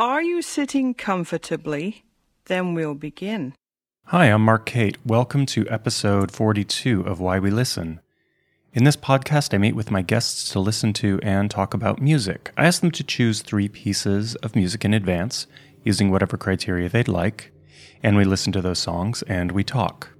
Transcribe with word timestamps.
Are 0.00 0.22
you 0.22 0.42
sitting 0.42 0.94
comfortably? 0.94 2.04
Then 2.44 2.74
we'll 2.74 2.94
begin. 2.94 3.54
Hi, 4.04 4.26
I'm 4.26 4.44
Marc 4.44 4.64
Kate. 4.64 4.96
Welcome 5.04 5.44
to 5.46 5.68
episode 5.68 6.30
42 6.30 7.00
of 7.00 7.18
Why 7.18 7.40
We 7.40 7.50
Listen. 7.50 7.98
In 8.72 8.84
this 8.84 8.94
podcast, 8.96 9.52
I 9.52 9.58
meet 9.58 9.74
with 9.74 9.90
my 9.90 10.02
guests 10.02 10.50
to 10.50 10.60
listen 10.60 10.92
to 10.92 11.18
and 11.24 11.50
talk 11.50 11.74
about 11.74 12.00
music. 12.00 12.52
I 12.56 12.66
ask 12.66 12.80
them 12.80 12.92
to 12.92 13.02
choose 13.02 13.42
three 13.42 13.66
pieces 13.66 14.36
of 14.36 14.54
music 14.54 14.84
in 14.84 14.94
advance, 14.94 15.48
using 15.82 16.12
whatever 16.12 16.36
criteria 16.36 16.88
they'd 16.88 17.08
like, 17.08 17.50
and 18.00 18.16
we 18.16 18.22
listen 18.22 18.52
to 18.52 18.62
those 18.62 18.78
songs 18.78 19.22
and 19.22 19.50
we 19.50 19.64
talk. 19.64 20.10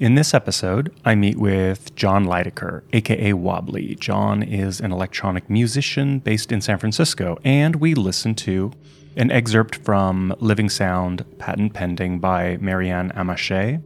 In 0.00 0.14
this 0.14 0.32
episode, 0.32 0.94
I 1.04 1.14
meet 1.14 1.36
with 1.36 1.94
Jon 1.94 2.24
Leidecker, 2.24 2.84
aka 2.94 3.34
Wobbly. 3.34 3.96
Jon 3.96 4.42
is 4.42 4.80
an 4.80 4.92
electronic 4.92 5.50
musician 5.50 6.20
based 6.20 6.50
in 6.50 6.62
San 6.62 6.78
Francisco, 6.78 7.38
and 7.44 7.76
we 7.76 7.94
listen 7.94 8.34
to 8.36 8.72
an 9.16 9.30
excerpt 9.30 9.76
from 9.76 10.34
Living 10.40 10.70
Sound 10.70 11.26
Patent 11.36 11.74
Pending 11.74 12.18
by 12.18 12.56
Maryanne 12.62 13.14
Amacher, 13.14 13.82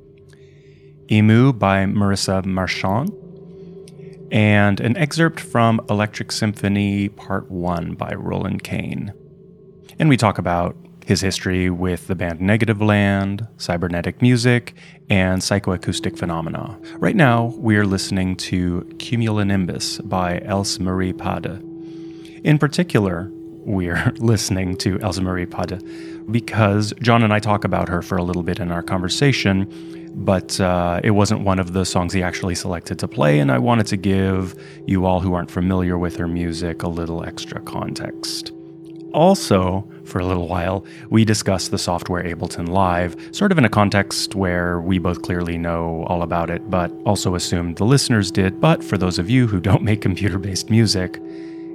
Emu 1.11 1.53
by 1.53 1.85
Marissa 1.85 2.45
Marchant, 2.45 3.13
and 4.31 4.79
an 4.79 4.97
excerpt 4.97 5.41
from 5.41 5.85
Electric 5.91 6.31
Symphony 6.31 7.09
Part 7.09 7.51
1 7.51 7.95
by 7.95 8.15
Roland 8.15 8.63
Kayn. 8.63 9.13
And 9.99 10.09
we 10.09 10.17
talk 10.17 10.39
about 10.39 10.77
his 11.05 11.21
history 11.21 11.71
with 11.71 12.07
the 12.07 12.15
band 12.15 12.41
Negativland, 12.41 13.47
cybernetic 13.59 14.23
music, 14.23 14.75
and 15.11 15.43
psychoacoustic 15.43 16.19
phenomena. 16.19 16.79
Right 16.97 17.17
now, 17.17 17.53
we're 17.57 17.85
listening 17.85 18.37
to 18.37 18.81
Cumulonimbus 18.97 20.09
by 20.09 20.41
Else 20.41 20.79
Marie 20.79 21.13
Pade. 21.13 21.61
In 22.45 22.59
particular, 22.59 23.31
we're 23.65 24.13
listening 24.17 24.77
to 24.79 24.99
Else 25.01 25.19
Marie 25.21 25.47
Pade 25.47 25.81
because 26.31 26.95
Jon 27.01 27.23
and 27.23 27.33
I 27.33 27.39
talk 27.39 27.65
about 27.65 27.89
her 27.89 28.03
for 28.03 28.17
a 28.17 28.23
little 28.23 28.43
bit 28.43 28.59
in 28.59 28.73
our 28.73 28.83
conversation, 28.83 30.13
but 30.15 30.59
uh, 30.61 31.01
it 31.05 31.11
wasn't 31.11 31.43
one 31.43 31.59
of 31.59 31.73
the 31.73 31.85
songs 31.85 32.13
he 32.13 32.23
actually 32.23 32.55
selected 32.55 32.99
to 33.01 33.09
play, 33.09 33.41
and 33.41 33.53
I 33.53 33.59
wanted 33.59 33.87
to 33.89 33.97
give 33.97 34.55
you 34.87 35.05
all 35.05 35.21
who 35.21 35.35
aren't 35.35 35.51
familiar 35.51 35.99
with 35.99 36.17
her 36.17 36.29
music 36.29 36.83
a 36.83 36.89
little 36.89 37.25
extra 37.25 37.61
context. 37.61 38.53
Also, 39.13 39.89
for 40.05 40.19
a 40.19 40.27
little 40.27 40.49
while, 40.49 40.85
we 41.11 41.25
discussed 41.25 41.71
the 41.71 41.79
software 41.79 42.23
Ableton 42.25 42.69
Live, 42.69 43.17
sort 43.33 43.53
of 43.53 43.59
in 43.59 43.65
a 43.65 43.69
context 43.69 44.35
where 44.35 44.81
we 44.81 44.99
both 44.99 45.23
clearly 45.23 45.59
know 45.59 46.05
all 46.09 46.23
about 46.23 46.51
it, 46.51 46.71
but 46.71 46.93
also 47.05 47.35
assumed 47.35 47.77
the 47.77 47.85
listeners 47.85 48.31
did. 48.31 48.61
But 48.61 48.85
for 48.85 48.99
those 48.99 49.19
of 49.19 49.31
you 49.31 49.47
who 49.47 49.61
don't 49.61 49.83
make 49.83 50.01
computer 50.01 50.39
based 50.39 50.71
music, 50.71 51.21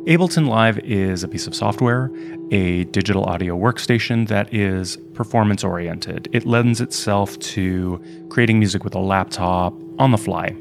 Ableton 0.05 0.47
Live 0.47 0.80
is 0.80 1.23
a 1.23 1.27
piece 1.27 1.45
of 1.45 1.53
software, 1.53 2.09
a 2.52 2.86
digital 2.86 3.25
audio 3.25 3.58
workstation 3.58 4.27
that 4.30 4.52
is 4.53 4.97
performance 5.14 5.64
oriented. 5.64 6.30
It 6.31 6.45
lends 6.45 6.81
itself 6.81 7.38
to 7.39 8.02
creating 8.30 8.59
music 8.59 8.83
with 8.83 8.95
a 8.95 8.99
laptop 8.99 9.73
on 9.99 10.11
the 10.11 10.17
fly. 10.17 10.55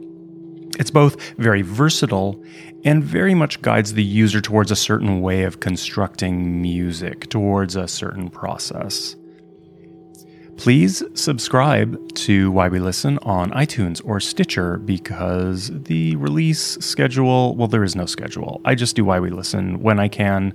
It's 0.78 0.90
both 0.90 1.20
very 1.32 1.62
versatile 1.62 2.42
and 2.84 3.02
very 3.02 3.34
much 3.34 3.60
guides 3.62 3.94
the 3.94 4.04
user 4.04 4.40
towards 4.40 4.70
a 4.70 4.76
certain 4.76 5.20
way 5.20 5.42
of 5.42 5.60
constructing 5.60 6.62
music, 6.62 7.28
towards 7.28 7.76
a 7.76 7.88
certain 7.88 8.28
process. 8.28 9.16
Please 10.56 11.04
subscribe 11.14 12.14
to 12.14 12.50
Why 12.50 12.68
We 12.68 12.80
Listen 12.80 13.18
on 13.22 13.52
iTunes 13.52 14.00
or 14.04 14.18
Stitcher 14.18 14.78
because 14.78 15.70
the 15.72 16.16
release 16.16 16.76
schedule, 16.80 17.54
well, 17.54 17.68
there 17.68 17.84
is 17.84 17.94
no 17.94 18.06
schedule. 18.06 18.60
I 18.64 18.74
just 18.74 18.96
do 18.96 19.04
Why 19.04 19.20
We 19.20 19.30
Listen 19.30 19.80
when 19.80 20.00
I 20.00 20.08
can, 20.08 20.52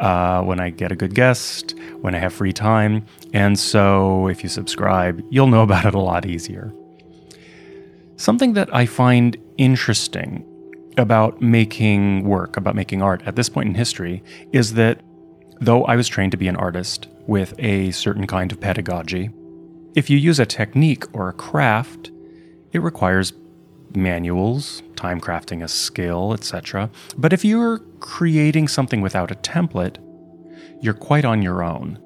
uh, 0.00 0.42
when 0.42 0.60
I 0.60 0.68
get 0.68 0.92
a 0.92 0.96
good 0.96 1.14
guest, 1.14 1.74
when 2.02 2.14
I 2.14 2.18
have 2.18 2.34
free 2.34 2.52
time. 2.52 3.06
And 3.32 3.58
so 3.58 4.28
if 4.28 4.42
you 4.42 4.50
subscribe, 4.50 5.24
you'll 5.30 5.46
know 5.46 5.62
about 5.62 5.86
it 5.86 5.94
a 5.94 6.00
lot 6.00 6.26
easier. 6.26 6.70
Something 8.16 8.52
that 8.52 8.72
I 8.74 8.84
find 8.84 9.38
interesting 9.58 10.44
about 10.98 11.40
making 11.40 12.24
work, 12.24 12.56
about 12.56 12.74
making 12.74 13.02
art 13.02 13.22
at 13.26 13.36
this 13.36 13.48
point 13.48 13.68
in 13.68 13.74
history, 13.74 14.22
is 14.52 14.74
that 14.74 15.00
though 15.60 15.84
I 15.84 15.96
was 15.96 16.08
trained 16.08 16.32
to 16.32 16.38
be 16.38 16.48
an 16.48 16.56
artist 16.56 17.08
with 17.26 17.54
a 17.58 17.90
certain 17.92 18.26
kind 18.26 18.52
of 18.52 18.60
pedagogy, 18.60 19.30
if 19.94 20.10
you 20.10 20.18
use 20.18 20.38
a 20.38 20.46
technique 20.46 21.04
or 21.12 21.28
a 21.28 21.32
craft, 21.32 22.10
it 22.72 22.80
requires 22.80 23.32
manuals, 23.94 24.82
time 24.96 25.20
crafting 25.20 25.62
a 25.62 25.68
skill, 25.68 26.32
etc. 26.32 26.90
But 27.16 27.32
if 27.32 27.44
you're 27.44 27.78
creating 28.00 28.68
something 28.68 29.00
without 29.00 29.30
a 29.30 29.34
template, 29.34 29.96
you're 30.80 30.94
quite 30.94 31.24
on 31.24 31.42
your 31.42 31.62
own. 31.62 31.98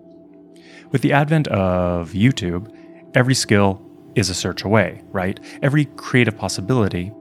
With 0.91 1.03
the 1.03 1.13
advent 1.13 1.49
of 1.49 2.13
YouTube, 2.13 2.73
every 3.15 3.35
skill 3.35 3.83
is 4.15 4.31
a 4.31 4.35
search 4.35 4.65
away, 4.65 5.03
right? 5.13 5.39
Every 5.63 5.85
creative 5.85 6.37
possibility 6.37 7.13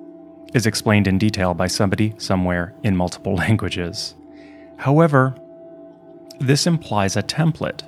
is 0.56 0.66
explained 0.66 1.06
in 1.06 1.18
detail 1.18 1.54
by 1.54 1.68
somebody 1.68 2.16
somewhere 2.18 2.74
in 2.82 2.96
multiple 2.96 3.36
languages. 3.46 4.16
However, 4.78 5.36
this 6.40 6.66
implies 6.66 7.16
a 7.16 7.22
template. 7.22 7.84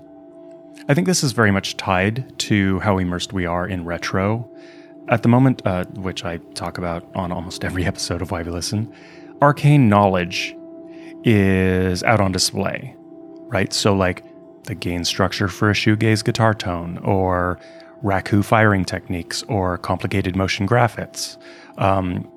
I 0.90 0.94
think 0.94 1.08
this 1.08 1.24
is 1.24 1.32
very 1.32 1.50
much 1.50 1.78
tied 1.78 2.38
to 2.40 2.80
how 2.80 2.98
immersed 2.98 3.34
we 3.34 3.46
are 3.46 3.66
in 3.66 3.86
retro. 3.86 4.50
At 5.08 5.24
the 5.24 5.30
moment, 5.30 5.62
uh, 5.66 5.86
which 5.96 6.26
I 6.26 6.38
talk 6.54 6.78
about 6.78 7.06
on 7.16 7.32
almost 7.32 7.64
every 7.64 7.86
episode 7.92 8.22
of 8.22 8.32
Why 8.32 8.44
We 8.44 8.52
Listen, 8.52 8.94
arcane 9.42 9.88
knowledge 9.88 10.56
is 11.24 12.04
out 12.04 12.20
on 12.20 12.34
display, 12.34 12.96
right? 13.48 13.72
So, 13.72 13.94
like 13.94 14.24
the 14.64 14.76
gain 14.76 15.06
structure 15.06 15.48
for 15.48 15.70
a 15.70 15.74
shoegaze 15.74 16.24
guitar 16.24 16.54
tone, 16.54 16.98
or 17.00 17.60
Raku 18.04 18.44
firing 18.44 18.84
techniques, 18.84 19.44
or 19.44 19.78
complicated 19.78 20.36
motion 20.36 20.68
graphics. 20.68 21.38
Um, 21.78 22.30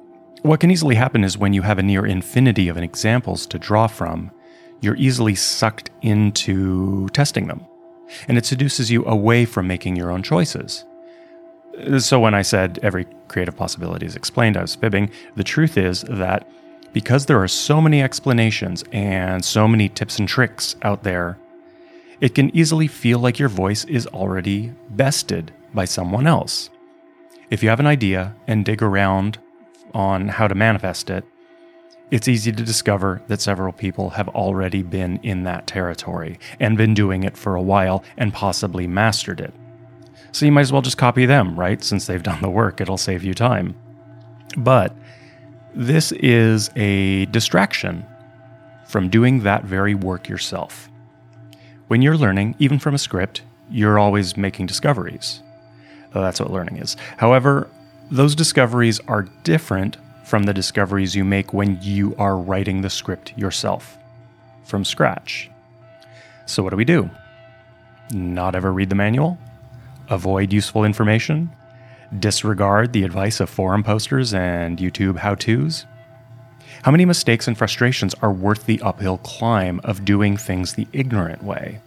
what 0.42 0.60
can 0.60 0.70
easily 0.70 0.94
happen 0.94 1.24
is 1.24 1.36
when 1.36 1.52
you 1.52 1.62
have 1.62 1.78
a 1.78 1.82
near 1.82 2.06
infinity 2.06 2.68
of 2.68 2.76
examples 2.76 3.46
to 3.46 3.58
draw 3.58 3.86
from, 3.86 4.30
you're 4.80 4.96
easily 4.96 5.34
sucked 5.34 5.90
into 6.02 7.08
testing 7.10 7.46
them. 7.46 7.66
And 8.26 8.38
it 8.38 8.46
seduces 8.46 8.90
you 8.90 9.04
away 9.06 9.44
from 9.44 9.66
making 9.66 9.96
your 9.96 10.10
own 10.10 10.22
choices. 10.22 10.84
So 11.98 12.18
when 12.18 12.34
I 12.34 12.42
said 12.42 12.78
every 12.82 13.06
creative 13.28 13.56
possibility 13.56 14.06
is 14.06 14.16
explained, 14.16 14.56
I 14.56 14.62
was 14.62 14.74
fibbing. 14.74 15.10
The 15.36 15.44
truth 15.44 15.76
is 15.76 16.02
that 16.02 16.48
because 16.92 17.26
there 17.26 17.40
are 17.40 17.48
so 17.48 17.80
many 17.80 18.02
explanations 18.02 18.82
and 18.92 19.44
so 19.44 19.68
many 19.68 19.88
tips 19.88 20.18
and 20.18 20.28
tricks 20.28 20.74
out 20.82 21.04
there, 21.04 21.38
it 22.20 22.34
can 22.34 22.54
easily 22.54 22.88
feel 22.88 23.18
like 23.18 23.38
your 23.38 23.48
voice 23.48 23.84
is 23.84 24.06
already 24.08 24.72
bested 24.90 25.52
by 25.72 25.84
someone 25.84 26.26
else. 26.26 26.70
If 27.50 27.62
you 27.62 27.68
have 27.68 27.80
an 27.80 27.86
idea 27.86 28.34
and 28.46 28.64
dig 28.64 28.82
around 28.82 29.38
on 29.94 30.28
how 30.28 30.48
to 30.48 30.54
manifest 30.54 31.10
it, 31.10 31.24
it's 32.10 32.28
easy 32.28 32.50
to 32.50 32.64
discover 32.64 33.22
that 33.28 33.40
several 33.40 33.72
people 33.72 34.10
have 34.10 34.28
already 34.30 34.82
been 34.82 35.18
in 35.22 35.44
that 35.44 35.66
territory 35.66 36.38
and 36.58 36.76
been 36.76 36.94
doing 36.94 37.22
it 37.22 37.36
for 37.36 37.54
a 37.54 37.62
while 37.62 38.02
and 38.16 38.32
possibly 38.32 38.86
mastered 38.86 39.40
it. 39.40 39.54
So 40.32 40.46
you 40.46 40.52
might 40.52 40.62
as 40.62 40.72
well 40.72 40.82
just 40.82 40.98
copy 40.98 41.26
them, 41.26 41.58
right? 41.58 41.82
Since 41.82 42.06
they've 42.06 42.22
done 42.22 42.42
the 42.42 42.50
work, 42.50 42.80
it'll 42.80 42.96
save 42.96 43.22
you 43.22 43.34
time. 43.34 43.76
But 44.56 44.94
this 45.74 46.10
is 46.12 46.70
a 46.74 47.26
distraction 47.26 48.04
from 48.86 49.08
doing 49.08 49.40
that 49.40 49.64
very 49.64 49.94
work 49.94 50.28
yourself. 50.28 50.88
When 51.86 52.02
you're 52.02 52.16
learning, 52.16 52.56
even 52.58 52.78
from 52.78 52.94
a 52.94 52.98
script, 52.98 53.42
you're 53.70 53.98
always 53.98 54.36
making 54.36 54.66
discoveries. 54.66 55.42
That's 56.12 56.40
what 56.40 56.52
learning 56.52 56.78
is. 56.78 56.96
However, 57.18 57.68
those 58.10 58.34
discoveries 58.34 59.00
are 59.06 59.22
different 59.44 59.96
from 60.24 60.42
the 60.42 60.54
discoveries 60.54 61.14
you 61.14 61.24
make 61.24 61.52
when 61.52 61.78
you 61.80 62.14
are 62.16 62.36
writing 62.36 62.80
the 62.80 62.90
script 62.90 63.36
yourself 63.38 63.96
from 64.64 64.84
scratch. 64.84 65.50
So, 66.46 66.62
what 66.62 66.70
do 66.70 66.76
we 66.76 66.84
do? 66.84 67.10
Not 68.12 68.54
ever 68.54 68.72
read 68.72 68.90
the 68.90 68.96
manual? 68.96 69.38
Avoid 70.08 70.52
useful 70.52 70.84
information? 70.84 71.50
Disregard 72.18 72.92
the 72.92 73.04
advice 73.04 73.38
of 73.38 73.48
forum 73.48 73.84
posters 73.84 74.34
and 74.34 74.78
YouTube 74.78 75.18
how 75.18 75.36
to's? 75.36 75.86
How 76.82 76.90
many 76.90 77.04
mistakes 77.04 77.46
and 77.46 77.56
frustrations 77.56 78.14
are 78.14 78.32
worth 78.32 78.66
the 78.66 78.80
uphill 78.82 79.18
climb 79.18 79.80
of 79.84 80.04
doing 80.04 80.36
things 80.36 80.72
the 80.72 80.88
ignorant 80.92 81.44
way? 81.44 81.80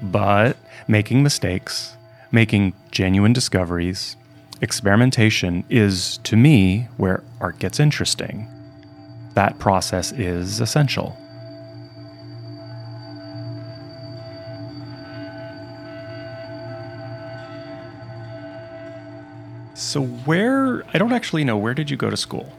But 0.00 0.56
making 0.86 1.22
mistakes, 1.22 1.96
making 2.30 2.72
genuine 2.90 3.32
discoveries, 3.32 4.16
experimentation 4.60 5.64
is, 5.68 6.18
to 6.24 6.36
me, 6.36 6.88
where 6.96 7.22
art 7.40 7.58
gets 7.58 7.78
interesting. 7.80 8.48
That 9.34 9.58
process 9.58 10.12
is 10.12 10.60
essential. 10.60 11.16
So, 19.74 20.02
where, 20.02 20.84
I 20.92 20.98
don't 20.98 21.12
actually 21.12 21.44
know, 21.44 21.56
where 21.56 21.72
did 21.72 21.88
you 21.88 21.96
go 21.96 22.10
to 22.10 22.16
school? 22.16 22.52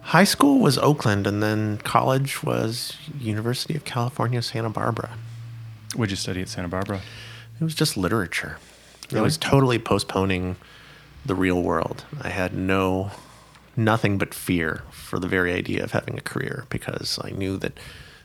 High 0.00 0.24
school 0.24 0.58
was 0.58 0.78
Oakland, 0.78 1.26
and 1.26 1.42
then 1.42 1.78
college 1.78 2.42
was 2.42 2.96
University 3.18 3.74
of 3.74 3.84
California, 3.84 4.40
Santa 4.40 4.70
Barbara. 4.70 5.10
What'd 5.94 6.10
you 6.10 6.16
study 6.16 6.40
at 6.40 6.48
Santa 6.48 6.68
Barbara? 6.68 7.02
It 7.60 7.64
was 7.64 7.74
just 7.74 7.96
literature. 7.96 8.58
It 9.10 9.20
was 9.20 9.36
totally 9.36 9.78
postponing 9.78 10.56
the 11.24 11.34
real 11.34 11.62
world. 11.62 12.04
I 12.20 12.28
had 12.28 12.54
no 12.54 13.10
nothing 13.76 14.18
but 14.18 14.32
fear 14.32 14.82
for 14.90 15.18
the 15.18 15.26
very 15.26 15.52
idea 15.52 15.82
of 15.82 15.92
having 15.92 16.16
a 16.16 16.20
career 16.20 16.64
because 16.68 17.18
I 17.22 17.30
knew 17.30 17.56
that 17.58 17.78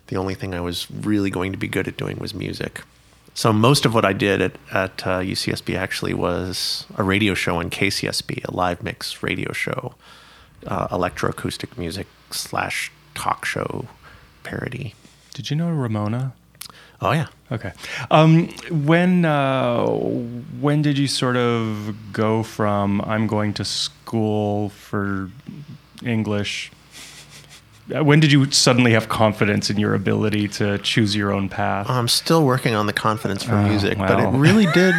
the 0.08 0.18
only 0.18 0.36
thing 0.36 0.54
I 0.54 0.62
was 0.62 0.90
really 0.92 1.30
going 1.30 1.52
to 1.52 1.58
be 1.58 1.68
good 1.68 1.88
at 1.88 1.98
doing 1.98 2.18
was 2.18 2.34
music. 2.34 2.82
So 3.34 3.54
most 3.54 3.86
of 3.86 3.94
what 3.94 4.06
I 4.06 4.14
did 4.14 4.42
at, 4.42 4.52
at 4.72 5.08
uh, 5.08 5.20
UCSB 5.20 5.78
actually 5.78 6.14
was 6.14 6.86
a 6.98 7.04
radio 7.04 7.34
show 7.34 7.58
on 7.58 7.70
KCSB, 7.70 8.46
a 8.46 8.54
live 8.54 8.84
mix 8.84 9.24
radio 9.24 9.54
show, 9.54 9.96
uh, 10.68 10.88
electroacoustic 10.90 11.78
music 11.78 12.08
slash 12.32 12.92
talk 13.16 13.46
show 13.46 13.88
parody. 14.44 14.94
Did 15.34 15.50
you 15.50 15.56
know 15.56 15.70
Ramona? 15.70 16.34
Oh 17.02 17.12
yeah. 17.12 17.28
Okay. 17.52 17.72
Um, 18.12 18.50
when 18.70 19.24
uh, 19.26 19.86
when 20.60 20.82
did 20.82 20.98
you 20.98 21.08
sort 21.08 21.38
of 21.38 21.96
go 22.12 22.44
from 22.44 23.02
I'm 23.02 23.26
going 23.28 23.54
to 23.56 23.66
school 23.66 24.70
for 24.70 25.30
English? 26.06 26.72
uh, 27.96 28.04
When 28.04 28.20
did 28.20 28.32
you 28.32 28.52
suddenly 28.52 28.92
have 28.92 29.08
confidence 29.10 29.70
in 29.70 29.80
your 29.80 29.96
ability 29.96 30.48
to 30.60 30.78
choose 30.80 31.16
your 31.16 31.32
own 31.32 31.48
path? 31.50 31.90
I'm 31.90 32.08
still 32.08 32.44
working 32.46 32.76
on 32.76 32.86
the 32.86 32.94
confidence 32.94 33.44
for 33.44 33.56
Oh, 33.56 33.64
music, 33.68 33.98
but 33.98 34.20
it 34.20 34.28
really 34.38 34.66
did, 34.74 34.94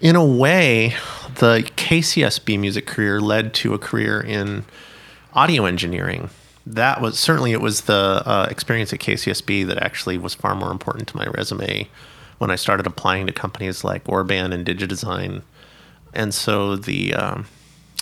in 0.00 0.16
a 0.16 0.24
way, 0.24 0.94
the 1.36 1.68
KCSB 1.76 2.58
music 2.60 2.86
career 2.86 3.20
led 3.20 3.54
to 3.54 3.72
a 3.74 3.78
career 3.78 4.20
in 4.20 4.64
audio 5.32 5.64
engineering. 5.64 6.28
That 6.66 7.00
was 7.00 7.18
certainly 7.18 7.52
it 7.52 7.60
was 7.60 7.82
the 7.82 8.22
uh, 8.24 8.46
experience 8.50 8.92
at 8.92 9.00
KCSB 9.00 9.66
that 9.66 9.78
actually 9.78 10.18
was 10.18 10.34
far 10.34 10.54
more 10.54 10.70
important 10.70 11.08
to 11.08 11.16
my 11.16 11.26
resume 11.26 11.88
when 12.38 12.50
I 12.50 12.56
started 12.56 12.86
applying 12.86 13.26
to 13.26 13.32
companies 13.32 13.84
like 13.84 14.08
Orban 14.08 14.52
and 14.52 14.66
Digidesign, 14.66 15.42
and 16.14 16.32
so 16.32 16.76
the 16.76 17.14
um, 17.14 17.46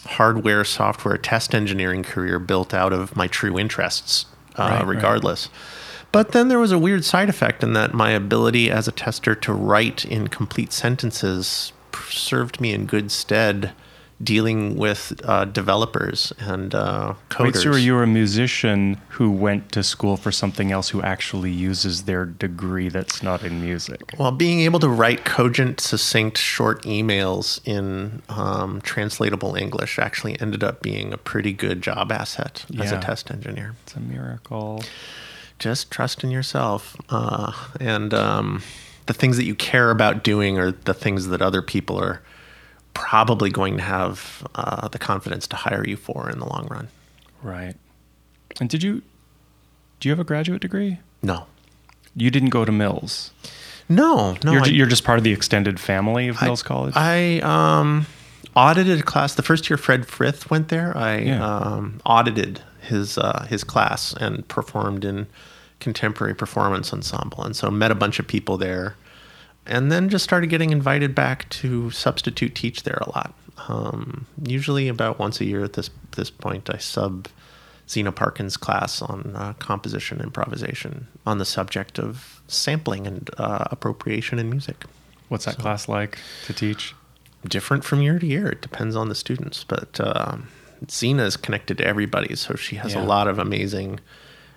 hardware 0.06 0.64
software 0.64 1.18
test 1.18 1.54
engineering 1.54 2.02
career 2.02 2.38
built 2.38 2.72
out 2.72 2.92
of 2.92 3.16
my 3.16 3.26
true 3.26 3.58
interests, 3.58 4.26
uh, 4.56 4.62
Right, 4.62 4.72
right. 4.78 4.86
regardless. 4.86 5.48
But 6.10 6.32
then 6.32 6.48
there 6.48 6.58
was 6.58 6.72
a 6.72 6.78
weird 6.78 7.04
side 7.04 7.28
effect 7.28 7.62
in 7.62 7.74
that 7.74 7.92
my 7.92 8.10
ability 8.10 8.70
as 8.70 8.88
a 8.88 8.92
tester 8.92 9.34
to 9.34 9.52
write 9.52 10.04
in 10.04 10.28
complete 10.28 10.72
sentences 10.72 11.72
served 12.08 12.60
me 12.60 12.72
in 12.72 12.86
good 12.86 13.10
stead 13.10 13.72
dealing 14.22 14.76
with 14.76 15.20
uh, 15.24 15.44
developers 15.44 16.32
and 16.40 16.74
uh, 16.74 17.14
coders. 17.30 17.44
Wait, 17.44 17.56
so 17.56 17.76
you're 17.76 18.02
a 18.02 18.06
musician 18.06 19.00
who 19.10 19.30
went 19.30 19.70
to 19.72 19.82
school 19.82 20.16
for 20.16 20.32
something 20.32 20.72
else 20.72 20.88
who 20.88 21.00
actually 21.02 21.52
uses 21.52 22.02
their 22.02 22.24
degree 22.24 22.88
that's 22.88 23.22
not 23.22 23.44
in 23.44 23.60
music? 23.60 24.12
Well, 24.18 24.32
being 24.32 24.60
able 24.60 24.80
to 24.80 24.88
write 24.88 25.24
cogent, 25.24 25.80
succinct, 25.80 26.36
short 26.36 26.82
emails 26.82 27.60
in 27.64 28.22
um, 28.28 28.80
translatable 28.80 29.54
English 29.54 29.98
actually 29.98 30.40
ended 30.40 30.64
up 30.64 30.82
being 30.82 31.12
a 31.12 31.18
pretty 31.18 31.52
good 31.52 31.80
job 31.80 32.10
asset 32.10 32.64
as 32.78 32.90
a 32.90 33.00
test 33.00 33.30
engineer. 33.30 33.76
It's 33.84 33.94
a 33.94 34.00
miracle. 34.00 34.82
Just 35.60 35.90
trust 35.90 36.24
in 36.24 36.30
yourself. 36.30 36.96
Uh, 37.08 37.52
and 37.80 38.12
um, 38.14 38.62
the 39.06 39.14
things 39.14 39.36
that 39.36 39.44
you 39.44 39.54
care 39.54 39.90
about 39.90 40.24
doing 40.24 40.58
are 40.58 40.72
the 40.72 40.94
things 40.94 41.28
that 41.28 41.40
other 41.40 41.62
people 41.62 41.98
are 41.98 42.20
probably 42.98 43.48
going 43.50 43.76
to 43.76 43.82
have 43.82 44.46
uh, 44.56 44.88
the 44.88 44.98
confidence 44.98 45.46
to 45.48 45.56
hire 45.56 45.86
you 45.86 45.96
for 45.96 46.28
in 46.28 46.38
the 46.40 46.46
long 46.46 46.66
run. 46.68 46.88
Right. 47.42 47.74
And 48.60 48.68
did 48.68 48.82
you 48.82 49.02
do 50.00 50.08
you 50.08 50.12
have 50.12 50.18
a 50.20 50.24
graduate 50.24 50.60
degree? 50.60 50.98
No. 51.22 51.46
You 52.16 52.30
didn't 52.30 52.50
go 52.50 52.64
to 52.64 52.72
Mills. 52.72 53.32
No, 53.88 54.36
no. 54.44 54.52
you're, 54.52 54.62
I- 54.64 54.66
you're 54.66 54.86
just 54.86 55.04
part 55.04 55.18
of 55.18 55.24
the 55.24 55.32
extended 55.32 55.78
family 55.80 56.28
of 56.28 56.36
I- 56.40 56.46
Mills 56.46 56.62
College. 56.62 56.94
I 56.96 57.38
um, 57.40 58.06
audited 58.56 59.00
a 59.00 59.02
class. 59.02 59.34
The 59.34 59.42
first 59.42 59.70
year 59.70 59.76
Fred 59.76 60.06
Frith 60.06 60.50
went 60.50 60.68
there, 60.68 60.96
I 60.96 61.18
Yeah. 61.18 61.44
um, 61.46 62.00
audited 62.04 62.60
his 62.80 63.16
uh, 63.18 63.46
his 63.48 63.62
class 63.64 64.12
and 64.20 64.46
performed 64.48 65.04
in 65.04 65.26
contemporary 65.80 66.34
performance 66.34 66.92
ensemble, 66.92 67.44
and 67.44 67.54
so 67.54 67.70
met 67.70 67.90
a 67.92 67.94
bunch 67.94 68.18
of 68.18 68.26
people 68.26 68.56
there, 68.56 68.96
and 69.68 69.90
then 69.92 70.08
just 70.08 70.24
started 70.24 70.48
getting 70.48 70.70
invited 70.70 71.14
back 71.14 71.48
to 71.50 71.90
substitute 71.90 72.54
teach 72.54 72.82
there 72.82 72.98
a 73.02 73.10
lot. 73.10 73.34
Um, 73.68 74.26
usually 74.42 74.88
about 74.88 75.18
once 75.18 75.40
a 75.40 75.44
year 75.44 75.64
at 75.64 75.74
this 75.74 75.90
this 76.12 76.30
point, 76.30 76.70
I 76.72 76.78
sub 76.78 77.28
Zeena 77.88 78.12
Parkins' 78.12 78.56
class 78.56 79.00
on 79.02 79.32
uh, 79.34 79.52
composition 79.58 80.20
improvisation 80.20 81.08
on 81.26 81.38
the 81.38 81.44
subject 81.44 81.98
of 81.98 82.40
sampling 82.48 83.06
and 83.06 83.30
uh, 83.38 83.64
appropriation 83.70 84.38
in 84.38 84.48
music 84.50 84.84
What's 85.28 85.44
that 85.46 85.58
class 85.58 85.88
like 85.88 86.18
to 86.46 86.52
teach? 86.52 86.94
different 87.46 87.84
from 87.84 88.02
year 88.02 88.18
to 88.18 88.26
year. 88.26 88.48
It 88.48 88.62
depends 88.62 88.96
on 88.96 89.08
the 89.08 89.14
students, 89.14 89.64
but 89.64 90.00
um, 90.00 90.48
Zeena 90.90 91.22
is 91.24 91.36
connected 91.36 91.78
to 91.78 91.84
everybody, 91.86 92.34
so 92.36 92.54
she 92.56 92.76
has 92.76 92.94
Yeah. 92.94 93.02
a 93.02 93.04
lot 93.04 93.28
of 93.28 93.38
amazing 93.38 94.00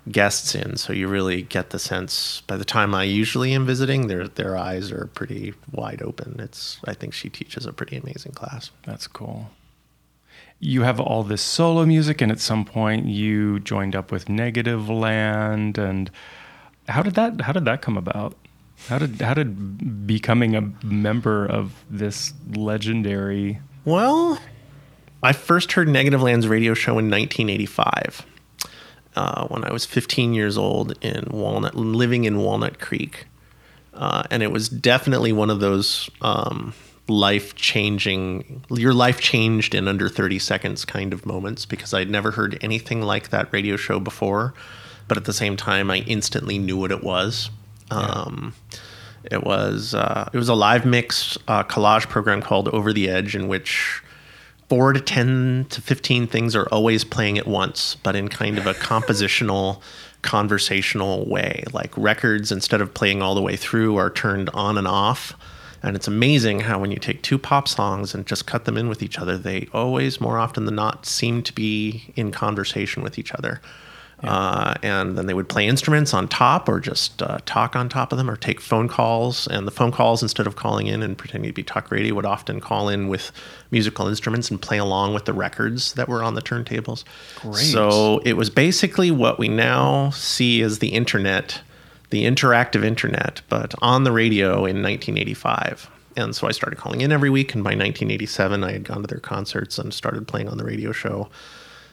guests 0.10 0.56
in. 0.56 0.78
So 0.78 0.94
you 0.94 1.08
really 1.08 1.44
get 1.44 1.70
the 1.70 1.80
sense. 1.80 2.42
By 2.48 2.58
the 2.58 2.66
time 2.66 2.96
I 2.96 3.04
usually 3.04 3.54
am 3.54 3.66
visiting, 3.66 4.08
their 4.08 4.28
their 4.28 4.58
eyes 4.58 4.92
are 4.92 5.08
pretty 5.14 5.54
wide 5.72 6.02
open. 6.02 6.40
It's 6.40 6.80
I 6.86 6.94
think 6.94 7.14
she 7.14 7.30
teaches 7.30 7.66
a 7.66 7.74
pretty 7.74 7.98
amazing 7.98 8.32
class. 8.34 8.72
That's 8.86 9.08
cool. 9.08 9.52
You 10.60 10.84
have 10.84 11.00
all 11.00 11.24
this 11.24 11.42
solo 11.42 11.86
music, 11.86 12.22
and 12.22 12.32
at 12.32 12.40
some 12.40 12.66
point 12.66 13.08
you 13.08 13.60
joined 13.60 13.96
up 13.96 14.12
with 14.12 14.26
Negativland. 14.26 15.78
And 15.78 16.12
how 16.88 17.02
did 17.02 17.16
that? 17.16 17.42
How 17.42 17.54
did 17.54 17.66
that 17.66 17.82
come 17.82 17.98
about? 17.98 18.36
How 18.88 18.98
did 18.98 19.22
how 19.22 19.34
did 19.34 20.08
becoming 20.08 20.56
a 20.56 20.62
member 20.84 21.46
of 21.46 21.74
this 21.90 22.34
legendary? 22.56 23.60
Well, 23.86 24.40
I 25.22 25.34
first 25.34 25.72
heard 25.74 25.88
Negativland's 25.88 26.48
radio 26.48 26.74
show 26.74 26.98
in 26.98 27.10
1985 27.10 28.26
uh, 29.16 29.48
when 29.48 29.64
I 29.64 29.72
was 29.72 29.86
15 29.86 30.34
years 30.34 30.58
old 30.58 30.94
in 31.04 31.28
Walnut, 31.32 31.76
living 31.76 32.24
in 32.26 32.38
Walnut 32.38 32.80
Creek, 32.80 33.28
uh, 33.94 34.24
and 34.32 34.42
it 34.42 34.52
was 34.52 34.70
definitely 34.70 35.34
one 35.34 35.50
of 35.50 35.60
those 35.60 36.10
um, 36.22 36.74
life 37.08 37.56
changing, 37.56 38.64
your 38.70 38.94
life 38.94 39.20
changed 39.20 39.76
in 39.76 39.88
under 39.88 40.08
30 40.08 40.40
seconds 40.40 40.86
kind 40.86 41.14
of 41.14 41.26
moments 41.26 41.66
because 41.66 41.94
I'd 41.94 42.10
never 42.10 42.32
heard 42.32 42.58
anything 42.62 43.02
like 43.02 43.30
that 43.30 43.52
radio 43.52 43.76
show 43.76 44.00
before, 44.00 44.54
but 45.08 45.18
at 45.18 45.26
the 45.26 45.34
same 45.34 45.58
time, 45.58 45.92
I 45.92 45.98
instantly 46.00 46.58
knew 46.58 46.78
what 46.78 46.92
it 46.92 47.04
was. 47.04 47.50
Um, 47.90 48.54
it 49.24 49.44
was 49.44 49.94
uh, 49.94 50.30
it 50.34 50.38
was 50.38 50.50
a 50.50 50.56
live 50.56 50.86
mix 50.86 51.38
uh, 51.48 51.64
collage 51.64 52.08
program 52.08 52.42
called 52.42 52.70
Over 52.70 52.94
the 52.94 53.10
Edge, 53.10 53.36
in 53.36 53.48
which 53.48 54.02
four 54.72 54.94
to 54.94 55.02
ten 55.02 55.66
to 55.70 55.82
fifteen 55.82 56.26
things 56.26 56.56
are 56.56 56.66
always 56.72 57.04
playing 57.04 57.38
at 57.38 57.46
once, 57.46 57.98
but 58.04 58.16
in 58.16 58.30
kind 58.30 58.58
of 58.58 58.66
a 58.66 58.74
compositional, 58.74 59.82
conversational 60.22 61.28
way. 61.28 61.66
Like 61.74 61.92
records, 61.98 62.54
instead 62.54 62.80
of 62.80 62.94
playing 62.94 63.22
all 63.22 63.36
the 63.36 63.42
way 63.42 63.58
through, 63.58 63.98
are 63.98 64.10
turned 64.10 64.50
on 64.52 64.78
and 64.78 64.88
off. 64.88 65.34
And 65.84 65.94
it's 65.98 66.08
amazing 66.08 66.62
how 66.62 66.80
when 66.80 66.90
you 66.90 67.00
take 67.00 67.22
two 67.22 67.38
pop 67.38 67.68
songs 67.68 68.16
and 68.16 68.26
just 68.26 68.48
cut 68.48 68.64
them 68.64 68.78
in 68.78 68.88
with 68.88 69.04
each 69.04 69.20
other, 69.20 69.38
they 69.38 69.68
always, 69.74 70.22
more 70.22 70.40
often 70.40 70.64
than 70.64 70.76
not, 70.76 71.06
seem 71.06 71.44
to 71.44 71.54
be 71.54 72.14
in 72.16 72.32
conversation 72.32 73.04
with 73.04 73.20
each 73.20 73.34
other. 73.34 73.60
Uh, 74.24 74.76
and 74.84 75.18
then 75.18 75.26
they 75.26 75.34
would 75.34 75.50
play 75.50 75.68
instruments 75.68 76.14
on 76.14 76.28
top 76.28 76.70
or 76.70 76.80
just 76.80 77.22
uh, 77.24 77.40
talk 77.46 77.76
on 77.76 77.90
top 77.90 78.12
of 78.12 78.18
them 78.18 78.30
or 78.30 78.36
take 78.36 78.62
phone 78.62 78.88
calls. 78.88 79.48
And 79.48 79.66
the 79.66 79.72
phone 79.72 79.92
calls, 79.92 80.22
instead 80.22 80.48
of 80.48 80.56
calling 80.56 80.88
in 80.88 81.02
and 81.02 81.18
pretending 81.18 81.50
to 81.50 81.54
be 81.54 81.64
talk 81.64 81.90
radio, 81.92 82.14
would 82.16 82.26
often 82.26 82.60
call 82.60 82.90
in 82.90 83.08
with 83.08 83.32
musical 83.72 84.08
instruments 84.08 84.52
and 84.52 84.62
play 84.62 84.78
along 84.78 85.14
with 85.14 85.26
the 85.26 85.34
records 85.34 85.94
that 85.94 86.08
were 86.08 86.24
on 86.24 86.36
the 86.36 86.42
turntables. 86.42 87.04
Great. 87.38 87.56
So 87.56 88.20
it 88.20 88.34
was 88.34 88.50
basically 88.50 89.12
what 89.12 89.40
we 89.40 89.48
now 89.48 90.12
see 90.12 90.62
as 90.62 90.80
the 90.80 90.90
internet, 90.90 91.62
the 92.12 92.26
interactive 92.26 92.84
internet, 92.84 93.42
but 93.50 93.74
on 93.82 94.04
the 94.04 94.12
radio 94.12 94.66
in 94.66 94.84
1985. 94.84 95.90
And 96.16 96.36
so 96.36 96.48
I 96.48 96.52
started 96.52 96.78
calling 96.78 97.02
in 97.02 97.12
every 97.12 97.30
week. 97.30 97.54
And 97.56 97.64
by 97.64 97.70
1987, 97.70 98.64
I 98.64 98.74
had 98.74 98.84
gone 98.84 99.02
to 99.02 99.08
their 99.08 99.20
concerts 99.20 99.80
and 99.80 99.94
started 99.94 100.28
playing 100.28 100.50
on 100.50 100.58
the 100.58 100.66
radio 100.66 100.92
show. 100.92 101.30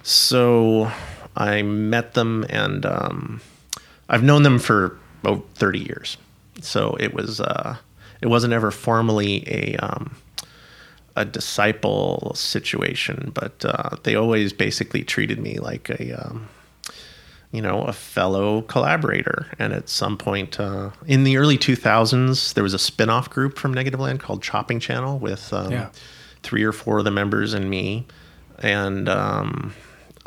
So 0.03 0.91
I 1.39 1.63
met 1.63 2.15
them, 2.15 2.45
and 2.51 2.85
um, 2.85 3.41
I've 4.09 4.23
known 4.25 4.43
them 4.43 4.59
for 4.59 4.99
oh, 5.25 5.45
30 5.55 5.79
years. 5.79 6.17
So 6.61 6.97
it 6.99 7.15
was 7.15 7.41
uh, 7.41 7.77
it 8.21 8.27
wasn't 8.27 8.53
ever 8.53 8.71
formally 8.73 9.45
a 9.47 9.77
um, 9.77 10.17
a 11.17 11.25
disciple 11.25 12.33
situation, 12.35 13.31
but 13.35 13.65
uh, 13.65 13.91
they 14.03 14.15
always 14.17 14.53
basically 14.53 15.03
treated 15.05 15.39
me 15.39 15.59
like 15.59 15.89
a 15.91 16.13
um, 16.27 16.49
you 17.53 17.63
know 17.63 17.83
a 17.83 17.93
fellow 17.93 18.63
collaborator. 18.63 19.47
And 19.61 19.73
at 19.73 19.89
some 19.89 20.19
point 20.19 20.59
uh, 20.59 20.91
in 21.07 21.23
the 21.23 21.37
early 21.37 21.57
2000s, 21.59 22.55
there 22.55 22.65
was 22.65 22.75
a 22.75 22.79
spin-off 22.79 23.31
group 23.31 23.57
from 23.57 23.73
Negativland 23.75 24.19
called 24.19 24.43
Chopping 24.43 24.81
Channel 24.81 25.19
with 25.21 25.53
um, 25.53 25.71
Yeah. 25.73 25.89
three 26.43 26.65
or 26.65 26.73
four 26.73 26.99
of 26.99 27.05
the 27.05 27.11
members 27.13 27.55
and 27.55 27.71
me, 27.71 28.07
and 28.61 29.09
um, 29.09 29.75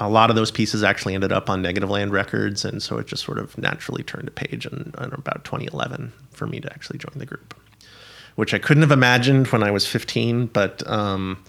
a 0.01 0.09
lot 0.09 0.29
of 0.31 0.35
those 0.35 0.49
pieces 0.49 0.83
actually 0.83 1.13
ended 1.13 1.31
up 1.31 1.49
on 1.49 1.61
Negativland 1.61 2.11
Records, 2.11 2.65
and 2.65 2.81
so 2.81 2.97
it 2.97 3.05
just 3.05 3.23
sort 3.23 3.37
of 3.37 3.55
naturally 3.57 4.03
turned 4.03 4.27
a 4.27 4.31
page 4.31 4.65
in, 4.65 4.93
in 4.97 5.13
about 5.13 5.43
2011 5.45 6.11
for 6.31 6.47
me 6.47 6.59
to 6.59 6.71
actually 6.73 6.97
join 6.97 7.13
the 7.17 7.25
group, 7.25 7.53
which 8.35 8.53
I 8.53 8.57
couldn't 8.57 8.81
have 8.81 8.91
imagined 8.91 9.47
when 9.47 9.61
I 9.61 9.69
was 9.69 9.85
15. 9.85 10.47
But 10.47 10.85
um, 10.89 11.43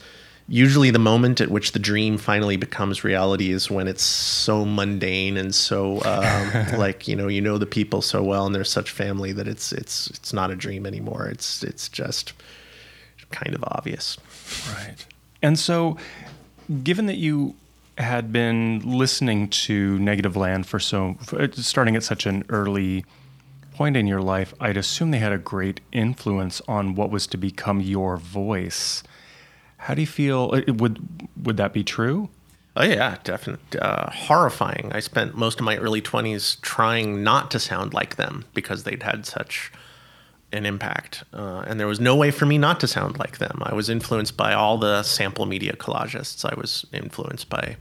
usually, 0.48 0.90
the 0.90 0.98
moment 0.98 1.40
at 1.40 1.50
which 1.50 1.72
the 1.72 1.78
dream 1.78 2.18
finally 2.18 2.58
becomes 2.58 3.04
reality 3.04 3.52
is 3.52 3.70
when 3.70 3.88
it's 3.88 4.02
so 4.02 4.66
mundane 4.66 5.38
and 5.38 5.54
so 5.54 6.02
um, 6.04 6.78
like 6.78 7.08
you 7.08 7.16
know 7.16 7.28
you 7.28 7.40
know 7.40 7.56
the 7.56 7.66
people 7.66 8.02
so 8.02 8.22
well, 8.22 8.44
and 8.44 8.54
they're 8.54 8.64
such 8.64 8.90
family 8.90 9.32
that 9.32 9.48
it's 9.48 9.72
it's 9.72 10.08
it's 10.10 10.34
not 10.34 10.50
a 10.50 10.56
dream 10.56 10.84
anymore. 10.84 11.26
It's 11.26 11.62
it's 11.62 11.88
just 11.88 12.34
kind 13.30 13.54
of 13.54 13.64
obvious. 13.68 14.18
Right. 14.74 15.06
And 15.40 15.58
so, 15.58 15.96
given 16.84 17.06
that 17.06 17.16
you 17.16 17.54
had 17.98 18.32
been 18.32 18.80
listening 18.84 19.48
to 19.48 19.98
Negativland 19.98 20.66
for 20.66 20.78
so, 20.78 21.16
starting 21.52 21.96
at 21.96 22.02
such 22.02 22.26
an 22.26 22.44
early 22.48 23.04
point 23.74 23.96
in 23.96 24.06
your 24.06 24.20
life, 24.20 24.54
I'd 24.60 24.76
assume 24.76 25.10
they 25.10 25.18
had 25.18 25.32
a 25.32 25.38
great 25.38 25.80
influence 25.92 26.60
on 26.68 26.94
what 26.94 27.10
was 27.10 27.26
to 27.28 27.36
become 27.36 27.80
your 27.80 28.16
voice. 28.16 29.02
How 29.78 29.94
do 29.94 30.00
you 30.02 30.06
feel? 30.06 30.50
uh, 30.54 30.72
Would 30.72 31.00
would 31.42 31.56
that 31.56 31.72
be 31.72 31.82
true? 31.84 32.28
Oh 32.76 32.84
yeah, 32.84 33.16
definitely 33.24 33.78
uh, 33.80 34.10
horrifying. 34.10 34.90
I 34.92 35.00
spent 35.00 35.36
most 35.36 35.58
of 35.58 35.64
my 35.64 35.76
early 35.76 36.00
twenties 36.00 36.56
trying 36.62 37.22
not 37.22 37.50
to 37.50 37.58
sound 37.58 37.92
like 37.92 38.16
them 38.16 38.44
because 38.54 38.84
they'd 38.84 39.02
had 39.02 39.26
such 39.26 39.70
an 40.52 40.66
impact, 40.66 41.24
uh, 41.32 41.64
and 41.66 41.78
there 41.80 41.86
was 41.86 42.00
no 42.00 42.14
way 42.16 42.30
for 42.30 42.46
me 42.46 42.58
not 42.58 42.80
to 42.80 42.86
sound 42.86 43.18
like 43.18 43.38
them. 43.38 43.58
I 43.62 43.74
was 43.74 43.88
influenced 43.88 44.36
by 44.36 44.52
all 44.54 44.78
the 44.78 45.02
sample 45.02 45.46
media 45.46 45.74
collagists. 45.74 46.44
I 46.44 46.54
was 46.58 46.84
influenced 46.92 47.48
by 47.48 47.76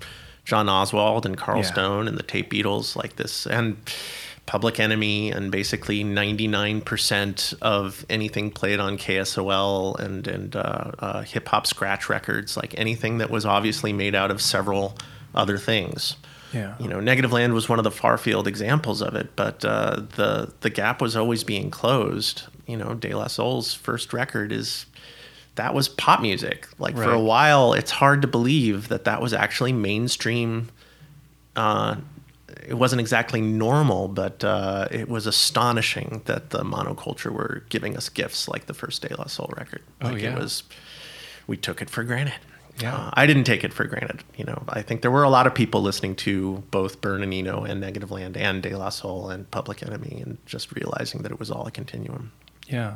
John 0.45 0.69
Oswald 0.69 1.25
and 1.25 1.37
Carl 1.37 1.59
Yeah. 1.61 1.65
Stone 1.71 2.07
and 2.07 2.17
the 2.17 2.23
Tape 2.23 2.51
Beatles, 2.51 2.95
like 2.95 3.15
this, 3.17 3.45
and 3.45 3.77
Public 4.47 4.79
Enemy, 4.79 5.31
and 5.31 5.51
basically 5.51 6.03
ninety 6.03 6.47
nine 6.47 6.81
percent 6.81 7.53
of 7.61 8.05
anything 8.09 8.51
played 8.51 8.79
on 8.79 8.97
KSOL 8.97 9.99
and 9.99 10.27
and 10.27 10.55
uh, 10.55 10.91
uh, 10.99 11.21
hip 11.21 11.47
hop 11.47 11.67
scratch 11.67 12.09
records, 12.09 12.57
like 12.57 12.73
anything 12.77 13.19
that 13.19 13.29
was 13.29 13.45
obviously 13.45 13.93
made 13.93 14.15
out 14.15 14.31
of 14.31 14.41
several 14.41 14.97
other 15.33 15.57
things 15.57 16.17
Yeah. 16.53 16.75
you 16.79 16.89
know, 16.89 16.97
Negativland 16.97 17.53
was 17.53 17.69
one 17.69 17.79
of 17.79 17.83
the 17.85 17.91
far 17.91 18.17
field 18.17 18.45
examples 18.45 19.01
of 19.01 19.15
it, 19.15 19.29
but 19.37 19.63
uh, 19.63 20.01
the 20.17 20.51
the 20.61 20.69
gap 20.69 21.01
was 21.01 21.15
always 21.15 21.43
being 21.45 21.69
closed. 21.71 22.43
You 22.67 22.77
know, 22.77 22.93
De 22.93 23.13
La 23.13 23.27
Soul's 23.27 23.73
first 23.73 24.13
record 24.13 24.51
is 24.51 24.85
that 25.55 25.73
was 25.73 25.89
pop 25.89 26.21
music. 26.21 26.67
Like 26.79 26.95
for 26.95 27.11
a 27.11 27.19
while, 27.19 27.73
it's 27.73 27.91
hard 27.91 28.21
to 28.21 28.27
believe 28.27 28.87
that 28.87 29.03
that 29.05 29.21
was 29.21 29.33
actually 29.33 29.73
mainstream. 29.73 30.69
Uh, 31.55 31.97
it 32.67 32.75
wasn't 32.75 32.99
exactly 33.01 33.41
normal, 33.41 34.07
but 34.07 34.43
uh, 34.43 34.87
it 34.91 35.09
was 35.09 35.27
astonishing 35.27 36.21
that 36.25 36.51
the 36.51 36.63
monoculture 36.63 37.31
were 37.31 37.63
giving 37.69 37.97
us 37.97 38.07
gifts 38.09 38.47
like 38.47 38.67
the 38.67 38.73
first 38.73 39.01
De 39.01 39.15
La 39.15 39.25
Soul 39.25 39.51
record. 39.57 39.81
Oh, 40.01 40.09
Like 40.09 40.21
yeah. 40.21 40.33
it 40.33 40.39
was, 40.39 40.63
we 41.47 41.57
took 41.57 41.81
it 41.81 41.89
for 41.89 42.03
granted. 42.03 42.35
Yeah. 42.79 42.95
Uh, 42.95 43.09
I 43.13 43.25
didn't 43.25 43.43
take 43.43 43.63
it 43.63 43.73
for 43.73 43.85
granted. 43.85 44.23
You 44.37 44.45
know, 44.45 44.63
I 44.69 44.81
think 44.81 45.01
there 45.01 45.11
were 45.11 45.23
a 45.23 45.29
lot 45.29 45.47
of 45.47 45.53
people 45.53 45.81
listening 45.81 46.15
to 46.17 46.63
both 46.71 47.01
Burn 47.01 47.21
and 47.23 47.33
and 47.33 47.83
Negativland 47.83 48.37
and 48.37 48.63
De 48.63 48.75
La 48.75 48.89
Soul 48.89 49.29
and 49.29 49.49
Public 49.51 49.83
Enemy 49.83 50.21
and 50.25 50.37
just 50.45 50.73
realizing 50.73 51.21
that 51.23 51.31
it 51.31 51.39
was 51.39 51.51
all 51.51 51.67
a 51.67 51.71
continuum. 51.71 52.31
Yeah. 52.71 52.95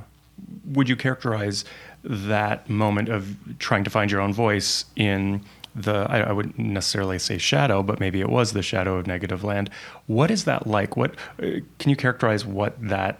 Would 0.65 0.89
you 0.89 0.95
characterize 0.95 1.65
that 2.03 2.69
moment 2.69 3.09
of 3.09 3.35
trying 3.59 3.83
to 3.83 3.89
find 3.89 4.11
your 4.11 4.21
own 4.21 4.33
voice 4.33 4.85
in 4.95 5.41
the, 5.75 6.05
I, 6.09 6.21
I 6.21 6.31
wouldn't 6.31 6.57
necessarily 6.57 7.19
say 7.19 7.37
shadow, 7.37 7.83
but 7.83 7.99
maybe 7.99 8.21
it 8.21 8.29
was 8.29 8.53
the 8.53 8.61
shadow 8.61 8.97
of 8.97 9.05
Negativland? 9.05 9.69
What 10.07 10.31
is 10.31 10.45
that 10.45 10.67
like? 10.67 10.95
What 10.95 11.15
uh, 11.41 11.59
can 11.79 11.89
you 11.89 11.95
characterize 11.95 12.45
what 12.45 12.75
that 12.87 13.19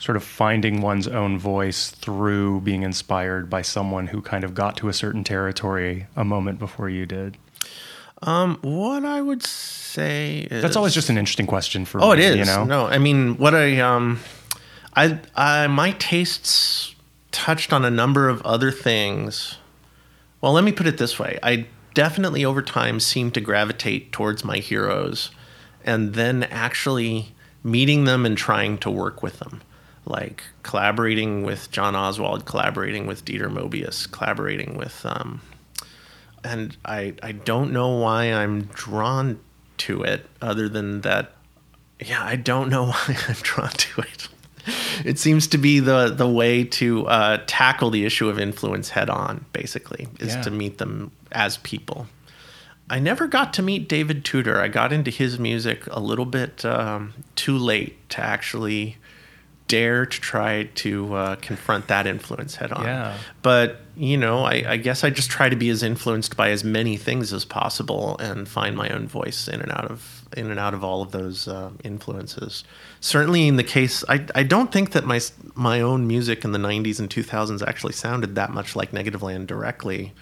sort 0.00 0.16
of 0.16 0.22
finding 0.24 0.82
one's 0.82 1.08
own 1.08 1.38
voice 1.38 1.90
through 1.90 2.60
being 2.60 2.82
inspired 2.82 3.48
by 3.48 3.62
someone 3.62 4.08
who 4.08 4.20
kind 4.20 4.44
of 4.44 4.54
got 4.54 4.76
to 4.78 4.88
a 4.88 4.92
certain 4.92 5.24
territory 5.24 6.06
a 6.16 6.24
moment 6.24 6.58
before 6.58 6.88
you 6.88 7.06
did? 7.06 7.36
Um, 8.22 8.58
what 8.62 9.04
I 9.04 9.20
would 9.20 9.42
say 9.42 10.48
is 10.50 10.62
That's 10.62 10.76
always 10.76 10.94
just 10.94 11.10
an 11.10 11.18
interesting 11.18 11.46
question 11.46 11.84
for 11.84 12.02
Oh, 12.02 12.14
me. 12.14 12.22
it 12.22 12.30
is. 12.30 12.36
You 12.36 12.44
know? 12.46 12.64
No, 12.64 12.86
I 12.86 12.98
mean, 12.98 13.36
what 13.36 13.54
I 13.54 13.78
um, 13.80 14.20
I, 14.96 15.20
I 15.34 15.66
my 15.66 15.92
tastes 15.92 16.94
touched 17.30 17.72
on 17.72 17.84
a 17.84 17.90
number 17.90 18.28
of 18.28 18.40
other 18.42 18.72
things. 18.72 19.58
Well, 20.40 20.52
let 20.52 20.64
me 20.64 20.72
put 20.72 20.86
it 20.86 20.98
this 20.98 21.18
way: 21.18 21.38
I 21.42 21.66
definitely 21.94 22.44
over 22.44 22.62
time 22.62 22.98
seemed 22.98 23.34
to 23.34 23.40
gravitate 23.40 24.10
towards 24.10 24.44
my 24.44 24.56
heroes, 24.56 25.30
and 25.84 26.14
then 26.14 26.44
actually 26.44 27.34
meeting 27.62 28.04
them 28.04 28.24
and 28.24 28.38
trying 28.38 28.78
to 28.78 28.90
work 28.90 29.22
with 29.22 29.38
them, 29.40 29.60
like 30.06 30.42
collaborating 30.62 31.42
with 31.42 31.70
John 31.70 31.94
Oswald, 31.94 32.46
collaborating 32.46 33.06
with 33.06 33.24
Dieter 33.24 33.52
Moebius, 33.52 34.10
collaborating 34.10 34.76
with 34.76 35.04
um, 35.04 35.42
and 36.42 36.76
I 36.84 37.14
I 37.22 37.32
don't 37.32 37.72
know 37.72 37.96
why 37.98 38.32
I'm 38.32 38.62
drawn 38.64 39.40
to 39.78 40.02
it 40.02 40.26
other 40.40 40.68
than 40.70 41.02
that 41.02 41.32
yeah, 42.00 42.24
I 42.24 42.36
don't 42.36 42.68
know 42.68 42.86
why 42.90 43.16
I'm 43.28 43.36
drawn 43.42 43.70
to 43.70 44.00
it. 44.02 44.28
It 45.04 45.18
seems 45.18 45.46
to 45.48 45.58
be 45.58 45.78
the 45.80 46.08
the 46.08 46.28
way 46.28 46.64
to 46.64 47.06
uh, 47.06 47.38
tackle 47.46 47.90
the 47.90 48.04
issue 48.04 48.28
of 48.28 48.38
influence 48.38 48.88
head 48.90 49.10
on. 49.10 49.44
Basically, 49.52 50.08
is 50.18 50.34
Yeah. 50.34 50.42
to 50.42 50.50
meet 50.50 50.78
them 50.78 51.12
as 51.32 51.58
people. 51.58 52.06
I 52.88 52.98
never 53.00 53.26
got 53.26 53.52
to 53.54 53.62
meet 53.62 53.88
David 53.88 54.24
Tudor. 54.24 54.60
I 54.60 54.68
got 54.68 54.92
into 54.92 55.10
his 55.10 55.38
music 55.38 55.86
a 55.88 55.98
little 56.00 56.24
bit 56.24 56.64
um, 56.64 57.14
too 57.34 57.58
late 57.58 58.08
to 58.10 58.20
actually 58.20 58.96
dare 59.68 60.06
to 60.06 60.20
try 60.20 60.64
to 60.76 61.12
uh, 61.14 61.36
confront 61.36 61.88
that 61.88 62.06
influence 62.06 62.54
head 62.54 62.70
on. 62.72 62.84
Yeah. 62.84 63.18
But 63.42 63.80
you 63.96 64.16
know, 64.16 64.44
I, 64.44 64.64
I 64.68 64.76
guess 64.76 65.02
I 65.02 65.10
just 65.10 65.30
try 65.30 65.48
to 65.48 65.56
be 65.56 65.68
as 65.70 65.82
influenced 65.82 66.36
by 66.36 66.50
as 66.50 66.62
many 66.62 66.96
things 66.96 67.32
as 67.32 67.44
possible 67.44 68.16
and 68.18 68.48
find 68.48 68.76
my 68.76 68.88
own 68.90 69.08
voice 69.08 69.48
in 69.48 69.60
and 69.60 69.72
out 69.72 69.90
of 69.90 70.15
in 70.36 70.50
and 70.50 70.58
out 70.58 70.74
of 70.74 70.82
all 70.82 71.02
of 71.02 71.12
those 71.12 71.48
uh, 71.48 71.70
influences. 71.84 72.64
Certainly, 73.00 73.48
in 73.48 73.56
the 73.56 73.64
case, 73.64 74.04
I 74.08 74.26
I 74.34 74.42
don't 74.42 74.72
think 74.72 74.92
that 74.92 75.04
my 75.04 75.20
my 75.54 75.80
own 75.80 76.06
music 76.06 76.44
in 76.44 76.52
the 76.52 76.58
'90s 76.58 76.98
and 76.98 77.08
2000s 77.08 77.66
actually 77.66 77.92
sounded 77.92 78.34
that 78.34 78.50
much 78.50 78.76
like 78.76 78.92
Negativland 78.92 79.46
directly. 79.46 80.12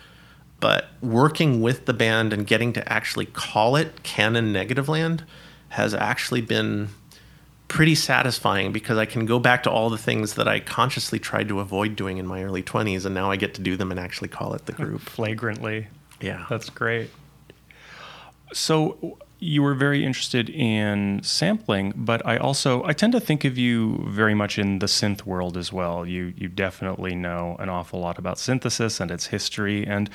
But 0.60 0.86
working 1.02 1.60
with 1.60 1.84
the 1.86 1.92
band 1.92 2.32
and 2.32 2.46
getting 2.46 2.72
to 2.74 2.92
actually 2.92 3.26
call 3.26 3.76
it 3.76 4.02
Canon 4.02 4.52
Negativland 4.52 5.24
has 5.70 5.92
actually 5.92 6.40
been 6.40 6.88
pretty 7.68 7.94
satisfying 7.94 8.72
because 8.72 8.96
I 8.96 9.04
can 9.04 9.26
go 9.26 9.38
back 9.38 9.64
to 9.64 9.70
all 9.70 9.90
the 9.90 9.98
things 9.98 10.34
that 10.34 10.46
I 10.46 10.60
consciously 10.60 11.18
tried 11.18 11.48
to 11.48 11.60
avoid 11.60 11.96
doing 11.96 12.18
in 12.18 12.26
my 12.26 12.44
early 12.44 12.62
20s, 12.62 13.04
and 13.04 13.14
now 13.14 13.30
I 13.30 13.36
get 13.36 13.54
to 13.54 13.62
do 13.62 13.76
them 13.76 13.90
and 13.90 13.98
actually 13.98 14.28
call 14.28 14.54
it 14.54 14.66
the 14.66 14.72
group. 14.72 15.00
Flagrantly. 15.02 15.88
Yeah. 16.20 16.46
That's 16.48 16.70
great. 16.70 17.10
So 18.52 19.18
you 19.38 19.62
were 19.62 19.74
very 19.74 20.04
interested 20.04 20.48
in 20.48 21.20
sampling, 21.22 21.92
but 21.96 22.24
I 22.26 22.36
also 22.36 22.84
I 22.84 22.92
tend 22.92 23.12
to 23.12 23.20
think 23.20 23.44
of 23.44 23.58
you 23.58 24.04
very 24.08 24.34
much 24.34 24.58
in 24.58 24.78
the 24.78 24.86
synth 24.86 25.26
world 25.26 25.56
as 25.56 25.72
well. 25.72 26.06
You 26.06 26.32
you 26.36 26.48
definitely 26.48 27.14
know 27.14 27.56
an 27.58 27.68
awful 27.68 28.00
lot 28.00 28.18
about 28.18 28.38
synthesis 28.38 29.00
and 29.00 29.10
its 29.10 29.26
history 29.26 29.86
and 29.86 30.08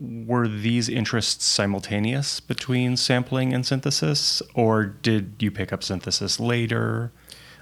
were 0.00 0.48
these 0.48 0.88
interests 0.88 1.44
simultaneous 1.44 2.40
between 2.40 2.96
sampling 2.96 3.52
and 3.52 3.64
synthesis 3.64 4.42
or 4.54 4.84
did 4.84 5.34
you 5.38 5.50
pick 5.50 5.72
up 5.72 5.84
synthesis 5.84 6.40
later? 6.40 7.12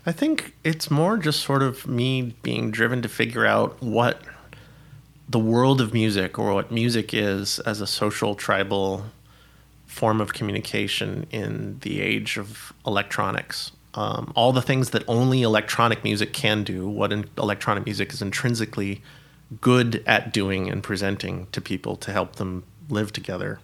I 0.07 0.13
think 0.13 0.55
it's 0.65 0.91
more 0.91 1.19
just 1.19 1.41
sort 1.41 1.63
of 1.63 1.87
me 1.87 2.35
being 2.43 2.71
driven 2.71 3.03
to 3.03 3.09
figure 3.09 3.45
out 3.45 3.83
what 3.83 4.23
the 5.29 5.39
world 5.39 5.83
of 5.83 5.93
music 5.93 6.39
or 6.39 6.55
what 6.55 6.71
music 6.73 7.13
is 7.13 7.59
as 7.61 7.83
a 7.83 7.87
social 7.87 8.35
tribal 8.35 9.05
form 9.99 10.21
of 10.21 10.33
communication 10.33 11.27
in 11.33 11.77
the 11.81 12.01
age 12.01 12.37
of 12.37 12.73
electronics. 12.87 13.73
Um, 13.95 14.33
all 14.37 14.53
the 14.53 14.63
things 14.63 14.91
that 14.91 15.03
only 15.09 15.43
electronic 15.43 16.05
music 16.05 16.33
can 16.33 16.63
do, 16.63 16.89
what 16.89 17.13
in 17.13 17.29
electronic 17.37 17.85
music 17.85 18.13
is 18.13 18.23
intrinsically 18.23 19.03
good 19.61 20.05
at 20.07 20.33
doing 20.33 20.71
and 20.71 20.85
presenting 20.85 21.49
to 21.51 21.61
people 21.61 21.97
to 21.97 22.13
help 22.13 22.37
them 22.37 22.63
live 22.89 23.13
together. 23.13 23.59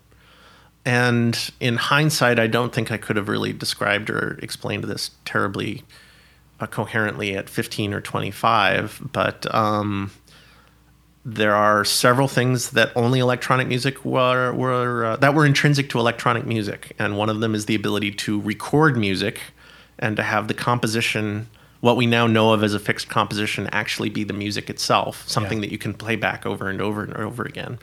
And 0.84 1.38
in 1.60 1.76
hindsight, 1.76 2.40
I 2.40 2.48
don't 2.48 2.74
think 2.74 2.90
I 2.90 2.96
could 2.96 3.14
have 3.14 3.28
really 3.28 3.52
described 3.52 4.10
or 4.10 4.36
explained 4.42 4.84
this 4.84 5.12
terribly 5.24 5.84
uh, 6.58 6.66
coherently 6.66 7.36
at 7.36 7.48
15 7.48 7.94
or 7.94 8.00
25, 8.00 9.08
but 9.12 9.54
um, 9.54 10.10
there 11.24 11.54
are 11.54 11.84
several 11.84 12.28
things 12.28 12.70
that 12.70 12.92
only 12.94 13.18
electronic 13.18 13.66
music 13.66 14.04
were, 14.04 14.52
were 14.52 15.04
uh, 15.06 15.16
that 15.16 15.34
were 15.34 15.46
intrinsic 15.46 15.88
to 15.90 15.98
electronic 15.98 16.44
music, 16.44 16.94
and 16.98 17.16
one 17.16 17.30
of 17.30 17.40
them 17.40 17.54
is 17.54 17.66
the 17.66 17.74
ability 17.74 18.10
to 18.10 18.40
record 18.42 18.96
music 18.96 19.40
and 19.98 20.16
to 20.16 20.22
have 20.22 20.48
the 20.48 20.54
composition, 20.54 21.48
what 21.80 21.96
we 21.96 22.04
now 22.06 22.26
know 22.26 22.52
of 22.52 22.62
as 22.62 22.74
a 22.74 22.78
fixed 22.78 23.08
composition, 23.08 23.68
actually 23.72 24.10
be 24.10 24.24
the 24.24 24.32
music 24.34 24.68
itself, 24.68 25.26
something 25.26 25.58
Yeah. 25.58 25.62
that 25.62 25.72
you 25.72 25.78
can 25.78 25.94
play 25.94 26.16
back 26.16 26.44
over 26.44 26.68
and 26.68 26.80
over 26.82 27.02
and 27.02 27.14
over 27.14 27.42
again, 27.44 27.78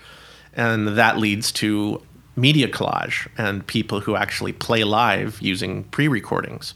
and 0.53 0.89
that 0.89 1.17
leads 1.17 1.51
to 1.53 2.01
media 2.35 2.67
collage 2.67 3.27
and 3.37 3.65
people 3.65 4.01
who 4.01 4.15
actually 4.15 4.53
play 4.53 4.83
live 4.83 5.37
using 5.41 5.83
pre-recordings. 5.85 6.73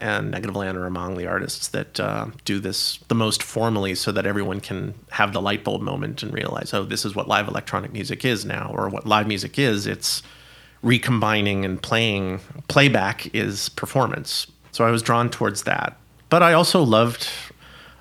And 0.00 0.34
Negativland 0.34 0.74
are 0.74 0.86
among 0.86 1.16
the 1.16 1.26
artists 1.26 1.68
that 1.68 1.98
uh, 1.98 2.26
do 2.44 2.60
this 2.60 2.98
the 3.08 3.14
most 3.14 3.42
formally, 3.42 3.94
so 3.94 4.12
that 4.12 4.26
everyone 4.26 4.60
can 4.60 4.94
have 5.10 5.32
the 5.32 5.40
light 5.40 5.64
bulb 5.64 5.80
moment 5.80 6.22
and 6.22 6.32
realize, 6.34 6.74
oh, 6.74 6.84
this 6.84 7.04
is 7.04 7.14
what 7.14 7.28
live 7.28 7.48
electronic 7.48 7.92
music 7.92 8.24
is 8.24 8.44
now, 8.44 8.70
or 8.74 8.88
what 8.88 9.06
live 9.06 9.26
music 9.26 9.58
is. 9.58 9.86
It's 9.86 10.22
recombining 10.82 11.64
and 11.64 11.82
playing. 11.82 12.40
Playback 12.68 13.34
is 13.34 13.70
performance. 13.70 14.46
So 14.72 14.84
I 14.84 14.90
was 14.90 15.02
drawn 15.02 15.30
towards 15.30 15.62
that. 15.62 15.96
But 16.28 16.42
I 16.42 16.52
also 16.52 16.82
loved. 16.82 17.28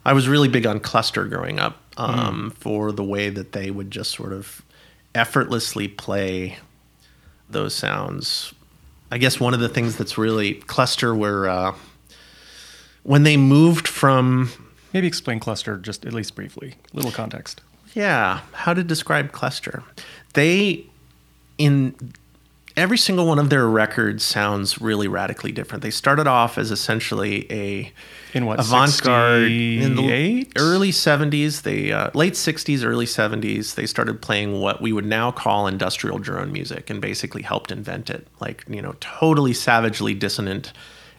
I 0.04 0.14
was 0.14 0.28
really 0.28 0.50
big 0.50 0.66
on 0.66 0.80
cluster 0.80 1.26
growing 1.26 1.60
up 1.60 1.82
um, 1.98 2.52
mm. 2.52 2.58
for 2.58 2.92
the 2.92 3.04
way 3.04 3.30
that 3.30 3.54
they 3.54 3.72
would 3.72 3.90
just 3.90 4.12
sort 4.12 4.34
of 4.34 4.62
effortlessly 5.14 5.88
play 5.88 6.58
those 7.50 7.74
sounds. 7.74 8.54
I 9.12 9.18
guess 9.18 9.40
one 9.40 9.54
of 9.54 9.60
the 9.60 9.70
things 9.70 9.98
that's 9.98 10.18
really 10.18 10.56
cluster 10.56 11.14
were 11.14 11.48
uh, 11.48 11.76
when 13.04 13.24
they 13.24 13.38
moved 13.38 13.88
from. 13.88 14.50
Maybe 14.94 15.08
explain 15.08 15.40
cluster 15.40 15.78
just 15.78 16.06
at 16.06 16.14
least 16.14 16.36
briefly, 16.36 16.76
A 16.94 16.96
little 16.96 17.12
context. 17.12 17.62
Yeah, 17.94 18.42
how 18.54 18.74
to 18.74 18.84
describe 18.84 19.32
cluster? 19.32 19.84
They 20.34 20.86
in 21.58 21.96
every 22.78 22.98
single 22.98 23.26
one 23.26 23.40
of 23.40 23.50
their 23.50 23.68
records 23.68 24.24
sounds 24.24 24.82
really 24.82 25.08
radically 25.08 25.52
different. 25.52 25.82
They 25.82 25.92
started 25.92 26.28
off 26.28 26.58
as 26.58 26.72
essentially 26.72 27.52
a 27.52 27.94
in 28.34 28.46
what 28.46 28.60
avant-garde 28.60 29.50
in 29.50 29.96
the 29.96 30.48
early 30.58 30.92
70s, 30.92 31.62
they 31.62 31.92
uh, 31.94 32.12
late 32.14 32.34
60s, 32.34 32.84
early 32.84 33.06
70s. 33.06 33.76
They 33.76 33.86
started 33.86 34.22
playing 34.22 34.60
what 34.60 34.82
we 34.82 34.92
would 34.92 35.06
now 35.06 35.32
call 35.32 35.68
industrial 35.68 36.20
drone 36.20 36.52
music, 36.52 36.90
and 36.90 37.00
basically 37.02 37.44
helped 37.44 37.72
invent 37.72 38.10
it. 38.10 38.28
Like 38.40 38.66
you 38.68 38.82
know, 38.82 38.96
totally 39.00 39.54
savagely 39.54 40.14
dissonant, 40.14 40.74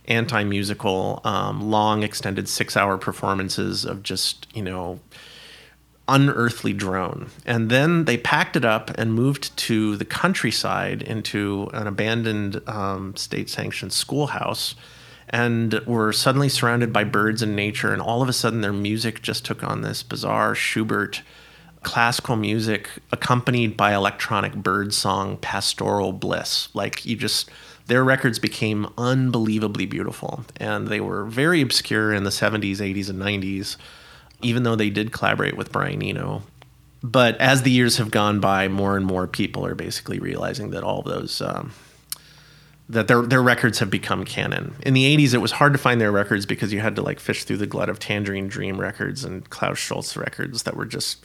anti-musical, 0.07 1.23
um, 1.25 1.71
long, 1.71 2.03
extended 2.03 2.49
six-hour 2.49 2.99
performances 2.99 3.85
of 3.87 4.03
just 4.03 4.47
you 4.55 4.63
know 4.63 5.01
unearthly 6.09 6.73
drone. 6.73 7.31
And 7.45 7.69
then 7.69 8.05
they 8.05 8.17
packed 8.17 8.57
it 8.57 8.65
up 8.65 8.91
and 8.97 9.15
moved 9.15 9.57
to 9.59 9.97
the 9.97 10.05
countryside 10.05 11.03
into 11.03 11.69
an 11.73 11.87
abandoned 11.87 12.67
um, 12.69 13.17
state 13.17 13.51
sanctioned 13.51 13.93
schoolhouse 13.93 14.75
and 15.29 15.75
were 15.87 16.13
suddenly 16.13 16.49
surrounded 16.49 16.93
by 16.93 17.05
birds 17.05 17.43
and 17.43 17.57
nature. 17.57 17.93
And 17.93 18.01
all 18.01 18.23
of 18.23 18.29
a 18.29 18.33
sudden, 18.33 18.61
their 18.61 18.73
music 18.73 19.23
just 19.23 19.45
took 19.45 19.65
on 19.65 19.83
this 19.83 20.03
bizarre 20.03 20.55
Schubert 20.55 21.23
classical 21.83 22.37
music 22.37 22.89
accompanied 23.13 23.77
by 23.77 23.95
electronic 23.95 24.55
bird 24.55 24.93
song 24.93 25.37
pastoral 25.39 26.13
bliss. 26.13 26.69
Like 26.75 27.05
you 27.05 27.17
just. 27.17 27.51
Their 27.87 28.03
records 28.03 28.41
became 28.41 28.89
unbelievably 28.99 29.87
beautiful, 29.87 30.45
and 30.57 30.89
they 30.89 30.99
were 30.99 31.25
very 31.25 31.61
obscure 31.61 32.13
in 32.13 32.25
the 32.25 32.31
70s, 32.31 32.79
80s, 32.79 33.09
and 33.09 33.23
90s 33.23 33.77
even 34.43 34.63
though 34.63 34.77
they 34.77 34.91
did 34.91 35.13
collaborate 35.13 35.57
with 35.57 35.73
Brian 35.73 36.03
Eno. 36.03 36.43
But 37.03 37.41
as 37.41 37.63
the 37.63 37.71
years 37.71 37.99
have 37.99 38.11
gone 38.11 38.41
by, 38.41 38.69
more 38.69 38.97
and 38.97 39.07
more 39.07 39.27
people 39.27 39.65
are 39.65 39.75
basically 39.75 40.19
realizing 40.19 40.71
that 40.71 40.83
all 40.83 41.03
those 41.03 41.41
um, 41.41 41.73
that 42.89 43.09
their 43.09 43.23
their 43.23 43.43
records 43.43 43.79
have 43.81 43.91
become 43.91 44.25
canon. 44.25 44.75
In 44.83 44.95
the 44.95 45.17
'80s, 45.17 45.35
it 45.35 45.39
was 45.39 45.53
hard 45.53 45.73
to 45.73 45.79
find 45.79 46.01
their 46.01 46.13
records 46.13 46.47
because 46.47 46.73
you 46.73 46.81
had 46.81 46.97
to 46.97 47.03
like 47.03 47.21
fish 47.21 47.45
through 47.45 47.59
the 47.59 47.67
glut 47.67 47.89
of 47.89 47.99
Tangerine 47.99 48.49
Dream 48.49 48.81
records 48.81 49.25
and 49.25 49.49
Klaus 49.51 49.79
Schulze 49.79 50.17
records 50.17 50.63
that 50.65 50.77
were 50.77 50.87
just 50.87 51.25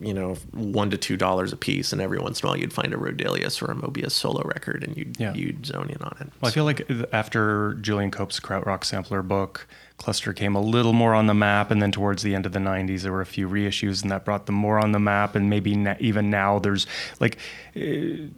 you 0.00 0.14
know 0.14 0.34
one 0.52 0.90
to 0.90 0.96
two 0.96 1.16
dollars 1.16 1.52
a 1.52 1.56
piece, 1.56 1.92
and 1.92 2.00
every 2.00 2.18
once 2.18 2.40
in 2.40 2.46
a 2.46 2.50
while 2.50 2.58
you'd 2.58 2.72
find 2.72 2.94
a 2.94 2.96
Roedelius 2.96 3.62
or 3.62 3.70
a 3.70 3.74
Moebius 3.74 4.12
solo 4.12 4.42
record, 4.42 4.82
and 4.82 4.96
you'd 4.96 5.20
yeah. 5.20 5.34
you'd 5.34 5.66
zone 5.66 5.90
in 5.90 6.02
on 6.02 6.16
it. 6.20 6.32
Well, 6.40 6.50
I 6.50 6.50
feel 6.50 6.64
like 6.64 6.88
after 7.12 7.74
Julian 7.74 8.10
Cope's 8.10 8.40
Krautrock 8.40 8.84
sampler 8.84 9.22
book, 9.22 9.66
Cluster 10.00 10.32
came 10.32 10.56
a 10.56 10.60
little 10.62 10.94
more 10.94 11.14
on 11.14 11.26
the 11.26 11.34
map, 11.34 11.70
and 11.70 11.82
then 11.82 11.92
towards 11.92 12.22
the 12.22 12.34
end 12.34 12.46
of 12.46 12.52
the 12.52 12.58
'90s, 12.58 13.02
there 13.02 13.12
were 13.12 13.20
a 13.20 13.26
few 13.26 13.46
reissues, 13.46 14.00
and 14.00 14.10
that 14.10 14.24
brought 14.24 14.46
them 14.46 14.54
more 14.54 14.78
on 14.78 14.92
the 14.92 14.98
map. 14.98 15.34
And 15.34 15.50
maybe 15.50 15.76
na- 15.76 15.96
even 16.00 16.30
now, 16.30 16.58
there's 16.58 16.86
like. 17.20 17.36
Uh, 17.76 18.28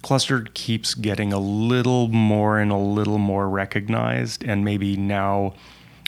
Cluster 0.00 0.46
keeps 0.52 0.92
getting 0.92 1.32
a 1.32 1.38
little 1.38 2.08
more 2.08 2.58
and 2.58 2.70
a 2.70 2.76
little 2.76 3.16
more 3.16 3.48
recognized, 3.48 4.44
and 4.44 4.62
maybe 4.62 4.98
now 4.98 5.54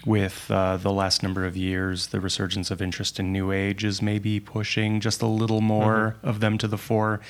with 0.04 0.50
uh, 0.50 0.76
the 0.76 0.92
last 0.92 1.22
number 1.22 1.44
of 1.44 1.56
years, 1.56 2.08
the 2.08 2.20
resurgence 2.20 2.70
of 2.70 2.80
interest 2.80 3.18
in 3.18 3.32
New 3.32 3.52
Age 3.52 3.84
is 3.84 4.02
maybe 4.02 4.38
pushing 4.38 5.00
just 5.00 5.22
a 5.22 5.26
little 5.26 5.62
more 5.62 6.16
mm-hmm. 6.16 6.28
of 6.28 6.40
them 6.40 6.58
to 6.58 6.68
the 6.68 6.78
fore. 6.78 7.20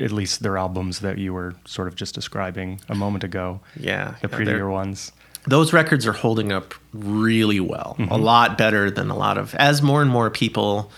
At 0.00 0.10
least 0.10 0.42
their 0.42 0.58
albums 0.58 0.98
that 0.98 1.18
you 1.18 1.32
were 1.32 1.54
sort 1.64 1.86
of 1.86 1.94
just 1.94 2.14
describing 2.14 2.80
a 2.88 2.94
moment 2.96 3.22
ago. 3.22 3.60
Yeah. 3.78 4.16
The 4.20 4.28
prettier 4.28 4.68
ones. 4.68 5.12
Those 5.46 5.72
records 5.72 6.06
are 6.06 6.12
holding 6.12 6.52
up 6.52 6.74
really 6.92 7.60
well, 7.60 7.96
mm-hmm. 7.98 8.12
a 8.12 8.16
lot 8.16 8.58
better 8.58 8.90
than 8.90 9.10
a 9.10 9.16
lot 9.16 9.38
of, 9.38 9.54
as 9.54 9.80
more 9.80 10.02
and 10.02 10.10
more 10.10 10.30
people 10.30 10.90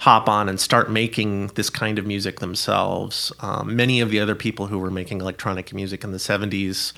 hop 0.00 0.28
on 0.28 0.48
and 0.48 0.60
start 0.60 0.90
making 0.90 1.48
this 1.48 1.68
kind 1.68 1.98
of 1.98 2.06
music 2.06 2.38
themselves. 2.38 3.32
Um, 3.40 3.74
many 3.74 4.00
of 4.00 4.10
the 4.10 4.20
other 4.20 4.36
people 4.36 4.68
who 4.68 4.78
were 4.78 4.90
making 4.90 5.20
electronic 5.20 5.74
music 5.74 6.04
in 6.04 6.12
the 6.12 6.18
70s 6.18 6.92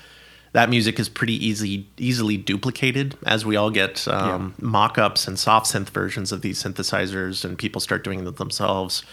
that 0.53 0.69
music 0.69 0.99
is 0.99 1.07
pretty 1.09 1.45
easy 1.45 1.87
easily 1.97 2.37
duplicated 2.37 3.17
as 3.25 3.45
we 3.45 3.55
all 3.55 3.69
get 3.69 4.07
um, 4.07 4.53
yeah. 4.57 4.65
mock-ups 4.65 5.27
and 5.27 5.39
soft 5.39 5.65
synth 5.67 5.89
versions 5.89 6.31
of 6.31 6.41
these 6.41 6.61
synthesizers 6.61 7.45
and 7.45 7.57
people 7.57 7.81
start 7.81 8.03
doing 8.03 8.23
them 8.23 8.35
themselves 8.35 9.03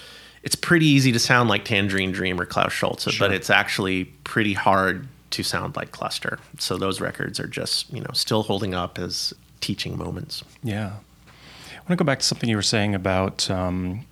it's 0.42 0.54
pretty 0.54 0.86
easy 0.86 1.12
to 1.12 1.18
sound 1.18 1.48
like 1.48 1.64
tangerine 1.64 2.12
dream 2.12 2.40
or 2.40 2.46
klaus 2.46 2.72
schulze 2.72 3.02
sure. 3.02 3.28
but 3.28 3.34
it's 3.34 3.50
actually 3.50 4.04
pretty 4.24 4.52
hard 4.52 5.06
to 5.30 5.42
sound 5.42 5.76
like 5.76 5.92
cluster. 5.92 6.38
So 6.58 6.76
those 6.76 7.00
records 7.00 7.38
are 7.40 7.46
just 7.46 7.92
you 7.92 8.00
know 8.00 8.10
still 8.12 8.42
holding 8.42 8.74
up 8.74 8.98
as 8.98 9.32
teaching 9.60 9.98
moments. 9.98 10.44
Yeah. 10.62 10.92
I 11.26 11.90
want 11.90 11.90
to 11.90 11.96
go 11.96 12.04
back 12.04 12.18
to 12.18 12.24
something 12.24 12.48
you 12.48 12.56
were 12.56 12.62
saying 12.62 12.94
about 12.94 13.50
um, 13.50 14.04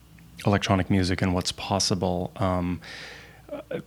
electronic 0.47 0.91
music 0.91 1.21
and 1.23 1.35
what's 1.35 1.53
possible. 1.53 2.33
Um, 2.37 2.81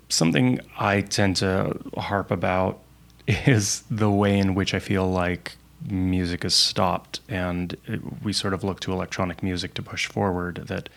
something 0.08 0.60
i 0.78 1.02
tend 1.02 1.36
to 1.38 1.78
harp 1.98 2.32
about 2.32 2.80
is 3.28 3.84
the 3.90 4.10
way 4.10 4.38
in 4.38 4.56
which 4.56 4.74
I 4.74 4.80
feel 4.80 5.10
like 5.10 5.56
music 5.88 6.44
is 6.44 6.54
stopped 6.54 7.22
and 7.30 7.78
we 8.24 8.34
sort 8.34 8.54
of 8.54 8.64
look 8.64 8.80
to 8.82 8.92
electronic 8.92 9.42
music 9.42 9.74
to 9.76 9.82
push 9.82 10.08
forward 10.08 10.56
that 10.68 10.90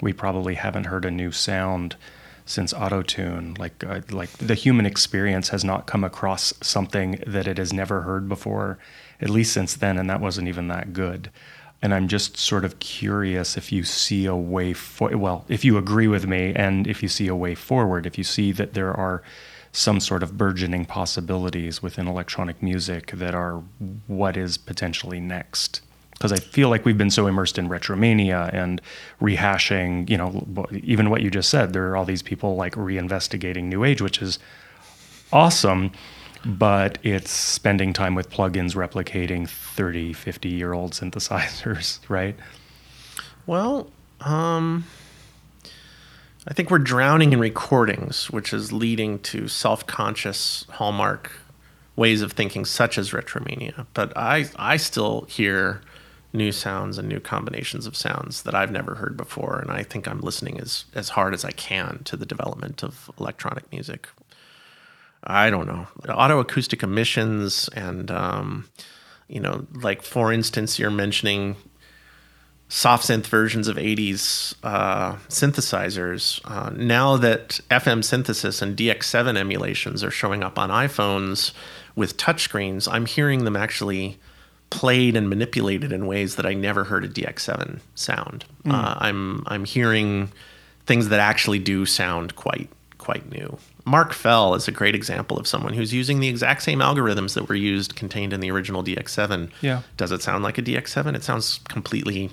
we 0.00 0.12
probably 0.12 0.54
haven't 0.54 0.84
heard 0.84 1.04
a 1.04 1.10
new 1.10 1.32
sound 1.32 1.96
since 2.44 2.72
autotune 2.72 3.58
like 3.58 3.82
uh, 3.84 4.00
like 4.10 4.30
the 4.38 4.54
human 4.54 4.86
experience 4.86 5.50
has 5.50 5.64
not 5.64 5.86
come 5.86 6.04
across 6.04 6.52
something 6.60 7.22
that 7.26 7.46
it 7.46 7.58
has 7.58 7.72
never 7.72 8.02
heard 8.02 8.28
before 8.28 8.78
at 9.20 9.30
least 9.30 9.52
since 9.52 9.74
then 9.74 9.98
and 9.98 10.08
that 10.08 10.20
wasn't 10.20 10.48
even 10.48 10.68
that 10.68 10.92
good. 10.92 11.30
And 11.82 11.94
I'm 11.94 12.08
just 12.08 12.36
sort 12.36 12.66
of 12.66 12.78
curious 12.78 13.56
if 13.56 13.72
you 13.72 13.84
see 13.84 14.26
a 14.26 14.36
way 14.36 14.72
for 14.72 15.16
well 15.16 15.44
if 15.48 15.64
you 15.64 15.78
agree 15.78 16.08
with 16.08 16.26
me 16.26 16.52
and 16.54 16.86
if 16.86 17.02
you 17.02 17.08
see 17.08 17.28
a 17.28 17.34
way 17.34 17.54
forward 17.54 18.06
if 18.06 18.18
you 18.18 18.24
see 18.24 18.52
that 18.52 18.74
there 18.74 18.92
are 18.92 19.22
some 19.72 20.00
sort 20.00 20.22
of 20.22 20.36
burgeoning 20.36 20.84
possibilities 20.84 21.80
within 21.80 22.08
electronic 22.08 22.60
music 22.62 23.12
that 23.12 23.34
are 23.34 23.62
what 24.08 24.36
is 24.36 24.58
potentially 24.58 25.20
next 25.20 25.80
because 26.20 26.32
I 26.32 26.36
feel 26.36 26.68
like 26.68 26.84
we've 26.84 26.98
been 26.98 27.08
so 27.08 27.26
immersed 27.26 27.56
in 27.56 27.70
retromania 27.70 28.52
and 28.52 28.82
rehashing, 29.22 30.08
you 30.10 30.18
know, 30.18 30.46
even 30.82 31.08
what 31.08 31.22
you 31.22 31.30
just 31.30 31.48
said. 31.48 31.72
There 31.72 31.88
are 31.88 31.96
all 31.96 32.04
these 32.04 32.20
people 32.22 32.56
like 32.56 32.74
reinvestigating 32.74 33.64
New 33.64 33.84
Age, 33.84 34.02
which 34.02 34.20
is 34.20 34.38
awesome, 35.32 35.92
but 36.44 36.98
it's 37.02 37.30
spending 37.30 37.94
time 37.94 38.14
with 38.14 38.28
plugins 38.28 38.74
replicating 38.74 39.48
30, 39.48 40.12
50 40.12 40.48
year 40.50 40.74
old 40.74 40.92
synthesizers, 40.92 42.00
right? 42.10 42.36
Well, 43.46 43.90
um, 44.20 44.84
I 46.46 46.52
think 46.52 46.70
we're 46.70 46.80
drowning 46.80 47.32
in 47.32 47.40
recordings, 47.40 48.30
which 48.30 48.52
is 48.52 48.74
leading 48.74 49.20
to 49.20 49.48
self 49.48 49.86
conscious 49.86 50.66
hallmark 50.68 51.32
ways 51.96 52.20
of 52.20 52.32
thinking, 52.32 52.66
such 52.66 52.98
as 52.98 53.12
retromania. 53.12 53.86
But 53.94 54.14
I, 54.18 54.50
I 54.56 54.76
still 54.76 55.22
hear 55.22 55.80
new 56.32 56.52
sounds 56.52 56.98
and 56.98 57.08
new 57.08 57.20
combinations 57.20 57.86
of 57.86 57.96
sounds 57.96 58.42
that 58.42 58.54
I've 58.54 58.70
never 58.70 58.94
heard 58.94 59.16
before. 59.16 59.58
And 59.58 59.70
I 59.70 59.82
think 59.82 60.06
I'm 60.06 60.20
listening 60.20 60.60
as, 60.60 60.84
as 60.94 61.10
hard 61.10 61.34
as 61.34 61.44
I 61.44 61.50
can 61.50 62.02
to 62.04 62.16
the 62.16 62.26
development 62.26 62.82
of 62.84 63.10
electronic 63.18 63.70
music. 63.72 64.08
I 65.24 65.50
don't 65.50 65.66
know. 65.66 65.86
Otoacoustic 66.02 66.82
emissions 66.82 67.68
and, 67.74 68.10
um, 68.10 68.68
you 69.28 69.40
know, 69.40 69.66
like 69.74 70.02
for 70.02 70.32
instance, 70.32 70.78
you're 70.78 70.90
mentioning 70.90 71.56
soft 72.68 73.08
synth 73.08 73.26
versions 73.26 73.66
of 73.66 73.76
80s 73.76 74.54
uh, 74.62 75.16
synthesizers. 75.28 76.40
Uh, 76.44 76.70
now 76.70 77.16
that 77.16 77.60
FM 77.68 78.02
synthesis 78.02 78.62
and 78.62 78.76
DX7 78.76 79.36
emulations 79.36 80.04
are 80.04 80.10
showing 80.10 80.42
up 80.42 80.58
on 80.58 80.70
iPhones 80.70 81.52
with 81.96 82.16
touchscreens, 82.16 82.90
I'm 82.90 83.06
hearing 83.06 83.44
them 83.44 83.56
actually 83.56 84.18
played 84.70 85.16
and 85.16 85.28
manipulated 85.28 85.92
in 85.92 86.06
ways 86.06 86.36
that 86.36 86.46
I 86.46 86.54
never 86.54 86.84
heard 86.84 87.04
a 87.04 87.08
DX7 87.08 87.80
sound. 87.94 88.44
Mm. 88.64 88.72
Uh, 88.72 88.94
I'm 88.98 89.44
I'm 89.46 89.64
hearing 89.64 90.30
things 90.86 91.08
that 91.08 91.20
actually 91.20 91.58
do 91.58 91.84
sound 91.86 92.36
quite 92.36 92.70
quite 92.98 93.30
new. 93.30 93.58
Mark 93.84 94.12
Fell 94.12 94.54
is 94.54 94.68
a 94.68 94.72
great 94.72 94.94
example 94.94 95.38
of 95.38 95.46
someone 95.46 95.72
who's 95.72 95.92
using 95.92 96.20
the 96.20 96.28
exact 96.28 96.62
same 96.62 96.80
algorithms 96.80 97.34
that 97.34 97.48
were 97.48 97.54
used 97.54 97.96
contained 97.96 98.32
in 98.32 98.40
the 98.40 98.50
original 98.50 98.84
DX7. 98.84 99.50
Yeah. 99.62 99.82
Does 99.96 100.12
it 100.12 100.22
sound 100.22 100.44
like 100.44 100.58
a 100.58 100.62
DX7? 100.62 101.16
It 101.16 101.24
sounds 101.24 101.60
completely. 101.68 102.30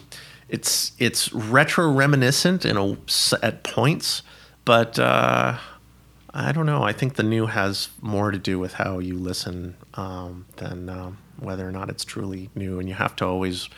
It's 0.50 0.92
it's 1.00 1.34
retro 1.34 1.92
reminiscent 1.92 2.66
in 2.66 2.78
a 2.78 2.98
at 3.42 3.64
points, 3.64 4.22
but 4.66 5.00
uh, 5.00 5.58
I 6.34 6.52
don't 6.52 6.66
know. 6.66 6.84
I 6.84 6.94
think 6.94 7.16
the 7.16 7.24
new 7.24 7.48
has 7.48 7.90
more 8.02 8.32
to 8.32 8.38
do 8.38 8.60
with 8.60 8.74
how 8.74 9.00
you 9.00 9.16
listen 9.16 9.76
um, 9.96 10.46
than 10.58 10.90
um, 10.90 11.18
whether 11.40 11.68
or 11.68 11.72
not 11.72 11.90
it's 11.90 12.06
truly 12.06 12.50
new, 12.56 12.80
and 12.80 12.88
you 12.88 12.96
have 12.96 13.16
to 13.18 13.26
always 13.26 13.70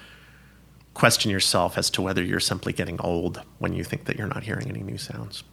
question 0.94 1.32
yourself 1.32 1.78
as 1.78 1.90
to 1.92 2.02
whether 2.02 2.24
you're 2.24 2.40
simply 2.40 2.74
getting 2.74 3.00
old 3.02 3.42
when 3.60 3.74
you 3.74 3.84
think 3.84 4.06
that 4.06 4.18
you're 4.18 4.28
not 4.28 4.44
hearing 4.44 4.68
any 4.68 4.82
new 4.82 4.98
sounds. 4.98 5.44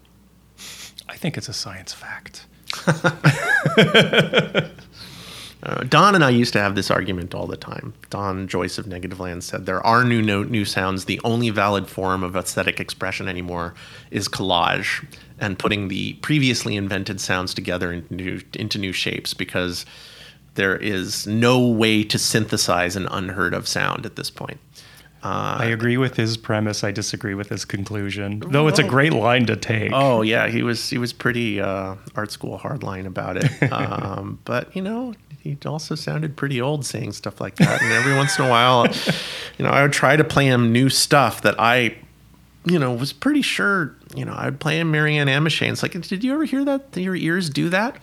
I 1.08 1.16
think 1.16 1.36
it's 1.36 1.48
a 1.48 1.52
science 1.52 1.92
fact. 1.92 2.46
Uh, 5.62 5.82
Don 5.84 6.14
and 6.14 6.22
I 6.22 6.30
used 6.30 6.52
to 6.52 6.60
have 6.60 6.74
this 6.76 6.90
argument 6.90 7.34
all 7.34 7.46
the 7.46 7.56
time. 7.56 7.94
Don 8.10 8.46
Joyce 8.46 8.78
of 8.78 8.86
Negativland 8.86 9.42
said 9.42 9.66
there 9.66 9.84
are 9.84 10.04
new 10.04 10.22
no- 10.22 10.44
new 10.44 10.64
sounds. 10.64 11.06
The 11.06 11.20
only 11.24 11.50
valid 11.50 11.88
form 11.88 12.22
of 12.22 12.36
aesthetic 12.36 12.78
expression 12.78 13.26
anymore 13.26 13.74
is 14.12 14.28
collage 14.28 15.04
and 15.40 15.58
putting 15.58 15.88
the 15.88 16.12
previously 16.14 16.76
invented 16.76 17.20
sounds 17.20 17.52
together 17.52 17.90
into 17.92 18.14
new, 18.14 18.40
into 18.54 18.78
new 18.78 18.92
shapes 18.92 19.34
because 19.34 19.86
there 20.56 20.76
is 20.76 21.26
no 21.26 21.66
way 21.66 22.02
to 22.04 22.18
synthesize 22.18 22.96
an 22.96 23.06
unheard 23.10 23.54
of 23.54 23.68
sound 23.68 24.04
at 24.04 24.16
this 24.16 24.30
point. 24.30 24.58
I 25.26 25.66
agree 25.66 25.96
with 25.96 26.16
his 26.16 26.36
premise. 26.36 26.84
I 26.84 26.92
disagree 26.92 27.34
with 27.34 27.48
his 27.48 27.64
conclusion, 27.64 28.42
though 28.46 28.68
it's 28.68 28.78
a 28.78 28.84
great 28.84 29.12
line 29.12 29.46
to 29.46 29.56
take. 29.56 29.90
Oh 29.92 30.22
yeah, 30.22 30.46
he 30.48 30.62
was 30.62 30.88
he 30.88 30.98
was 30.98 31.12
pretty 31.12 31.60
uh, 31.60 31.96
art 32.14 32.30
school 32.30 32.58
hardline 32.58 33.06
about 33.06 33.36
it. 33.36 33.50
Um, 33.76 34.38
but 34.44 34.74
you 34.74 34.82
know, 34.82 35.14
he 35.40 35.56
also 35.66 35.94
sounded 35.94 36.36
pretty 36.36 36.60
old 36.60 36.84
saying 36.86 37.12
stuff 37.12 37.40
like 37.40 37.56
that. 37.56 37.82
And 37.82 37.92
every 37.92 38.14
once 38.14 38.38
in 38.38 38.44
a 38.44 38.48
while, 38.48 38.86
you 39.58 39.64
know, 39.64 39.70
I 39.70 39.82
would 39.82 39.92
try 39.92 40.16
to 40.16 40.24
play 40.24 40.46
him 40.46 40.72
new 40.72 40.88
stuff 40.88 41.42
that 41.42 41.56
I, 41.58 41.96
you 42.64 42.78
know, 42.78 42.94
was 42.94 43.12
pretty 43.12 43.42
sure. 43.42 43.94
You 44.14 44.24
know, 44.24 44.32
I 44.32 44.46
would 44.46 44.60
play 44.60 44.78
him 44.80 44.92
Maryanne 44.92 45.26
Amacher. 45.26 45.62
And 45.62 45.72
it's 45.72 45.82
like, 45.82 45.92
did 45.92 46.24
you 46.24 46.32
ever 46.32 46.44
hear 46.44 46.64
that? 46.64 46.92
Did 46.92 47.02
your 47.02 47.16
ears 47.16 47.50
do 47.50 47.68
that? 47.70 47.96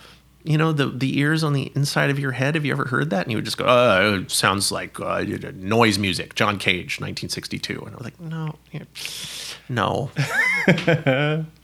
You 0.44 0.58
know, 0.58 0.72
the 0.72 0.86
the 0.86 1.18
ears 1.18 1.42
on 1.42 1.54
the 1.54 1.72
inside 1.74 2.10
of 2.10 2.18
your 2.18 2.32
head. 2.32 2.54
Have 2.54 2.64
you 2.66 2.72
ever 2.72 2.84
heard 2.84 3.10
that? 3.10 3.22
And 3.22 3.32
you 3.32 3.38
would 3.38 3.46
just 3.46 3.56
go, 3.56 3.64
"Oh, 3.66 4.20
it 4.20 4.30
sounds 4.30 4.70
like 4.70 5.00
uh, 5.00 5.24
noise 5.54 5.98
music." 5.98 6.34
John 6.34 6.58
Cage, 6.58 7.00
1962. 7.00 7.80
And 7.80 7.94
I 7.94 7.96
was 7.96 8.04
like, 8.04 8.20
"No, 8.20 8.54
no." 9.68 10.10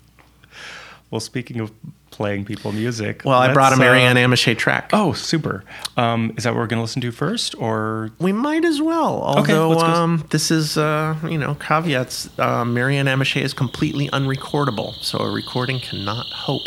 Well, 1.11 1.21
speaking 1.21 1.59
of 1.59 1.73
playing 2.13 2.45
people 2.45 2.71
music, 2.71 3.23
Well, 3.25 3.39
I 3.39 3.53
brought 3.53 3.73
a 3.73 3.75
uh, 3.75 3.79
Maryanne 3.79 4.15
Amacher 4.15 4.57
track. 4.57 4.91
Oh, 4.93 5.13
super. 5.13 5.65
Um, 5.97 6.33
is 6.37 6.45
that 6.45 6.51
what 6.51 6.61
we're 6.61 6.67
going 6.69 6.79
to 6.79 6.83
listen 6.83 7.03
to 7.03 7.11
first, 7.11 7.57
or 7.57 8.13
We 8.21 8.33
might 8.33 8.65
as 8.65 8.81
well. 8.81 9.21
Although 9.23 9.71
let's 9.71 9.83
um, 9.83 10.25
this 10.31 10.53
is, 10.53 10.77
uh, 10.79 11.17
you 11.25 11.39
know, 11.39 11.57
caveats. 11.57 12.29
Uh, 12.39 12.65
Maryanne 12.65 13.07
Amacher 13.07 13.43
is 13.43 13.53
completely 13.53 14.09
unrecordable, 14.11 14.95
so 15.03 15.19
a 15.19 15.33
recording 15.33 15.81
cannot 15.81 16.27
hope. 16.27 16.63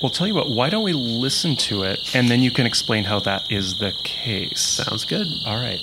Well, 0.00 0.10
tell 0.10 0.26
you 0.26 0.34
what, 0.34 0.50
why 0.50 0.68
don't 0.68 0.82
we 0.82 0.92
listen 0.92 1.56
to 1.56 1.82
it 1.82 2.14
and 2.14 2.28
then 2.28 2.42
you 2.42 2.50
can 2.50 2.66
explain 2.66 3.04
how 3.04 3.20
that 3.20 3.50
is 3.50 3.76
the 3.76 3.92
case? 4.02 4.60
Sounds 4.60 5.04
good. 5.04 5.26
All 5.46 5.56
right. 5.56 5.80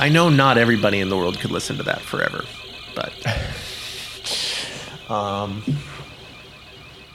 I 0.00 0.08
know 0.08 0.30
not 0.30 0.56
everybody 0.56 0.98
in 0.98 1.10
the 1.10 1.16
world 1.16 1.38
could 1.38 1.50
listen 1.50 1.76
to 1.76 1.82
that 1.82 2.00
forever, 2.00 2.46
but 2.96 3.12
um, 5.10 5.62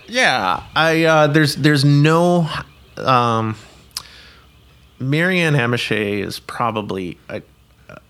yeah, 0.08 0.62
I 0.76 1.04
uh, 1.04 1.26
there's 1.26 1.56
there's 1.56 1.84
no 1.84 2.48
um, 2.98 3.56
Maryanne 5.00 5.56
Amacher 5.56 6.24
is 6.24 6.40
probably 6.40 7.18
a, 7.28 7.42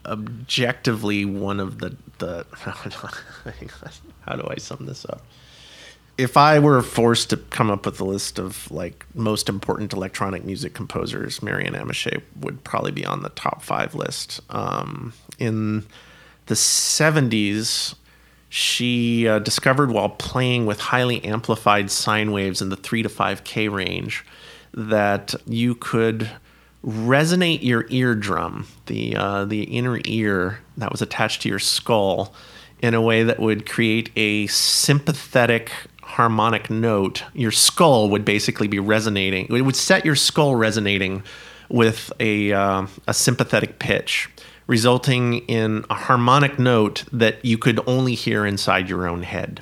objectively 0.06 1.24
one 1.24 1.62
of 1.62 1.80
the 1.80 1.96
the 2.18 2.46
how 4.26 4.36
do 4.36 4.46
I 4.50 4.56
sum 4.58 4.88
this 4.88 5.06
up? 5.06 5.22
If 6.18 6.38
I 6.38 6.60
were 6.60 6.82
forced 6.82 7.30
to 7.32 7.38
come 7.38 7.70
up 7.70 7.86
with 7.86 8.00
a 8.00 8.06
list 8.06 8.40
of 8.40 8.72
like 8.72 9.06
most 9.14 9.50
important 9.50 9.92
electronic 9.92 10.46
music 10.46 10.74
composers, 10.74 11.40
Maryanne 11.40 11.76
Amacher 11.76 12.22
would 12.40 12.64
probably 12.64 12.92
be 12.92 13.06
on 13.06 13.22
the 13.22 13.30
top 13.30 13.62
five 13.62 13.94
list. 13.96 14.40
Um, 14.50 15.14
in 15.40 15.86
the 16.46 16.56
'70s, 16.56 17.96
she 18.48 19.28
uh, 19.28 19.40
discovered 19.40 19.92
while 19.92 20.10
playing 20.10 20.66
with 20.66 20.80
highly 20.80 21.24
amplified 21.26 21.92
sine 21.92 22.32
waves 22.32 22.62
in 22.62 22.70
the 22.70 22.78
three 22.78 23.04
to 23.04 23.10
five 23.10 23.44
K 23.44 23.68
range 23.68 24.24
that 24.74 25.36
you 25.46 25.76
could 25.76 26.30
resonate 26.86 27.64
your 27.64 27.86
eardrum, 27.90 28.68
the 28.86 29.16
uh, 29.16 29.44
the 29.44 29.64
inner 29.64 30.00
ear 30.06 30.60
that 30.78 30.92
was 30.92 31.02
attached 31.02 31.42
to 31.42 31.50
your 31.50 31.60
skull, 31.60 32.34
in 32.82 32.94
a 32.94 33.02
way 33.02 33.24
that 33.24 33.40
would 33.40 33.68
create 33.68 34.12
a 34.16 34.48
sympathetic 34.48 35.72
harmonic 36.16 36.70
note. 36.70 37.24
Your 37.34 37.52
skull 37.52 38.10
would 38.10 38.26
basically 38.26 38.68
be 38.68 38.80
resonating. 38.80 39.48
It 39.50 39.62
would 39.62 39.76
set 39.76 40.06
your 40.06 40.16
skull 40.16 40.56
resonating 40.56 41.24
with 41.70 42.12
a 42.20 42.54
uh, 42.54 42.88
a 43.08 43.14
sympathetic 43.14 43.80
pitch, 43.80 44.30
resulting 44.68 45.40
in 45.48 45.86
a 45.90 45.96
harmonic 45.96 46.58
note 46.60 47.06
that 47.12 47.44
you 47.44 47.58
could 47.58 47.80
only 47.88 48.16
hear 48.16 48.46
inside 48.46 48.90
your 48.90 49.08
own 49.08 49.24
head 49.24 49.62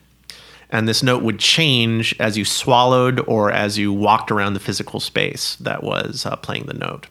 and 0.73 0.87
this 0.87 1.03
note 1.03 1.21
would 1.21 1.37
change 1.37 2.15
as 2.19 2.35
you 2.35 2.43
swallowed 2.43 3.23
or 3.27 3.51
as 3.51 3.77
you 3.77 3.93
walked 3.93 4.31
around 4.31 4.55
the 4.55 4.59
physical 4.59 4.99
space 4.99 5.55
that 5.57 5.83
was 5.83 6.25
uh, 6.25 6.35
playing 6.37 6.65
the 6.65 6.73
note. 6.73 7.05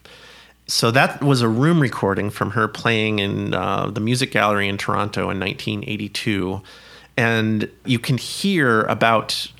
So 0.66 0.90
that 0.90 1.22
was 1.22 1.42
a 1.42 1.48
room 1.48 1.80
recording 1.80 2.28
from 2.28 2.50
her 2.50 2.66
playing 2.66 3.20
in 3.20 3.54
uh, 3.54 3.88
the 3.88 4.00
Music 4.00 4.32
Gallery 4.32 4.68
in 4.68 4.78
Toronto 4.78 5.30
in 5.30 5.38
1982. 5.38 6.60
And 7.16 7.70
you 7.84 7.98
can 7.98 8.18
hear 8.18 8.82
about 8.82 9.50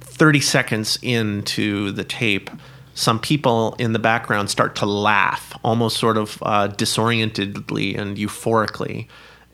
30 0.00 0.40
seconds 0.40 0.98
into 1.02 1.92
the 1.92 2.04
tape, 2.04 2.50
some 2.94 3.18
people 3.18 3.74
in 3.78 3.92
the 3.92 3.98
background 3.98 4.50
start 4.50 4.76
to 4.76 4.86
laugh, 4.86 5.56
almost 5.62 5.96
sort 5.96 6.16
of 6.18 6.42
uh, 6.42 6.66
disorientedly 6.68 7.96
and 7.96 8.16
euphorically 8.16 9.06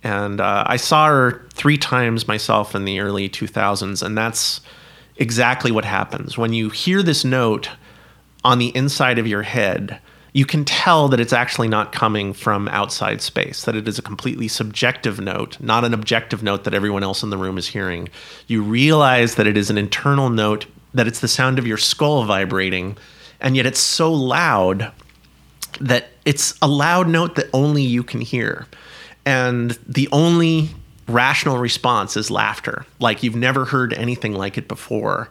and 0.06 0.40
uh, 0.40 0.62
I 0.64 0.76
saw 0.76 1.08
her 1.08 1.44
three 1.52 1.76
times 1.76 2.28
myself 2.28 2.76
in 2.76 2.84
the 2.84 3.00
early 3.00 3.28
2000s, 3.28 4.04
and 4.04 4.16
that's 4.16 4.60
exactly 5.16 5.72
what 5.72 5.84
happens. 5.84 6.38
When 6.38 6.52
you 6.52 6.70
hear 6.70 7.02
this 7.02 7.24
note 7.24 7.70
on 8.44 8.60
the 8.60 8.68
inside 8.68 9.18
of 9.18 9.26
your 9.26 9.42
head, 9.42 9.98
you 10.36 10.44
can 10.44 10.66
tell 10.66 11.08
that 11.08 11.18
it's 11.18 11.32
actually 11.32 11.66
not 11.66 11.92
coming 11.92 12.34
from 12.34 12.68
outside 12.68 13.22
space, 13.22 13.64
that 13.64 13.74
it 13.74 13.88
is 13.88 13.98
a 13.98 14.02
completely 14.02 14.48
subjective 14.48 15.18
note, 15.18 15.58
not 15.60 15.82
an 15.82 15.94
objective 15.94 16.42
note 16.42 16.64
that 16.64 16.74
everyone 16.74 17.02
else 17.02 17.22
in 17.22 17.30
the 17.30 17.38
room 17.38 17.56
is 17.56 17.68
hearing. 17.68 18.06
You 18.46 18.62
realize 18.62 19.36
that 19.36 19.46
it 19.46 19.56
is 19.56 19.70
an 19.70 19.78
internal 19.78 20.28
note, 20.28 20.66
that 20.92 21.06
it's 21.06 21.20
the 21.20 21.26
sound 21.26 21.58
of 21.58 21.66
your 21.66 21.78
skull 21.78 22.22
vibrating, 22.26 22.98
and 23.40 23.56
yet 23.56 23.64
it's 23.64 23.80
so 23.80 24.12
loud 24.12 24.92
that 25.80 26.08
it's 26.26 26.52
a 26.60 26.68
loud 26.68 27.08
note 27.08 27.36
that 27.36 27.48
only 27.54 27.82
you 27.82 28.02
can 28.02 28.20
hear. 28.20 28.66
And 29.24 29.70
the 29.88 30.06
only 30.12 30.68
rational 31.08 31.56
response 31.56 32.14
is 32.14 32.30
laughter 32.30 32.84
like 33.00 33.22
you've 33.22 33.36
never 33.36 33.64
heard 33.64 33.94
anything 33.94 34.34
like 34.34 34.58
it 34.58 34.68
before. 34.68 35.30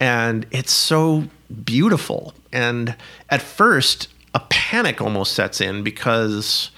And 0.00 0.46
it's 0.50 0.72
so 0.72 1.24
beautiful. 1.62 2.32
And 2.52 2.96
at 3.28 3.42
first 3.42 4.08
a 4.36 4.40
panic 4.50 5.00
almost 5.00 5.32
sets 5.32 5.60
in 5.60 5.82
because 5.82 6.70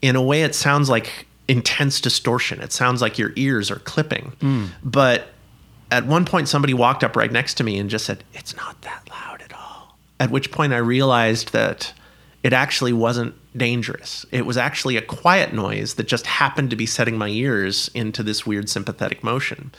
in 0.00 0.14
a 0.14 0.22
way 0.22 0.42
it 0.42 0.54
sounds 0.54 0.88
like 0.88 1.26
intense 1.48 2.00
distortion 2.00 2.60
it 2.60 2.72
sounds 2.72 3.02
like 3.02 3.18
your 3.18 3.32
ears 3.34 3.70
are 3.70 3.80
clipping 3.80 4.32
mm. 4.40 4.68
but 4.84 5.28
at 5.90 6.06
one 6.06 6.24
point 6.24 6.48
somebody 6.48 6.72
walked 6.72 7.02
up 7.02 7.16
right 7.16 7.32
next 7.32 7.54
to 7.54 7.64
me 7.64 7.78
and 7.78 7.90
just 7.90 8.06
said 8.06 8.22
it's 8.32 8.56
not 8.56 8.80
that 8.82 9.02
loud 9.10 9.42
at 9.42 9.52
all 9.52 9.96
at 10.20 10.30
which 10.30 10.52
point 10.52 10.72
i 10.72 10.76
realized 10.76 11.52
that 11.52 11.92
it 12.42 12.52
actually 12.52 12.92
wasn't 12.92 13.34
dangerous. 13.56 14.24
It 14.30 14.46
was 14.46 14.56
actually 14.56 14.96
a 14.96 15.02
quiet 15.02 15.52
noise 15.52 15.94
that 15.94 16.08
just 16.08 16.26
happened 16.26 16.70
to 16.70 16.76
be 16.76 16.86
setting 16.86 17.18
my 17.18 17.28
ears 17.28 17.90
into 17.94 18.22
this 18.22 18.46
weird 18.46 18.68
sympathetic 18.68 19.22
motion. 19.22 19.72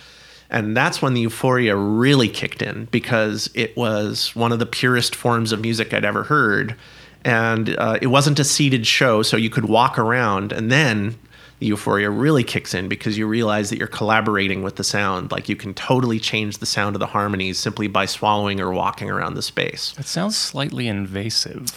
And 0.49 0.75
that's 0.75 1.01
when 1.01 1.13
the 1.13 1.21
euphoria 1.21 1.75
really 1.75 2.27
kicked 2.27 2.61
in 2.61 2.85
because 2.85 3.49
it 3.53 3.75
was 3.77 4.35
one 4.35 4.51
of 4.51 4.59
the 4.59 4.65
purest 4.65 5.15
forms 5.15 5.51
of 5.51 5.61
music 5.61 5.93
I'd 5.93 6.05
ever 6.05 6.23
heard. 6.23 6.75
And 7.23 7.75
uh, 7.77 7.99
it 8.01 8.07
wasn't 8.07 8.39
a 8.39 8.43
seated 8.43 8.87
show, 8.87 9.21
so 9.21 9.37
you 9.37 9.49
could 9.49 9.65
walk 9.65 9.99
around. 9.99 10.51
And 10.51 10.71
then 10.71 11.19
the 11.59 11.67
euphoria 11.67 12.09
really 12.09 12.43
kicks 12.43 12.73
in 12.73 12.87
because 12.87 13.17
you 13.19 13.27
realize 13.27 13.69
that 13.69 13.77
you're 13.77 13.87
collaborating 13.87 14.63
with 14.63 14.77
the 14.77 14.83
sound. 14.83 15.31
Like 15.31 15.47
you 15.47 15.55
can 15.55 15.75
totally 15.75 16.19
change 16.19 16.57
the 16.57 16.65
sound 16.65 16.95
of 16.95 16.99
the 16.99 17.05
harmonies 17.05 17.59
simply 17.59 17.87
by 17.87 18.07
swallowing 18.07 18.59
or 18.59 18.71
walking 18.71 19.11
around 19.11 19.35
the 19.35 19.43
space. 19.43 19.93
It 19.99 20.07
sounds 20.07 20.35
slightly 20.35 20.87
invasive. 20.87 21.67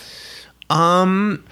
Um, 0.70 1.44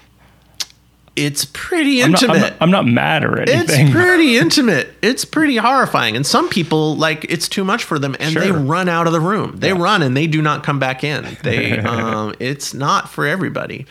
it's 1.14 1.44
pretty 1.44 2.01
intimate. 2.01 2.31
I'm 2.31 2.40
not, 2.40 2.44
I'm, 2.44 2.51
not, 2.51 2.62
I'm 2.62 2.70
not, 2.70 2.87
mad 2.87 3.25
or 3.25 3.38
anything. 3.38 3.87
It's 3.87 3.90
pretty 3.94 4.38
intimate. 4.38 4.94
It's 5.03 5.25
pretty 5.25 5.57
horrifying. 5.57 6.16
And 6.16 6.27
some 6.27 6.48
people 6.48 6.96
like 6.96 7.25
it's 7.29 7.48
too 7.48 7.64
much 7.64 7.85
for 7.85 7.98
them, 7.98 8.16
and 8.18 8.33
sure. 8.33 8.42
they 8.42 8.51
run 8.51 8.88
out 8.88 9.07
of 9.07 9.12
the 9.12 9.20
room. 9.20 9.57
They 9.57 9.68
yeah. 9.68 9.83
run 9.83 10.03
and 10.03 10.16
they 10.16 10.27
do 10.27 10.40
not 10.40 10.64
come 10.64 10.79
back 10.79 11.05
in. 11.05 11.37
They, 11.42 11.79
um, 11.79 12.35
it's 12.38 12.72
not 12.72 13.11
for 13.11 13.27
everybody, 13.27 13.87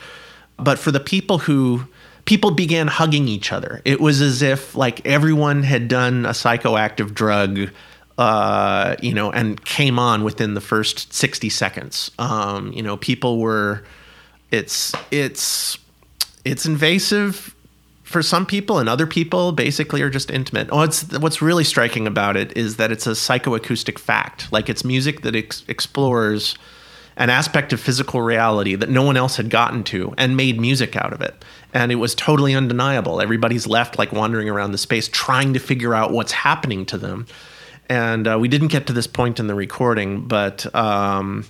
but 0.58 0.80
for 0.80 0.92
the 0.92 1.00
people 1.00 1.40
who 1.40 1.86
people 2.26 2.52
began 2.52 2.88
hugging 2.88 3.28
each 3.28 3.52
other. 3.52 3.82
It 3.86 4.00
was 4.00 4.22
as 4.22 4.42
if 4.42 4.76
like 4.76 5.06
everyone 5.06 5.64
had 5.64 5.88
done 5.88 6.26
a 6.26 6.30
psychoactive 6.30 7.14
drug. 7.14 7.70
Uh, 8.18 8.96
you 9.02 9.16
know, 9.16 9.32
and 9.32 9.64
came 9.66 9.98
on 9.98 10.24
within 10.24 10.54
the 10.54 10.62
first 10.62 11.12
60 11.12 11.50
seconds. 11.50 12.12
Um, 12.20 12.72
you 12.72 12.84
know, 12.84 12.96
people 12.98 13.40
were, 13.40 13.84
it's, 14.52 14.94
it's, 15.10 15.80
it's 16.46 16.66
invasive 16.66 17.56
for 18.04 18.22
some 18.22 18.46
people 18.46 18.78
and 18.78 18.90
other 18.90 19.08
people 19.08 19.52
basically 19.52 20.02
are 20.02 20.10
just 20.10 20.30
intimate. 20.30 20.68
Oh, 20.72 20.82
it's 20.82 21.18
what's 21.18 21.42
really 21.42 21.64
striking 21.64 22.06
about 22.06 22.36
it 22.36 22.56
is 22.58 22.76
that 22.76 22.92
it's 22.92 23.08
a 23.08 23.12
psychoacoustic 23.12 23.98
fact. 23.98 24.52
Like 24.52 24.70
it's 24.70 24.84
music 24.84 25.22
that 25.22 25.36
ex- 25.36 25.64
explores 25.68 26.58
an 27.18 27.30
aspect 27.30 27.74
of 27.74 27.80
physical 27.80 28.22
reality 28.22 28.76
that 28.76 28.90
no 28.90 29.04
one 29.04 29.18
else 29.18 29.38
had 29.38 29.50
gotten 29.50 29.84
to 29.84 30.14
and 30.18 30.36
made 30.36 30.60
music 30.60 30.96
out 30.96 31.14
of 31.14 31.22
it. 31.22 31.44
And 31.74 31.92
it 31.92 31.96
was 31.96 32.16
totally 32.16 32.54
undeniable. 32.54 33.22
Everybody's 33.22 33.68
left 33.68 33.98
like 33.98 34.12
wandering 34.12 34.50
around 34.50 34.72
the 34.72 34.78
space 34.78 35.08
trying 35.08 35.54
to 35.54 35.60
figure 35.60 35.94
out 35.94 36.12
what's 36.12 36.32
happening 36.32 36.86
to 36.88 36.98
them. 36.98 37.28
And 37.90 38.28
uh, 38.28 38.38
we 38.40 38.48
didn't 38.48 38.70
get 38.70 38.88
to 38.88 38.94
this 38.94 39.08
point 39.08 39.40
in 39.40 39.48
the 39.48 39.56
recording, 39.56 40.28
but 40.28 40.74
um, 40.74 41.46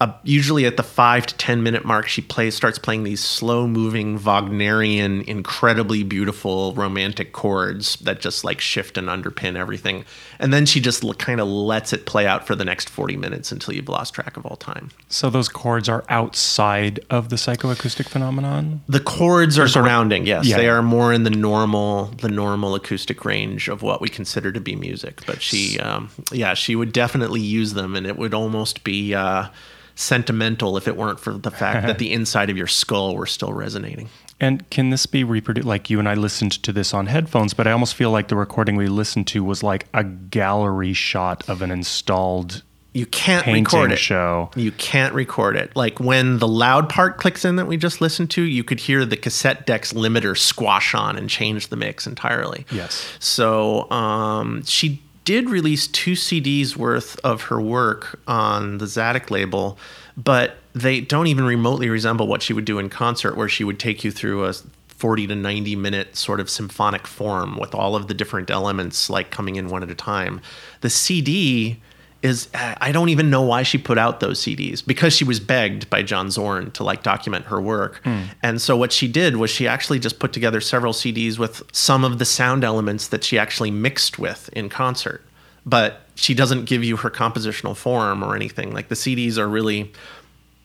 uh, 0.00 0.12
usually 0.22 0.64
at 0.64 0.78
the 0.78 0.82
five 0.82 1.26
to 1.26 1.36
ten 1.36 1.62
minute 1.62 1.84
mark, 1.84 2.08
she 2.08 2.22
plays 2.22 2.54
starts 2.54 2.78
playing 2.78 3.04
these 3.04 3.22
slow 3.22 3.66
moving 3.66 4.18
Wagnerian, 4.18 5.22
incredibly 5.22 6.02
beautiful 6.02 6.72
romantic 6.74 7.32
chords 7.32 7.96
that 7.96 8.20
just 8.20 8.42
like 8.42 8.60
shift 8.60 8.96
and 8.96 9.08
underpin 9.08 9.56
everything, 9.56 10.06
and 10.40 10.52
then 10.52 10.66
she 10.66 10.80
just 10.80 11.04
l- 11.04 11.14
kind 11.14 11.40
of 11.40 11.46
lets 11.46 11.92
it 11.92 12.06
play 12.06 12.26
out 12.26 12.46
for 12.46 12.56
the 12.56 12.64
next 12.64 12.88
forty 12.88 13.16
minutes 13.16 13.52
until 13.52 13.74
you've 13.74 13.88
lost 13.88 14.14
track 14.14 14.36
of 14.36 14.44
all 14.44 14.56
time. 14.56 14.90
So 15.08 15.30
those 15.30 15.48
chords 15.48 15.88
are 15.88 16.04
outside 16.08 16.98
of 17.10 17.28
the 17.28 17.36
psychoacoustic 17.36 18.08
phenomenon. 18.08 18.82
The 18.88 19.00
chords 19.00 19.58
are 19.58 19.68
surrounding. 19.68 20.26
Yes, 20.26 20.46
yeah. 20.46 20.56
they 20.56 20.68
are 20.68 20.82
more 20.82 21.12
in 21.12 21.22
the 21.24 21.30
normal 21.30 22.06
the 22.06 22.28
normal 22.28 22.74
acoustic 22.74 23.24
range 23.24 23.68
of 23.68 23.82
what 23.82 24.00
we 24.00 24.08
consider 24.08 24.50
to 24.50 24.60
be 24.60 24.74
music. 24.74 25.20
But 25.26 25.42
she, 25.42 25.78
um, 25.78 26.10
yeah, 26.32 26.54
she 26.54 26.74
would 26.74 26.92
definitely 26.92 27.40
use 27.40 27.74
them, 27.74 27.94
and 27.94 28.06
it 28.06 28.16
would 28.16 28.34
almost 28.34 28.82
be. 28.82 29.14
Uh, 29.14 29.48
sentimental 29.96 30.78
if 30.78 30.88
it 30.88 30.96
weren't 30.96 31.20
for 31.20 31.34
the 31.34 31.50
fact 31.50 31.86
that 31.86 31.98
the 32.04 32.10
inside 32.10 32.48
of 32.48 32.56
your 32.56 32.66
skull 32.66 33.14
were 33.14 33.26
still 33.26 33.52
resonating. 33.52 34.08
And 34.40 34.68
can 34.70 34.90
this 34.90 35.06
be 35.06 35.22
reproduced? 35.22 35.66
Like 35.66 35.90
you 35.90 35.98
and 35.98 36.08
I 36.08 36.14
listened 36.14 36.52
to 36.62 36.72
this 36.72 36.94
on 36.94 37.06
headphones, 37.06 37.52
but 37.52 37.66
I 37.66 37.72
almost 37.72 37.94
feel 37.94 38.10
like 38.10 38.28
the 38.28 38.36
recording 38.36 38.76
we 38.76 38.88
listened 38.88 39.26
to 39.28 39.44
was 39.44 39.62
like 39.62 39.86
a 39.92 40.02
gallery 40.02 40.94
shot 40.94 41.46
of 41.48 41.60
an 41.60 41.70
installed. 41.70 42.62
You 42.92 43.06
can't 43.06 43.46
record 43.46 43.92
it. 43.92 43.98
Show. 43.98 44.50
You 44.56 44.72
can't 44.72 45.14
record 45.14 45.56
it. 45.56 45.76
Like 45.76 46.00
when 46.00 46.38
the 46.38 46.48
loud 46.48 46.88
part 46.88 47.18
clicks 47.18 47.44
in 47.44 47.56
that 47.56 47.66
we 47.66 47.76
just 47.76 48.00
listened 48.00 48.30
to, 48.30 48.42
you 48.42 48.64
could 48.64 48.80
hear 48.80 49.04
the 49.04 49.16
cassette 49.16 49.66
deck's 49.66 49.92
limiter 49.92 50.36
squash 50.36 50.94
on 50.94 51.16
and 51.16 51.28
change 51.28 51.68
the 51.68 51.76
mix 51.76 52.06
entirely. 52.06 52.66
Yes. 52.72 53.06
So 53.20 53.88
um, 53.90 54.64
she 54.64 55.02
did 55.24 55.50
release 55.50 55.86
two 55.86 56.12
CDs 56.12 56.76
worth 56.76 57.16
of 57.20 57.42
her 57.42 57.60
work 57.60 58.20
on 58.26 58.78
the 58.78 58.86
Tzadik 58.86 59.30
label, 59.30 59.78
but 60.16 60.56
they 60.74 61.00
don't 61.00 61.26
even 61.26 61.44
remotely 61.44 61.88
resemble 61.88 62.26
what 62.26 62.42
she 62.42 62.52
would 62.52 62.64
do 62.64 62.78
in 62.78 62.88
concert, 62.88 63.36
where 63.36 63.48
she 63.48 63.64
would 63.64 63.78
take 63.78 64.04
you 64.04 64.10
through 64.10 64.46
a 64.46 64.54
40 64.88 65.28
to 65.28 65.34
90 65.34 65.76
minute 65.76 66.16
sort 66.16 66.40
of 66.40 66.50
symphonic 66.50 67.06
form 67.06 67.56
with 67.58 67.74
all 67.74 67.96
of 67.96 68.06
the 68.06 68.14
different 68.14 68.50
elements 68.50 69.08
like 69.08 69.30
coming 69.30 69.56
in 69.56 69.68
one 69.68 69.82
at 69.82 69.90
a 69.90 69.94
time. 69.94 70.40
The 70.82 70.90
CD 70.90 71.80
is 72.22 72.48
I 72.54 72.92
don't 72.92 73.08
even 73.08 73.30
know 73.30 73.40
why 73.40 73.62
she 73.62 73.78
put 73.78 73.96
out 73.96 74.20
those 74.20 74.42
CDs 74.42 74.86
because 74.86 75.14
she 75.14 75.24
was 75.24 75.40
begged 75.40 75.88
by 75.88 76.02
John 76.02 76.30
Zorn 76.30 76.70
to 76.72 76.84
like 76.84 77.02
document 77.02 77.46
her 77.46 77.60
work. 77.60 78.02
Hmm. 78.04 78.24
And 78.42 78.60
so 78.60 78.76
what 78.76 78.92
she 78.92 79.08
did 79.08 79.36
was 79.36 79.50
she 79.50 79.66
actually 79.66 79.98
just 80.00 80.18
put 80.18 80.34
together 80.34 80.60
several 80.60 80.92
CDs 80.92 81.38
with 81.38 81.62
some 81.72 82.04
of 82.04 82.18
the 82.18 82.26
sound 82.26 82.62
elements 82.62 83.08
that 83.08 83.24
she 83.24 83.38
actually 83.38 83.70
mixed 83.70 84.18
with 84.18 84.50
in 84.52 84.68
concert. 84.68 85.24
But 85.64 86.02
she 86.20 86.34
doesn't 86.34 86.66
give 86.66 86.84
you 86.84 86.98
her 86.98 87.08
compositional 87.10 87.74
form 87.74 88.22
or 88.22 88.36
anything. 88.36 88.74
Like 88.74 88.88
the 88.88 88.94
CDs 88.94 89.38
are 89.38 89.48
really 89.48 89.90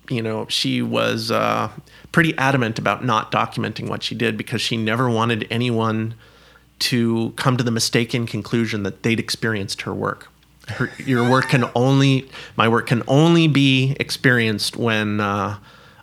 you 0.10 0.22
know, 0.22 0.46
she 0.50 0.84
was 0.84 1.32
uh, 1.32 1.72
pretty 2.12 2.38
adamant 2.38 2.78
about 2.78 3.04
not 3.04 3.32
documenting 3.32 3.90
what 3.90 4.04
she 4.04 4.14
did 4.14 4.38
because 4.38 4.62
she 4.62 4.78
never 4.78 5.10
wanted 5.10 5.48
anyone 5.50 6.14
to 6.78 7.32
come 7.38 7.58
to 7.58 7.64
the 7.64 7.72
mistaken 7.72 8.28
conclusion 8.28 8.84
that 8.84 9.02
they'd 9.02 9.20
experienced 9.20 9.82
her 9.82 9.94
work. 9.96 10.28
Her, 10.68 10.92
your 11.00 11.28
work 11.28 11.50
can 11.50 11.66
only, 11.74 12.30
my 12.56 12.68
work 12.68 12.86
can 12.86 13.02
only 13.08 13.48
be 13.48 13.96
experienced 14.00 14.78
when 14.78 15.20
uh, 15.22 15.58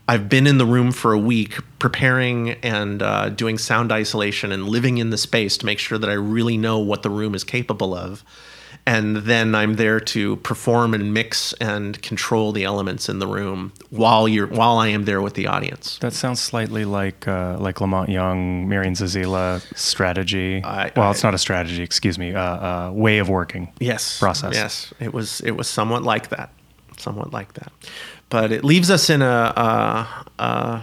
I've 0.09 0.29
been 0.29 0.49
in 0.49 0.59
the 0.59 0.67
room 0.67 0.91
for 0.91 1.13
a 1.13 1.19
week 1.19 1.59
preparing 1.79 2.51
and 2.65 3.03
uh, 3.03 3.29
doing 3.29 3.57
sound 3.57 3.93
isolation 3.93 4.51
and 4.51 4.69
living 4.69 4.99
in 4.99 5.11
the 5.11 5.19
space 5.19 5.57
to 5.59 5.67
make 5.67 5.79
sure 5.79 5.99
that 5.99 6.11
I 6.11 6.15
really 6.15 6.57
know 6.57 6.81
what 6.81 7.05
the 7.05 7.11
room 7.11 7.37
is 7.37 7.45
capable 7.45 7.95
of 7.95 8.25
and 8.85 9.17
then 9.19 9.55
I'm 9.55 9.77
there 9.77 10.01
to 10.01 10.37
perform 10.37 10.93
and 10.93 11.15
mix 11.15 11.53
and 11.55 12.01
control 12.03 12.51
the 12.53 12.65
elements 12.65 13.09
in 13.09 13.21
the 13.21 13.27
room 13.29 13.73
while 13.91 14.27
you're 14.27 14.49
while 14.49 14.79
I 14.79 14.89
am 14.89 15.05
there 15.05 15.23
with 15.23 15.35
the 15.35 15.47
audience. 15.47 15.99
That 15.99 16.13
sounds 16.13 16.41
slightly 16.41 16.85
like 16.85 17.29
uh, 17.29 17.57
like 17.61 17.81
La 17.81 17.87
Monte 17.87 18.13
Young, 18.13 18.69
Marian 18.69 18.95
Zazeela 18.95 19.63
strategy. 19.77 20.63
I- 20.65 20.91
well, 20.97 21.09
I- 21.09 21.11
it's 21.13 21.23
not 21.23 21.33
a 21.35 21.39
strategy. 21.39 21.83
Excuse 21.83 22.19
me. 22.19 22.35
Uh, 22.35 22.41
uh, 22.43 22.91
way 22.93 23.19
of 23.19 23.29
working. 23.29 23.73
Yes, 23.79 24.19
Process. 24.19 24.55
Yes, 24.55 24.93
it 24.99 25.15
was 25.15 25.41
it 25.43 25.53
was 25.53 25.69
somewhat 25.69 26.03
like 26.03 26.31
that, 26.31 26.51
somewhat 26.97 27.33
like 27.33 27.53
that, 27.55 27.73
but 28.31 28.51
it 28.51 28.65
leaves 28.65 28.91
us 28.91 29.09
in 29.11 29.23
a, 29.23 29.27
a, 30.39 30.43
a 30.43 30.83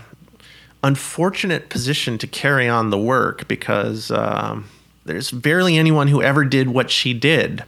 unfortunate 0.83 1.69
position 1.69 2.17
to 2.17 2.27
carry 2.27 2.67
on 2.69 2.89
the 2.89 2.97
work 2.97 3.47
because 3.47 4.09
um, 4.11 4.69
there's 5.05 5.31
barely 5.31 5.77
anyone 5.77 6.07
who 6.07 6.21
ever 6.21 6.45
did 6.45 6.69
what 6.69 6.89
she 6.89 7.13
did. 7.13 7.63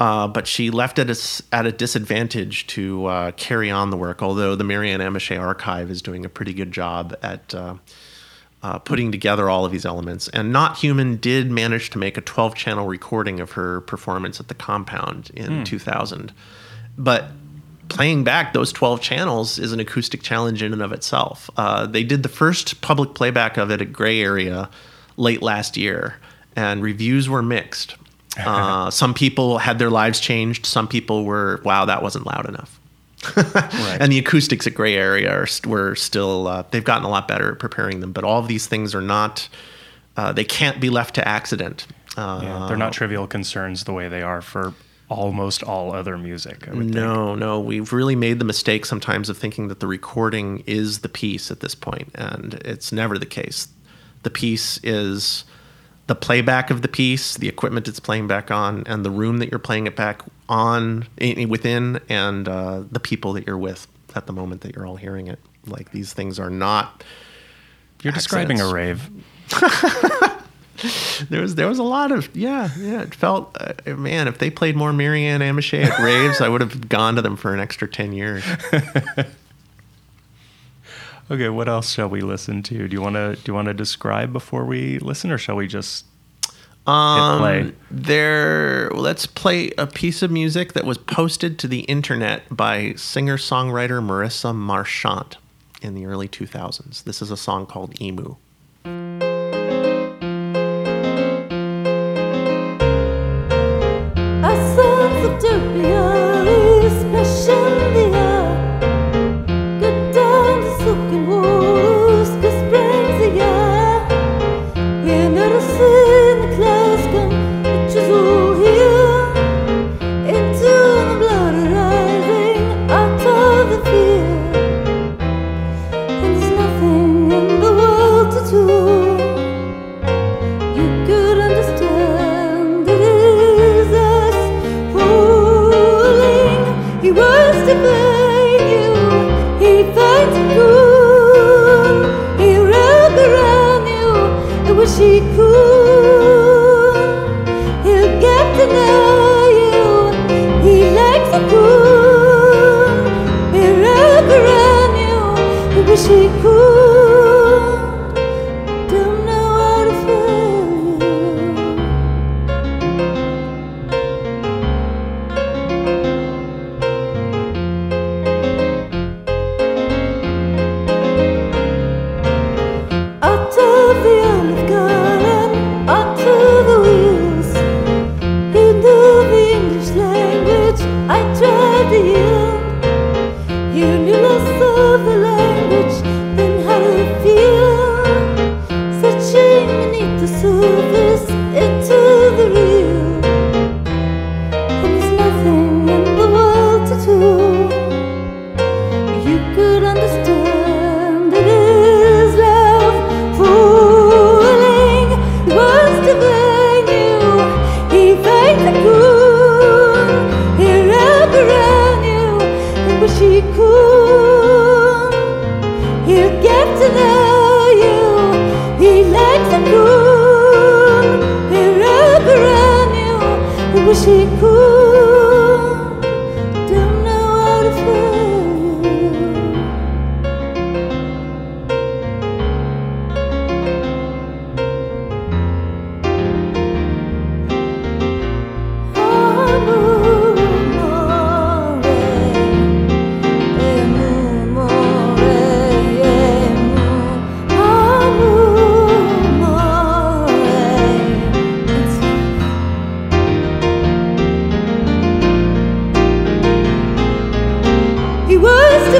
Uh, 0.00 0.26
but 0.26 0.46
she 0.46 0.70
left 0.70 0.98
it 0.98 1.08
as, 1.08 1.42
at 1.52 1.66
a 1.66 1.72
disadvantage 1.72 2.66
to 2.66 3.06
uh, 3.06 3.30
carry 3.32 3.70
on 3.70 3.90
the 3.90 3.96
work. 3.96 4.22
Although 4.22 4.56
the 4.56 4.64
Maryanne 4.64 5.00
Amacher 5.00 5.38
Archive 5.38 5.90
is 5.90 6.02
doing 6.02 6.24
a 6.24 6.28
pretty 6.28 6.52
good 6.52 6.72
job 6.72 7.16
at 7.22 7.54
uh, 7.54 7.76
uh, 8.64 8.78
putting 8.78 9.12
together 9.12 9.50
all 9.50 9.66
of 9.66 9.72
these 9.72 9.84
elements. 9.84 10.26
And 10.28 10.50
Not 10.50 10.78
Human 10.78 11.16
did 11.16 11.50
manage 11.50 11.90
to 11.90 11.98
make 11.98 12.16
a 12.16 12.22
12 12.22 12.54
channel 12.54 12.86
recording 12.86 13.38
of 13.38 13.52
her 13.52 13.82
performance 13.82 14.40
at 14.40 14.48
the 14.48 14.54
compound 14.54 15.30
in 15.34 15.64
2000. 15.64 16.32
But 16.96 17.26
playing 17.88 18.24
back 18.24 18.54
those 18.54 18.72
12 18.72 19.02
channels 19.02 19.58
is 19.58 19.72
an 19.72 19.80
acoustic 19.80 20.22
challenge 20.22 20.62
in 20.62 20.72
and 20.72 20.80
of 20.80 20.92
itself. 20.92 21.50
Uh, 21.58 21.86
they 21.86 22.02
did 22.02 22.22
the 22.22 22.28
first 22.30 22.80
public 22.80 23.14
playback 23.14 23.58
of 23.58 23.70
it 23.70 23.82
at 23.82 23.92
Gray 23.92 24.22
Area 24.22 24.70
late 25.18 25.42
last 25.42 25.76
year, 25.76 26.16
and 26.56 26.82
reviews 26.82 27.28
were 27.28 27.42
mixed. 27.42 27.96
Uh, 28.38 28.90
some 28.90 29.14
people 29.14 29.58
had 29.58 29.78
their 29.78 29.90
lives 29.90 30.20
changed. 30.20 30.66
Some 30.66 30.88
people 30.88 31.24
were, 31.24 31.60
wow, 31.64 31.84
that 31.84 32.02
wasn't 32.02 32.26
loud 32.26 32.48
enough. 32.48 32.80
And 34.00 34.12
the 34.12 34.18
acoustics 34.18 34.66
at 34.66 34.74
Gray 34.74 34.96
Area 34.96 35.30
are, 35.32 35.46
were 35.66 35.94
still, 35.94 36.46
uh, 36.48 36.64
they've 36.70 36.84
gotten 36.84 37.04
a 37.04 37.08
lot 37.08 37.26
better 37.28 37.52
at 37.52 37.58
preparing 37.58 38.00
them. 38.00 38.12
But 38.12 38.24
all 38.24 38.38
of 38.40 38.48
these 38.48 38.66
things 38.66 38.94
are 38.94 39.00
not, 39.00 39.48
uh, 40.16 40.32
they 40.32 40.44
can't 40.44 40.80
be 40.80 40.90
left 40.90 41.14
to 41.14 41.26
accident. 41.26 41.86
Uh, 42.16 42.40
Yeah, 42.42 42.66
they're 42.68 42.76
not 42.76 42.92
trivial 42.92 43.26
concerns 43.26 43.84
the 43.84 43.92
way 43.92 44.08
they 44.08 44.22
are 44.22 44.42
for 44.42 44.74
almost 45.08 45.62
all 45.62 45.94
other 45.94 46.18
music. 46.18 46.66
Would 46.68 46.78
think. 46.78 46.90
No, 46.94 47.34
no, 47.34 47.60
we've 47.60 47.92
really 47.92 48.16
made 48.16 48.38
the 48.38 48.44
mistake 48.44 48.84
sometimes 48.84 49.28
of 49.28 49.38
thinking 49.38 49.68
that 49.68 49.80
the 49.80 49.86
recording 49.86 50.62
is 50.66 51.00
the 51.00 51.08
piece 51.08 51.50
at 51.50 51.60
this 51.60 51.74
point, 51.74 52.10
and 52.14 52.54
it's 52.64 52.90
never 52.92 53.18
the 53.18 53.26
case. 53.26 53.68
The 54.22 54.30
piece 54.30 54.80
is 54.82 55.44
the 56.06 56.14
playback 56.14 56.70
of 56.70 56.82
the 56.82 56.88
piece, 56.88 57.36
the 57.36 57.48
equipment 57.48 57.88
it's 57.88 58.00
playing 58.00 58.26
back 58.26 58.50
on, 58.50 58.84
and 58.86 59.04
the 59.04 59.10
room 59.10 59.38
that 59.38 59.50
you're 59.50 59.58
playing 59.58 59.86
it 59.86 59.96
back 59.96 60.22
on 60.48 61.06
within, 61.48 62.00
and 62.08 62.48
uh, 62.48 62.82
the 62.90 63.00
people 63.00 63.32
that 63.32 63.46
you're 63.46 63.58
with 63.58 63.86
at 64.14 64.26
the 64.26 64.32
moment 64.32 64.60
that 64.62 64.74
you're 64.74 64.86
all 64.86 64.96
hearing 64.96 65.26
it. 65.26 65.38
Like 65.66 65.92
these 65.92 66.12
things 66.12 66.38
are 66.38 66.50
not. 66.50 67.02
You're 68.02 68.12
describing 68.12 68.60
a 68.60 68.70
rave. 68.72 69.08
There 71.30 71.40
was 71.40 71.54
there 71.54 71.68
was 71.68 71.78
a 71.78 71.84
lot 71.84 72.10
of 72.12 72.34
yeah 72.36 72.68
yeah. 72.78 73.02
It 73.02 73.14
felt 73.14 73.56
uh, 73.60 73.94
man 73.94 74.28
if 74.28 74.38
they 74.38 74.50
played 74.50 74.76
more 74.76 74.90
Maryanne 74.90 75.40
Amacher 75.40 75.84
at 75.84 75.98
raves, 76.00 76.40
I 76.40 76.48
would 76.48 76.60
have 76.60 76.88
gone 76.88 77.14
to 77.14 77.22
them 77.22 77.36
for 77.36 77.54
an 77.54 77.60
extra 77.60 77.88
ten 77.88 78.12
years. 78.12 78.44
Okay, 81.30 81.48
what 81.48 81.68
else 81.68 81.92
shall 81.92 82.08
we 82.08 82.20
listen 82.20 82.62
to? 82.64 82.86
Do 82.86 82.94
you 82.94 83.00
want 83.00 83.16
to 83.16 83.36
do 83.36 83.42
you 83.50 83.54
want 83.54 83.66
to 83.66 83.74
describe 83.74 84.32
before 84.32 84.64
we 84.64 84.98
listen, 84.98 85.30
or 85.30 85.38
shall 85.38 85.56
we 85.56 85.66
just? 85.66 86.06
Um, 86.86 87.38
play. 87.38 87.72
There, 87.90 88.90
let's 88.90 89.24
play 89.24 89.70
a 89.78 89.86
piece 89.86 90.20
of 90.22 90.30
music 90.30 90.74
that 90.74 90.84
was 90.84 90.98
posted 90.98 91.58
to 91.60 91.68
the 91.68 91.80
internet 91.80 92.42
by 92.54 92.92
singer 92.94 93.38
songwriter 93.38 94.04
Marissa 94.04 94.54
Marchant 94.54 95.38
in 95.80 95.94
the 95.94 96.04
early 96.04 96.28
2000s. 96.28 97.04
This 97.04 97.22
is 97.22 97.30
a 97.30 97.38
song 97.38 97.64
called 97.64 97.98
Emu. 98.02 98.36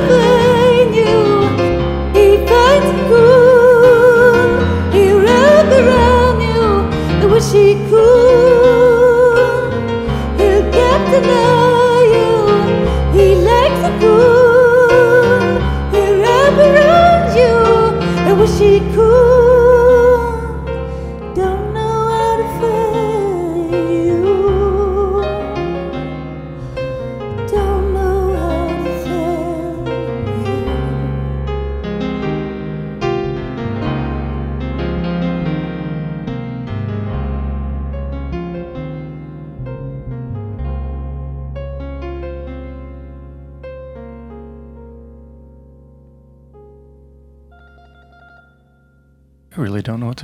Was 0.01 0.09
to 0.09 0.44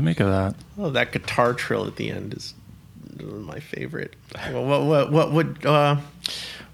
to 0.00 0.04
make 0.04 0.20
of 0.20 0.28
that. 0.28 0.54
Oh, 0.78 0.90
that 0.90 1.12
guitar 1.12 1.54
trill 1.54 1.86
at 1.86 1.96
the 1.96 2.10
end 2.10 2.34
is 2.34 2.54
my 3.22 3.60
favorite. 3.60 4.14
Well, 4.50 4.64
what 4.64 4.84
what 4.84 5.12
what 5.12 5.32
would 5.32 5.66
uh, 5.66 5.96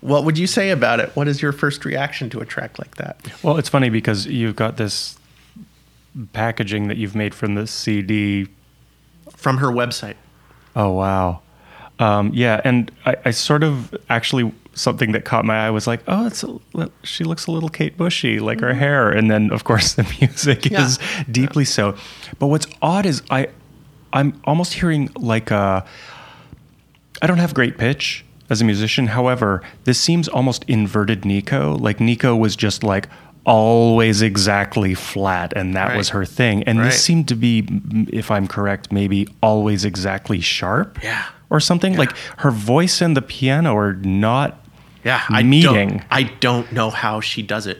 what 0.01 0.25
would 0.25 0.39
you 0.39 0.47
say 0.47 0.71
about 0.71 1.01
it? 1.01 1.11
What 1.15 1.29
is 1.29 1.43
your 1.43 1.53
first 1.53 1.85
reaction 1.85 2.31
to 2.31 2.41
a 2.41 2.47
track 2.47 2.79
like 2.79 2.97
that? 2.97 3.19
Well, 3.43 3.57
it's 3.57 3.69
funny 3.69 3.91
because 3.91 4.27
you've 4.27 4.57
got 4.57 4.77
this 4.77 5.19
packaging 6.33 6.89
that 6.89 6.97
you've 6.97 7.15
made 7.15 7.35
from 7.35 7.55
the 7.55 7.67
CD. 7.67 8.49
From 9.35 9.59
her 9.59 9.69
website. 9.69 10.17
Oh 10.75 10.93
wow, 10.93 11.41
um, 11.99 12.31
yeah, 12.33 12.61
and 12.65 12.91
I, 13.05 13.17
I 13.25 13.31
sort 13.31 13.63
of 13.63 13.95
actually 14.09 14.53
something 14.77 15.11
that 15.13 15.25
caught 15.25 15.45
my 15.45 15.67
eye 15.67 15.71
was 15.71 15.87
like, 15.89 16.01
oh, 16.07 16.27
it's 16.27 16.45
a, 16.45 16.91
she 17.03 17.25
looks 17.25 17.47
a 17.47 17.51
little 17.51 17.69
Kate 17.69 17.97
Bushy, 17.97 18.39
like 18.39 18.61
her 18.61 18.75
hair, 18.75 19.11
and 19.11 19.29
then 19.31 19.51
of 19.51 19.65
course 19.65 19.95
the 19.99 20.03
music 20.21 20.61
Mm-hmm. 20.61 20.75
Yeah. 20.75 20.85
is 20.87 20.99
deeply 21.31 21.65
so. 21.65 21.97
But 22.39 22.47
what's 22.49 22.67
odd 22.81 23.07
is 23.07 23.23
I, 23.31 23.49
I'm 24.13 24.41
almost 24.45 24.75
hearing 24.75 25.11
like 25.17 25.51
a. 25.51 25.85
I 27.23 27.27
don't 27.27 27.39
have 27.39 27.55
great 27.55 27.79
pitch 27.79 28.25
as 28.51 28.61
a 28.61 28.65
musician. 28.65 29.07
However, 29.09 29.63
this 29.85 29.99
seems 29.99 30.29
almost 30.29 30.65
inverted 30.69 31.25
Nico. 31.25 31.75
Like 31.77 31.99
Nico 31.99 32.37
was 32.37 32.55
just 32.55 32.85
like 32.85 33.09
always 33.45 34.23
exactly 34.23 34.93
flat, 34.95 35.53
and 35.57 35.75
that 35.75 35.97
was 35.97 36.11
her 36.11 36.25
thing. 36.27 36.63
And 36.65 36.79
Right. 36.79 36.87
this 36.87 37.03
seemed 37.03 37.29
to 37.29 37.35
be, 37.35 37.67
if 38.13 38.31
I'm 38.31 38.47
correct, 38.47 38.93
maybe 38.93 39.29
always 39.43 39.85
exactly 39.85 40.41
sharp. 40.41 40.99
Yeah. 41.03 41.25
Or 41.49 41.61
something 41.61 41.97
like 41.97 42.13
her 42.39 42.51
voice 42.51 43.01
and 43.01 43.17
the 43.17 43.23
piano 43.23 43.77
are 43.77 43.95
not. 43.95 44.59
Yeah, 45.07 45.23
I 45.29 45.43
meeting. 45.43 45.89
Don't, 45.99 46.05
I 46.11 46.25
don't 46.25 46.71
know 46.73 46.91
how 46.91 47.21
she 47.21 47.41
does 47.43 47.67
it. 47.67 47.79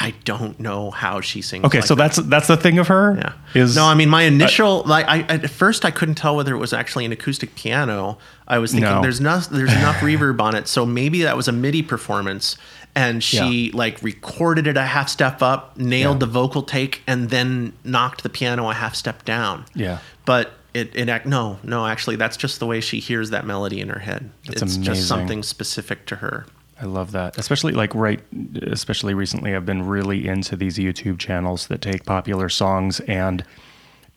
I 0.00 0.14
don't 0.24 0.60
know 0.60 0.92
how 0.92 1.20
she 1.20 1.42
sings. 1.42 1.64
Okay, 1.64 1.78
like 1.78 1.86
so 1.88 1.96
that. 1.96 2.12
that's 2.14 2.28
that's 2.28 2.46
the 2.46 2.56
thing 2.56 2.78
of 2.78 2.86
her. 2.86 3.16
Yeah. 3.18 3.32
Is 3.60 3.74
no, 3.74 3.84
I 3.84 3.94
mean 3.94 4.08
my 4.08 4.22
initial 4.22 4.84
like 4.84 5.04
I 5.08 5.22
at 5.22 5.50
first 5.50 5.84
I 5.84 5.90
couldn't 5.90 6.14
tell 6.14 6.36
whether 6.36 6.54
it 6.54 6.58
was 6.58 6.72
actually 6.72 7.04
an 7.04 7.10
acoustic 7.10 7.56
piano. 7.56 8.16
I 8.46 8.58
was 8.58 8.70
thinking 8.70 8.88
No. 8.88 9.02
there's 9.02 9.20
not 9.20 9.48
there's 9.50 9.72
enough 9.82 9.96
reverb 9.96 10.40
on 10.40 10.54
it, 10.54 10.68
so 10.68 10.86
maybe 10.86 11.22
that 11.22 11.36
was 11.36 11.48
a 11.48 11.52
MIDI 11.52 11.82
performance. 11.82 12.56
And 12.94 13.22
she 13.24 13.72
like 13.72 14.00
recorded 14.02 14.68
it 14.68 14.76
a 14.76 14.84
half 14.84 15.08
step 15.08 15.42
up, 15.42 15.76
nailed 15.76 16.16
Yeah. 16.16 16.26
the 16.26 16.32
vocal 16.32 16.62
take, 16.62 17.02
and 17.08 17.30
then 17.30 17.72
knocked 17.82 18.22
the 18.22 18.28
piano 18.28 18.70
a 18.70 18.74
half 18.74 18.94
step 18.94 19.24
down. 19.24 19.64
Yeah. 19.74 19.98
But 20.24 20.52
it, 20.78 21.08
it 21.08 21.26
no 21.26 21.58
no 21.62 21.86
actually 21.86 22.16
that's 22.16 22.36
just 22.36 22.60
the 22.60 22.66
way 22.66 22.80
she 22.80 23.00
hears 23.00 23.30
that 23.30 23.46
melody 23.46 23.80
in 23.80 23.88
her 23.88 23.98
head. 23.98 24.30
That's 24.46 24.62
it's 24.62 24.76
amazing. 24.76 24.82
just 24.82 25.08
something 25.08 25.42
specific 25.42 26.06
to 26.06 26.16
her. 26.16 26.46
I 26.80 26.84
love 26.84 27.12
that. 27.12 27.36
Especially 27.38 27.72
like 27.72 27.94
right 27.94 28.20
especially 28.62 29.14
recently 29.14 29.54
I've 29.54 29.66
been 29.66 29.86
really 29.86 30.26
into 30.28 30.56
these 30.56 30.78
YouTube 30.78 31.18
channels 31.18 31.66
that 31.66 31.80
take 31.80 32.04
popular 32.04 32.48
songs 32.48 33.00
and 33.00 33.44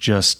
just 0.01 0.39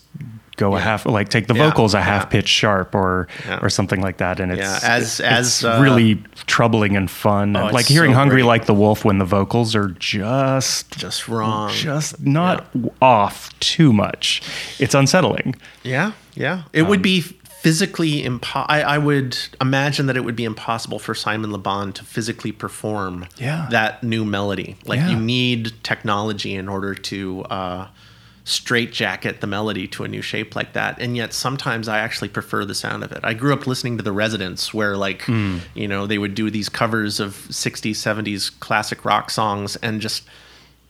go 0.58 0.76
a 0.76 0.80
half 0.80 1.06
like 1.06 1.30
take 1.30 1.48
the 1.48 1.56
Yeah, 1.56 1.70
vocals 1.70 1.94
a 1.96 1.98
yeah. 2.00 2.04
half 2.04 2.30
pitch 2.30 2.48
sharp 2.48 2.94
or 2.94 3.28
Yeah. 3.48 3.60
or 3.62 3.70
something 3.70 4.02
like 4.02 4.18
that 4.18 4.40
and 4.40 4.52
it's 4.52 4.60
Yeah, 4.62 4.80
as- 4.84 5.20
as, 5.22 5.48
it's 5.48 5.64
uh, 5.64 5.80
really 5.82 6.22
troubling 6.46 6.96
and 6.98 7.10
fun. 7.10 7.56
Oh, 7.56 7.68
like 7.68 7.86
hearing 7.88 8.12
so 8.12 8.18
Hungry 8.18 8.42
great. 8.42 8.48
Like 8.48 8.66
the 8.66 8.74
Wolf 8.74 9.04
when 9.06 9.18
the 9.18 9.26
vocals 9.26 9.76
are 9.76 9.88
just 9.88 10.98
Just 10.98 11.28
wrong. 11.28 11.72
just 11.72 12.20
not 12.20 12.68
off 13.02 13.58
too 13.60 13.94
much. 13.94 14.42
It's 14.78 14.94
unsettling. 14.94 15.56
Yeah, 15.84 16.12
yeah. 16.36 16.64
It 16.74 16.84
Um, 16.84 16.90
would 16.90 17.02
be 17.02 17.22
physically 17.22 18.24
impo- 18.24 18.66
I, 18.68 18.82
I 18.82 18.98
would 18.98 19.38
imagine 19.62 20.08
that 20.08 20.18
it 20.18 20.26
would 20.26 20.36
be 20.36 20.46
impossible 20.46 20.98
for 21.00 21.14
Simon 21.16 21.52
Le 21.52 21.60
Bon 21.60 21.94
to 21.94 22.04
physically 22.04 22.52
perform 22.52 23.26
Yeah. 23.38 23.68
that 23.72 24.04
new 24.04 24.26
melody. 24.26 24.76
Like 24.86 25.00
Yeah. 25.00 25.10
you 25.12 25.16
need 25.18 25.72
technology 25.84 26.54
in 26.56 26.68
order 26.68 26.94
to 26.96 27.44
uh, 27.50 27.88
straitjacket 28.44 29.40
the 29.42 29.48
melody 29.48 29.88
to 29.88 30.04
a 30.04 30.08
new 30.08 30.22
shape 30.22 30.56
like 30.56 30.74
that. 30.74 31.00
And 31.00 31.16
yet 31.16 31.34
sometimes 31.34 31.88
I 31.88 32.00
actually 32.00 32.30
prefer 32.30 32.66
the 32.66 32.76
sound 32.76 33.04
of 33.04 33.12
it. 33.12 33.20
I 33.24 33.34
grew 33.34 33.54
up 33.54 33.68
listening 33.68 33.98
to 33.98 34.04
The 34.04 34.12
Residents 34.12 34.74
where 34.74 34.98
like, 34.98 35.24
Hmm. 35.24 35.58
you 35.76 35.88
know, 35.88 36.08
they 36.08 36.18
would 36.18 36.34
do 36.36 36.50
these 36.50 36.68
covers 36.70 37.20
of 37.20 37.34
60s, 37.50 37.98
70s 37.98 38.50
classic 38.60 39.06
rock 39.06 39.30
songs 39.30 39.76
and 39.78 40.02
just 40.02 40.24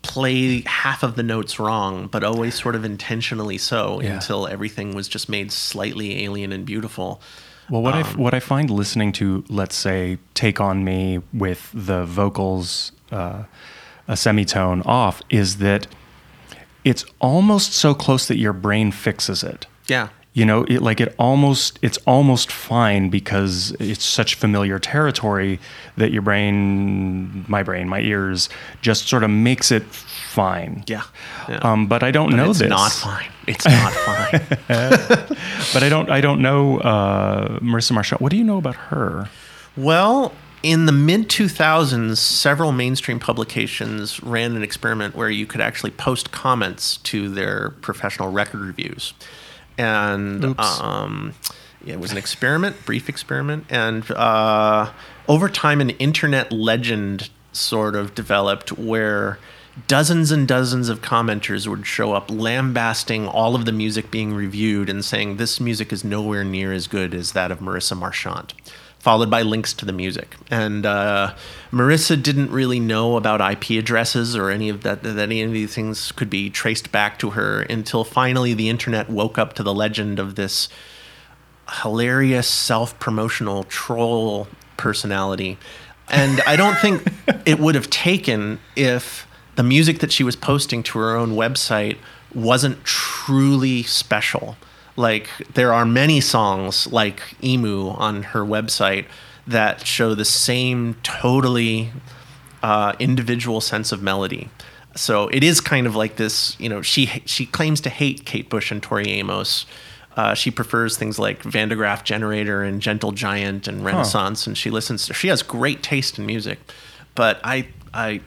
play 0.01 0.61
half 0.65 1.03
of 1.03 1.15
the 1.15 1.23
notes 1.23 1.59
wrong, 1.59 2.07
but 2.07 2.23
always 2.23 2.55
sort 2.59 2.75
of 2.75 2.83
intentionally 2.83 3.57
so 3.57 4.01
Yeah. 4.01 4.13
until 4.15 4.47
everything 4.47 4.95
was 4.95 5.07
just 5.07 5.29
made 5.29 5.51
slightly 5.51 6.23
alien 6.23 6.51
and 6.51 6.65
beautiful. 6.65 7.21
Well, 7.69 7.83
what 7.83 7.93
I 7.93 8.01
Um, 8.01 8.07
f- 8.07 8.15
what 8.17 8.33
I 8.33 8.39
find 8.39 8.69
listening 8.69 9.11
to, 9.13 9.43
let's 9.47 9.75
say, 9.75 10.17
"Take 10.33 10.59
on 10.59 10.83
Me" 10.83 11.19
with 11.33 11.69
the 11.73 12.03
vocals 12.05 12.91
uh, 13.11 13.43
a 14.07 14.17
semitone 14.17 14.81
off, 14.85 15.21
is 15.29 15.57
that 15.57 15.85
it's 16.83 17.05
almost 17.19 17.73
so 17.73 17.93
close 17.93 18.27
that 18.27 18.37
your 18.37 18.53
brain 18.53 18.91
fixes 18.91 19.43
it. 19.43 19.67
Yeah. 19.87 20.09
You 20.33 20.45
know, 20.45 20.63
it 20.63 20.81
like 20.81 21.01
it 21.01 21.13
almost 21.19 21.77
it's 21.81 21.97
almost 22.07 22.51
fine 22.53 23.09
because 23.09 23.71
it's 23.81 24.05
such 24.05 24.35
familiar 24.35 24.79
territory 24.79 25.59
that 25.97 26.11
your 26.13 26.21
brain, 26.21 27.43
my 27.49 27.63
brain, 27.63 27.89
my 27.89 27.99
ears, 27.99 28.47
just 28.81 29.09
sort 29.09 29.23
of 29.25 29.29
makes 29.29 29.71
it 29.73 29.83
fine. 29.83 30.85
Yeah. 30.87 31.03
yeah. 31.49 31.57
Um, 31.63 31.87
but 31.87 32.01
I 32.01 32.11
don't 32.11 32.29
But 32.29 32.37
know 32.37 32.49
it's 32.51 32.59
this. 32.59 32.69
not 32.69 32.93
fine. 32.93 33.29
It's 33.45 33.65
not 33.65 33.91
fine. 33.93 34.39
But 35.73 35.83
I 35.83 35.89
don't. 35.89 36.09
I 36.09 36.21
don't 36.21 36.41
know 36.41 36.79
uh, 36.79 37.59
Marissa 37.59 37.91
Marshall. 37.91 38.17
What 38.19 38.31
do 38.31 38.37
you 38.37 38.43
know 38.45 38.57
about 38.57 38.75
her? 38.75 39.29
Well, 39.75 40.31
in 40.63 40.85
the 40.85 40.91
mid 40.91 41.27
2000s, 41.27 42.17
several 42.17 42.71
mainstream 42.71 43.19
publications 43.19 44.21
ran 44.21 44.55
an 44.55 44.63
experiment 44.63 45.15
where 45.15 45.29
you 45.29 45.45
could 45.45 45.61
actually 45.61 45.91
post 45.91 46.31
comments 46.31 46.97
to 46.97 47.29
their 47.29 47.71
professional 47.81 48.31
record 48.31 48.61
reviews. 48.61 49.13
And 49.77 50.59
um, 50.59 51.33
yeah, 51.83 51.95
it 51.95 51.99
was 51.99 52.11
an 52.11 52.17
experiment, 52.17 52.85
brief 52.85 53.09
experiment. 53.09 53.65
And 53.69 54.09
uh, 54.11 54.91
over 55.27 55.49
time, 55.49 55.81
an 55.81 55.91
internet 55.91 56.51
legend 56.51 57.29
sort 57.53 57.95
of 57.95 58.13
developed 58.13 58.71
where 58.73 59.39
dozens 59.87 60.31
and 60.31 60.47
dozens 60.47 60.89
of 60.89 61.01
commenters 61.01 61.67
would 61.67 61.87
show 61.87 62.13
up 62.13 62.29
lambasting 62.29 63.27
all 63.27 63.55
of 63.55 63.65
the 63.65 63.71
music 63.71 64.11
being 64.11 64.33
reviewed 64.33 64.89
and 64.89 65.03
saying 65.03 65.37
this 65.37 65.59
music 65.59 65.91
is 65.91 66.03
nowhere 66.03 66.43
near 66.43 66.73
as 66.73 66.87
good 66.87 67.13
as 67.13 67.31
that 67.31 67.51
of 67.51 67.59
Marissa 67.59 67.97
Marchant, 67.97 68.53
followed 69.01 69.31
by 69.31 69.41
links 69.41 69.73
to 69.73 69.83
the 69.83 69.91
music. 69.91 70.35
And 70.51 70.85
uh, 70.85 71.33
Marissa 71.71 72.21
didn't 72.21 72.51
really 72.51 72.79
know 72.79 73.17
about 73.17 73.41
IP 73.41 73.71
addresses 73.71 74.35
or 74.35 74.51
any 74.51 74.69
of 74.69 74.83
that, 74.83 75.01
that 75.01 75.17
any 75.17 75.41
of 75.41 75.51
these 75.51 75.73
things 75.73 76.11
could 76.11 76.29
be 76.29 76.51
traced 76.51 76.91
back 76.91 77.17
to 77.19 77.31
her 77.31 77.63
until 77.63 78.03
finally 78.03 78.53
the 78.53 78.69
internet 78.69 79.09
woke 79.09 79.39
up 79.39 79.53
to 79.53 79.63
the 79.63 79.73
legend 79.73 80.19
of 80.19 80.35
this 80.35 80.69
hilarious 81.81 82.47
self-promotional 82.47 83.63
troll 83.63 84.47
personality. 84.77 85.57
And 86.07 86.39
I 86.41 86.55
don't 86.55 86.77
think 86.77 87.03
it 87.47 87.59
would 87.59 87.73
have 87.73 87.89
taken 87.89 88.59
if 88.75 89.25
the 89.55 89.63
music 89.63 89.97
that 89.99 90.11
she 90.11 90.23
was 90.23 90.35
posting 90.35 90.83
to 90.83 90.99
her 90.99 91.15
own 91.15 91.31
website 91.31 91.97
wasn't 92.35 92.83
truly 92.83 93.81
special. 93.81 94.57
Like 94.95 95.29
there 95.53 95.73
are 95.73 95.85
many 95.85 96.21
songs 96.21 96.91
like 96.91 97.21
Emu 97.43 97.89
on 97.89 98.23
her 98.23 98.41
website 98.41 99.05
that 99.47 99.85
show 99.85 100.13
the 100.13 100.25
same 100.25 100.95
totally 101.03 101.91
uh, 102.61 102.93
individual 102.99 103.61
sense 103.61 103.91
of 103.91 104.01
melody. 104.01 104.49
So 104.95 105.29
it 105.29 105.43
is 105.43 105.61
kind 105.61 105.87
of 105.87 105.95
like 105.95 106.17
this, 106.17 106.59
you 106.59 106.69
know, 106.69 106.81
she 106.81 107.05
she 107.25 107.45
claims 107.45 107.81
to 107.81 107.89
hate 107.89 108.25
Kate 108.25 108.49
Bush 108.49 108.71
and 108.71 108.83
Tori 108.83 109.09
Amos. 109.09 109.65
Uh, 110.17 110.33
she 110.33 110.51
prefers 110.51 110.97
things 110.97 111.17
like 111.17 111.41
Van 111.43 111.69
der 111.69 111.75
Graaf 111.75 112.03
Generator 112.03 112.63
and 112.63 112.81
Gentle 112.81 113.13
Giant 113.13 113.67
and 113.67 113.85
Renaissance, 113.85 114.45
and 114.45 114.57
she 114.57 114.69
listens 114.69 115.07
to. 115.07 115.13
She 115.13 115.29
has 115.29 115.41
great 115.41 115.81
taste 115.81 116.19
in 116.19 116.25
music, 116.25 116.59
but 117.15 117.39
I 117.43 117.69
I 117.93 118.21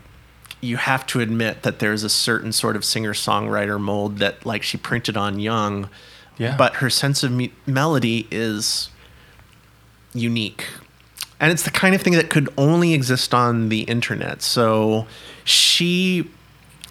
you 0.62 0.78
have 0.78 1.06
to 1.08 1.20
admit 1.20 1.62
that 1.62 1.78
there's 1.78 2.02
a 2.02 2.08
certain 2.08 2.50
sort 2.50 2.74
of 2.74 2.84
singer 2.84 3.12
songwriter 3.12 3.78
mold 3.78 4.18
that 4.18 4.46
like 4.46 4.62
she 4.62 4.78
printed 4.78 5.16
on 5.16 5.38
Young, 5.38 5.90
Yeah. 6.36 6.56
but 6.56 6.76
her 6.76 6.90
sense 6.90 7.22
of 7.22 7.30
me- 7.30 7.52
melody 7.66 8.26
is 8.30 8.90
unique. 10.14 10.66
And 11.40 11.52
it's 11.52 11.62
the 11.62 11.70
kind 11.70 11.94
of 11.94 12.02
thing 12.02 12.14
that 12.14 12.30
could 12.30 12.48
only 12.56 12.94
exist 12.94 13.34
on 13.34 13.68
the 13.68 13.82
internet. 13.82 14.40
So 14.42 15.06
she 15.44 16.30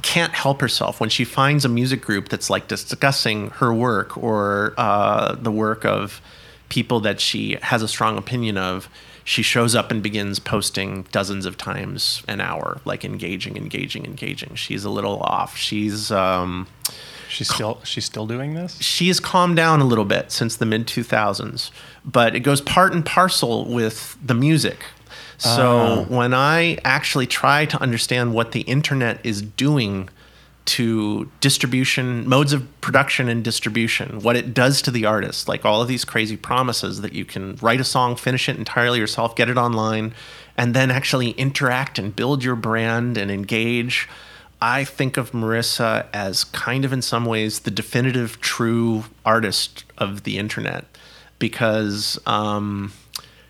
can't 0.02 0.34
help 0.34 0.62
herself 0.62 1.00
when 1.00 1.10
she 1.10 1.24
finds 1.24 1.66
a 1.66 1.70
music 1.70 2.02
group 2.02 2.30
that's 2.30 2.50
like 2.50 2.68
discussing 2.68 3.50
her 3.52 3.74
work 3.74 4.18
or 4.18 4.74
uh, 4.78 5.36
the 5.36 5.52
work 5.52 5.86
of 5.86 6.22
people 6.70 7.00
that 7.02 7.20
she 7.20 7.58
has 7.62 7.82
a 7.82 7.88
strong 7.88 8.18
opinion 8.18 8.58
of. 8.58 8.90
She 9.26 9.42
shows 9.42 9.74
up 9.74 9.90
and 9.90 10.04
begins 10.04 10.40
posting 10.40 11.04
dozens 11.14 11.46
of 11.46 11.58
times 11.58 12.22
an 12.28 12.42
hour, 12.42 12.82
like 12.84 13.06
engaging, 13.06 13.56
engaging, 13.56 14.04
engaging. 14.04 14.56
She's 14.56 14.84
a 14.84 14.90
little 14.90 15.22
off. 15.22 15.56
She's 15.56 16.12
um, 16.12 16.68
She's 17.34 17.54
still 17.54 17.82
she's 17.84 18.06
still 18.06 18.28
doing 18.28 18.54
this. 18.54 18.80
she 18.82 19.08
has 19.08 19.20
calmed 19.20 19.56
down 19.56 19.82
a 19.82 19.86
little 19.86 20.06
bit 20.06 20.32
since 20.32 20.56
the 20.56 20.66
mid 20.66 20.88
2000s, 20.88 21.72
but 22.06 22.36
it 22.36 22.42
goes 22.42 22.62
part 22.62 22.94
and 22.94 23.06
parcel 23.06 23.66
with 23.66 24.18
the 24.24 24.34
music. 24.34 24.86
So 25.38 26.06
ah. 26.08 26.14
when 26.14 26.34
I 26.34 26.78
actually 26.86 27.28
try 27.28 27.66
to 27.66 27.82
understand 27.82 28.34
what 28.34 28.52
the 28.52 28.62
internet 28.62 29.20
is 29.26 29.42
doing 29.42 30.10
to 30.66 31.30
distribution, 31.42 32.28
modes 32.28 32.54
of 32.54 32.82
production 32.82 33.28
and 33.28 33.44
distribution, 33.44 34.22
what 34.22 34.36
it 34.36 34.54
does 34.54 34.82
to 34.84 34.92
the 34.92 35.06
artist, 35.06 35.48
like 35.48 35.66
all 35.66 35.82
of 35.82 35.88
these 35.88 36.06
crazy 36.06 36.38
promises 36.38 37.02
that 37.02 37.14
you 37.14 37.26
can 37.26 37.58
write 37.58 37.82
a 37.82 37.84
song, 37.84 38.16
finish 38.16 38.48
it 38.48 38.58
entirely 38.58 39.00
yourself, 39.00 39.36
get 39.36 39.50
it 39.50 39.58
online, 39.58 40.14
and 40.56 40.74
then 40.74 40.90
actually 40.90 41.32
interact 41.32 42.00
and 42.00 42.16
build 42.16 42.44
your 42.44 42.56
brand 42.56 43.18
and 43.18 43.30
engage. 43.30 44.08
I 44.66 44.86
think 44.86 45.18
of 45.18 45.32
Marissa 45.32 46.06
as 46.14 46.46
kind 46.46 46.86
of 46.86 46.94
in 46.94 47.02
some 47.02 47.26
ways 47.26 47.60
the 47.60 47.72
definitive 47.72 48.40
true 48.40 49.04
artist 49.26 49.84
of 49.98 50.24
the 50.24 50.38
internet 50.38 50.86
because 51.38 52.18
um, 52.26 52.94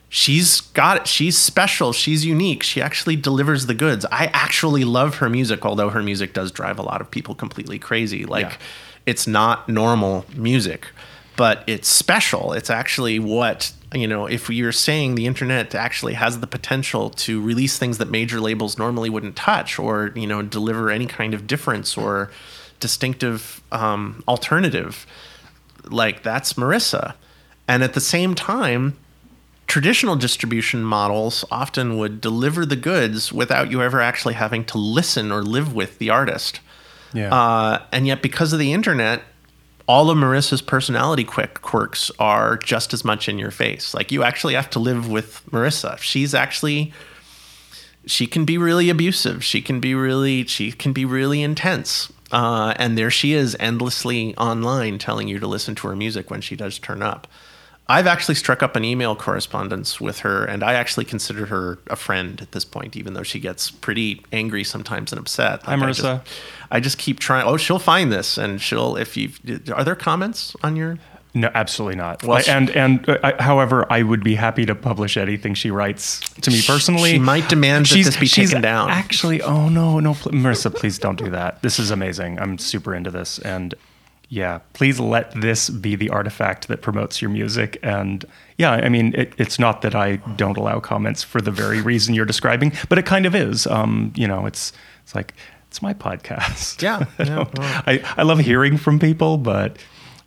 she's 0.09 0.59
got 0.61 0.97
it. 0.97 1.07
She's 1.07 1.38
special. 1.38 1.93
She's 1.93 2.26
unique. 2.26 2.64
She 2.64 2.82
actually 2.82 3.16
delivers 3.16 3.68
the 3.68 3.76
goods. 3.76 4.07
I 4.11 4.32
actually 4.34 4.86
love 4.86 5.18
her 5.18 5.30
music, 5.30 5.64
although 5.68 5.89
her 5.89 6.01
music 6.01 6.34
does 6.34 6.51
drive 6.51 6.80
a 6.80 6.82
lot 6.82 6.99
of 6.99 7.11
people 7.11 7.36
completely 7.36 7.78
crazy. 7.78 8.26
Like, 8.26 8.49
Yeah. 8.49 8.57
it's 9.05 9.28
not 9.28 9.70
normal 9.70 10.26
music, 10.36 10.88
but 11.36 11.64
it's 11.68 11.88
special. 11.88 12.53
It's 12.53 12.72
actually 12.72 13.20
what, 13.20 13.72
you 13.93 14.07
know, 14.07 14.25
if 14.25 14.49
you're 14.49 14.71
saying 14.71 15.15
the 15.15 15.27
internet 15.27 15.75
actually 15.75 16.13
has 16.13 16.39
the 16.39 16.47
potential 16.47 17.09
to 17.11 17.41
release 17.41 17.77
things 17.77 17.97
that 17.97 18.09
major 18.09 18.39
labels 18.39 18.77
normally 18.77 19.09
wouldn't 19.09 19.35
touch 19.35 19.77
or, 19.79 20.11
you 20.15 20.27
know, 20.27 20.41
deliver 20.41 20.89
any 20.89 21.05
kind 21.05 21.33
of 21.33 21.47
difference 21.47 21.97
or 21.97 22.31
distinctive 22.79 23.61
um, 23.71 24.23
alternative, 24.27 25.05
like 25.85 26.23
that's 26.23 26.53
Marissa. 26.53 27.15
And 27.67 27.83
at 27.83 27.93
the 27.93 28.01
same 28.01 28.35
time, 28.35 28.97
traditional 29.67 30.15
distribution 30.15 30.83
models 30.83 31.45
often 31.49 31.97
would 31.97 32.19
deliver 32.19 32.65
the 32.65 32.75
goods 32.75 33.31
without 33.31 33.71
you 33.71 33.81
ever 33.81 34.01
actually 34.01 34.33
having 34.33 34.65
to 34.65 34.77
listen 34.77 35.31
or 35.31 35.41
live 35.41 35.73
with 35.73 35.97
the 35.99 36.09
artist. 36.09 36.59
Yeah. 37.13 37.33
Uh, 37.33 37.81
and 37.91 38.07
yet, 38.07 38.21
because 38.21 38.53
of 38.53 38.59
the 38.59 38.73
internet, 38.73 39.21
all 39.88 40.09
of 40.09 40.17
Marissa's 40.17 40.61
personality 40.61 41.23
quick 41.23 41.61
quirks 41.61 42.09
are 42.19 42.57
just 42.57 42.93
as 42.93 43.03
much 43.03 43.27
in 43.27 43.38
your 43.38 43.51
face. 43.51 43.93
Like 43.93 44.11
you 44.11 44.23
actually 44.23 44.53
have 44.53 44.69
to 44.71 44.79
live 44.79 45.09
with 45.09 45.41
Marissa. 45.51 45.97
She's 45.99 46.34
actually 46.34 46.93
she 48.05 48.27
can 48.27 48.45
be 48.45 48.57
really 48.57 48.89
abusive. 48.89 49.43
She 49.43 49.61
can 49.61 49.79
be 49.79 49.93
really 49.95 50.45
she 50.45 50.71
can 50.71 50.93
be 50.93 51.05
really 51.05 51.41
intense. 51.41 52.11
Uh, 52.31 52.73
and 52.77 52.97
there 52.97 53.11
she 53.11 53.34
is 53.34 53.55
endlessly 53.59 54.36
online 54.38 54.97
telling 54.97 55.27
you 55.27 55.38
to 55.39 55.47
listen 55.47 55.75
to 55.75 55.88
her 55.88 55.95
music 55.95 56.31
when 56.31 56.41
she 56.41 56.55
does 56.55 56.79
turn 56.79 57.01
up. 57.03 57.27
I've 57.88 58.07
actually 58.07 58.36
struck 58.36 58.63
up 58.63 58.77
an 58.77 58.86
email 58.86 59.13
correspondence 59.13 59.99
with 59.99 60.19
her, 60.19 60.45
and 60.45 60.63
I 60.63 60.73
actually 60.73 61.03
consider 61.03 61.47
her 61.47 61.79
a 61.88 61.97
friend 61.97 62.41
at 62.41 62.53
this 62.53 62.63
point, 62.63 62.95
even 62.95 63.13
though 63.13 63.23
she 63.23 63.39
gets 63.41 63.69
pretty 63.69 64.23
angry 64.31 64.63
sometimes 64.63 65.11
and 65.11 65.19
upset. 65.19 65.61
Hi, 65.63 65.73
I 65.73 65.75
Marissa. 65.75 66.23
just- 66.23 66.62
I 66.74 66.80
just 66.80 66.97
keep 66.97 67.19
trying. 67.19 67.45
Oh, 67.45 67.55
she'll 67.55 67.80
find 67.80 68.11
this, 68.11 68.38
and 68.38 68.59
she'll. 68.59 68.97
If 68.97 69.15
you 69.15 69.30
are 69.74 69.84
there 69.84 69.95
comments 69.95 70.55
on 70.63 70.76
your? 70.76 70.97
No, 71.36 71.49
absolutely 71.53 71.95
not. 71.95 72.24
Well, 72.24 72.39
I- 72.39 72.51
and 72.51 72.69
and 72.71 73.07
uh, 73.07 73.17
I, 73.24 73.41
however, 73.41 73.86
I 73.91 74.01
would 74.03 74.24
be 74.24 74.36
happy 74.36 74.65
to 74.65 74.76
publish 74.76 75.15
anything 75.15 75.53
she 75.53 75.71
writes 75.71 76.19
to 76.41 76.51
me 76.51 76.61
personally. 76.65 77.11
she 77.11 77.19
might 77.19 77.47
demand 77.47 77.86
that 77.86 78.03
this 78.03 78.17
be 78.17 78.28
taken 78.28 78.61
down. 78.61 78.89
Actually, 78.89 79.41
oh 79.41 79.69
no, 79.69 79.99
no, 79.99 80.15
pl- 80.15 80.32
Marissa, 80.32 80.74
please 80.74 80.97
don't 80.99 81.15
do 81.17 81.30
that. 81.30 81.61
This 81.61 81.80
is 81.80 81.91
amazing. 81.91 82.39
I'm 82.39 82.57
super 82.57 82.93
into 82.95 83.11
this, 83.11 83.39
and 83.39 83.74
yeah, 84.30 84.59
please 84.74 84.99
let 84.99 85.32
this 85.39 85.69
be 85.69 85.95
the 85.95 86.09
artifact 86.09 86.67
that 86.67 86.82
promotes 86.82 87.21
your 87.21 87.30
music. 87.30 87.78
And 87.84 88.26
yeah, 88.57 88.71
I 88.71 88.89
mean, 88.89 89.13
it, 89.15 89.34
it's 89.38 89.59
not 89.59 89.82
that 89.84 89.93
I 89.93 90.15
don't 90.38 90.57
allow 90.57 90.80
comments 90.80 91.21
for 91.24 91.39
the 91.41 91.51
very 91.51 91.82
reason 91.82 92.15
you're 92.15 92.26
describing, 92.26 92.74
but 92.89 92.97
it 92.97 93.05
kind 93.05 93.26
of 93.28 93.36
is. 93.36 93.67
Um, 93.67 94.11
you 94.15 94.28
know, 94.28 94.45
it's 94.47 94.71
it's 95.03 95.13
like 95.15 95.34
it's 95.74 95.82
my 95.82 95.95
podcast. 95.95 96.84
Yeah, 96.84 97.07
I, 97.17 97.24
yeah, 97.24 97.82
I, 97.88 98.13
I 98.17 98.21
love 98.21 98.38
hearing 98.38 98.78
from 98.78 98.99
people, 98.99 99.39
but 99.39 99.78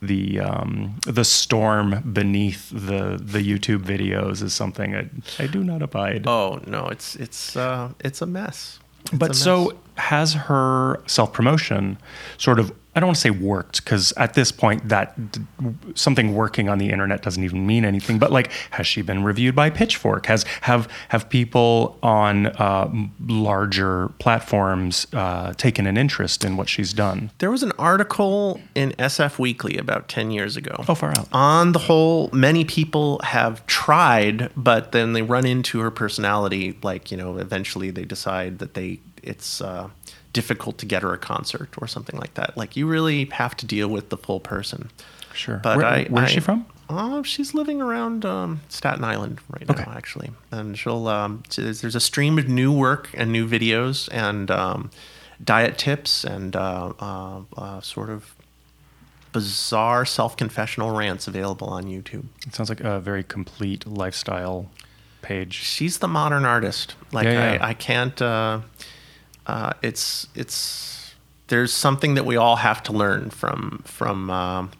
the 0.01 0.41
um, 0.41 0.99
the 1.05 1.23
storm 1.23 2.01
beneath 2.11 2.69
the 2.69 3.17
the 3.17 3.39
YouTube 3.39 3.81
videos 3.83 4.43
is 4.43 4.53
something 4.53 4.93
I, 4.93 5.09
I 5.39 5.47
do 5.47 5.63
not 5.63 5.81
abide. 5.81 6.27
Oh 6.27 6.59
no, 6.67 6.87
it's 6.87 7.15
it's 7.15 7.55
uh, 7.55 7.93
it's 8.01 8.21
a 8.21 8.25
mess. 8.25 8.79
It's 9.03 9.13
a 9.13 9.15
but 9.15 9.29
mess. 9.29 9.37
so 9.39 9.77
has 9.95 10.33
her 10.33 11.01
self 11.07 11.31
promotion 11.31 11.97
sort 12.37 12.59
of 12.59 12.73
I 12.97 12.99
don't 12.99 13.09
want 13.09 13.17
to 13.17 13.21
say 13.21 13.29
worked 13.29 13.83
because 13.83 14.11
at 14.17 14.33
this 14.33 14.51
point 14.51 14.89
that 14.89 15.15
something 15.93 16.33
working 16.33 16.67
on 16.67 16.79
the 16.79 16.89
internet 16.89 17.21
doesn't 17.21 17.43
even 17.43 17.67
mean 17.67 17.85
anything. 17.85 18.17
But 18.17 18.31
like, 18.31 18.49
has 18.71 18.87
she 18.87 19.03
been 19.03 19.23
reviewed 19.23 19.53
by 19.53 19.69
Pitchfork? 19.69 20.25
Has 20.25 20.45
have 20.61 20.87
have 21.09 21.29
people 21.29 21.99
on 22.01 22.47
uh, 22.47 22.91
larger 23.27 24.09
platforms 24.17 25.05
uh, 25.13 25.53
taken 25.53 25.85
an 25.85 25.95
interest 25.95 26.43
in 26.43 26.57
what 26.57 26.69
she's 26.69 26.91
done? 26.91 27.29
There 27.37 27.51
was 27.51 27.61
an 27.61 27.71
article 27.77 28.59
in 28.73 28.93
SF 28.93 29.37
Weekly 29.37 29.77
about 29.77 30.09
10 30.09 30.31
years 30.31 30.57
ago. 30.57 30.83
Oh, 30.89 30.95
far 30.95 31.11
out. 31.11 31.27
On 31.31 31.73
the 31.73 31.79
whole, 31.79 32.31
many 32.33 32.65
people 32.65 33.19
have 33.23 33.63
tried, 33.67 34.49
but 34.57 34.91
then 34.91 35.13
they 35.13 35.21
run 35.21 35.45
into 35.45 35.81
her 35.81 35.91
personality. 35.91 36.75
Like, 36.81 37.11
you 37.11 37.17
know, 37.17 37.37
eventually 37.37 37.91
they 37.91 38.05
decide 38.05 38.57
that 38.57 38.73
they 38.73 39.01
it's 39.27 39.61
uh, 39.61 39.89
difficult 40.33 40.77
to 40.79 40.85
get 40.85 41.03
her 41.03 41.13
a 41.13 41.17
concert 41.17 41.69
or 41.77 41.87
something 41.87 42.19
like 42.19 42.33
that. 42.35 42.57
Like, 42.57 42.75
you 42.75 42.87
really 42.87 43.25
have 43.25 43.55
to 43.57 43.65
deal 43.65 43.87
with 43.87 44.09
the 44.09 44.17
full 44.17 44.39
person. 44.39 44.89
Sure. 45.33 45.57
But 45.63 45.77
Where- 45.77 45.85
I, 45.85 46.05
where's 46.05 46.29
I- 46.29 46.33
she 46.33 46.39
from? 46.39 46.65
Oh, 46.89 47.21
she's 47.21 47.53
living 47.53 47.81
around 47.81 48.23
um, 48.23 48.61
Staten 48.69 49.03
Island 49.03 49.39
right 49.49 49.69
Okay. 49.69 49.83
now, 49.83 49.91
actually. 49.93 50.31
And 50.51 50.79
she'll 50.79 51.09
um, 51.09 51.43
there's, 51.57 51.83
a 51.95 51.99
stream 51.99 52.39
of 52.39 52.47
new 52.47 52.71
work 52.71 53.09
and 53.13 53.29
new 53.29 53.45
videos 53.45 54.07
and 54.09 54.49
um, 54.49 54.89
diet 55.43 55.77
tips 55.77 56.23
and 56.23 56.55
uh, 56.55 56.93
uh, 56.97 57.41
uh, 57.57 57.81
sort 57.81 58.09
of 58.09 58.33
bizarre 59.33 60.05
self-confessional 60.05 60.91
rants 60.91 61.27
available 61.27 61.67
on 61.67 61.83
YouTube. 61.85 62.23
It 62.47 62.55
sounds 62.55 62.69
like 62.69 62.79
a 62.79 63.01
very 63.01 63.23
complete 63.23 63.85
lifestyle 63.85 64.69
page. 65.21 65.55
She's 65.55 65.97
the 65.99 66.07
modern 66.07 66.45
artist. 66.45 66.95
Like 67.11 67.25
Yeah, 67.25 67.55
yeah. 67.55 67.65
I, 67.65 67.69
I 67.69 67.73
can't. 67.73 68.21
Uh, 69.47 69.57
uh, 69.57 69.73
it's 69.81 70.27
it's 70.35 71.15
there's 71.47 71.73
something 71.73 72.15
that 72.15 72.25
we 72.25 72.35
all 72.35 72.57
have 72.57 72.83
to 72.83 72.91
learn 72.91 73.29
from 73.29 73.81
from. 73.85 74.29
Um, 74.29 74.71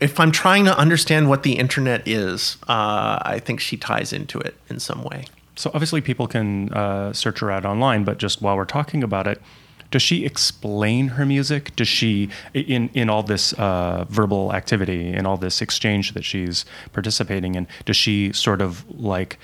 if 0.00 0.18
I'm 0.18 0.32
trying 0.32 0.64
to 0.64 0.76
understand 0.78 1.28
what 1.28 1.42
the 1.42 1.58
internet 1.58 2.08
is, 2.08 2.56
uh, 2.68 3.18
I 3.20 3.38
think 3.38 3.60
she 3.60 3.76
ties 3.76 4.14
into 4.14 4.38
it 4.38 4.54
in 4.70 4.80
some 4.80 5.04
way. 5.04 5.26
So 5.56 5.70
obviously, 5.74 6.00
people 6.00 6.26
can 6.26 6.72
uh, 6.72 7.12
search 7.12 7.40
her 7.40 7.50
out 7.50 7.66
online, 7.66 8.04
but 8.04 8.16
just 8.16 8.40
while 8.40 8.56
we're 8.56 8.64
talking 8.64 9.04
about 9.04 9.26
it, 9.26 9.42
does 9.90 10.00
she 10.00 10.24
explain 10.24 11.08
her 11.08 11.26
music? 11.26 11.76
Does 11.76 11.88
she 11.88 12.30
in 12.54 12.88
in 12.94 13.10
all 13.10 13.22
this 13.22 13.52
uh, 13.54 14.06
verbal 14.08 14.54
activity, 14.54 15.12
in 15.12 15.26
all 15.26 15.36
this 15.36 15.60
exchange 15.60 16.14
that 16.14 16.24
she's 16.24 16.64
participating 16.92 17.54
in? 17.54 17.68
Does 17.84 17.96
she 17.96 18.32
sort 18.32 18.62
of 18.62 18.88
like 18.88 19.38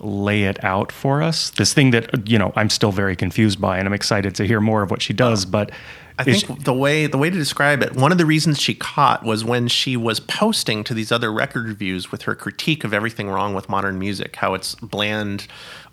lay 0.00 0.44
it 0.44 0.62
out 0.64 0.92
for 0.92 1.22
us? 1.22 1.50
This 1.50 1.72
thing 1.72 1.90
that 1.90 2.28
you 2.28 2.38
know 2.38 2.52
I'm 2.56 2.70
still 2.70 2.92
very 2.92 3.16
confused 3.16 3.60
by, 3.60 3.78
and 3.78 3.86
I'm 3.86 3.94
excited 3.94 4.34
to 4.36 4.46
hear 4.46 4.60
more 4.60 4.82
of 4.82 4.90
what 4.90 5.02
she 5.02 5.12
does. 5.12 5.44
But 5.44 5.70
I 6.18 6.24
think 6.24 6.64
the 6.64 6.74
way 6.74 7.06
the 7.06 7.18
way 7.18 7.30
to 7.30 7.36
describe 7.36 7.82
it, 7.82 7.96
one 7.96 8.12
of 8.12 8.18
the 8.18 8.26
reasons 8.26 8.60
she 8.60 8.74
caught 8.74 9.24
was 9.24 9.44
when 9.44 9.68
she 9.68 9.96
was 9.96 10.20
posting 10.20 10.84
to 10.84 10.94
these 10.94 11.10
other 11.10 11.32
record 11.32 11.66
reviews 11.66 12.12
with 12.12 12.22
her 12.22 12.34
critique 12.34 12.84
of 12.84 12.94
everything 12.94 13.28
wrong 13.28 13.54
with 13.54 13.68
modern 13.68 13.98
music, 13.98 14.36
how 14.36 14.54
it's 14.54 14.74
bland, 14.76 15.48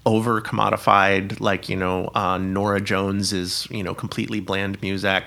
over 0.06 0.42
commodified, 0.42 1.40
like 1.40 1.70
you 1.70 1.76
know 1.76 2.12
uh, 2.14 2.38
Norah 2.38 2.82
Jones 2.82 3.34
is 3.34 3.68
you 3.72 3.84
know 3.84 3.96
completely 3.96 4.40
bland 4.40 4.82
music. 4.82 5.26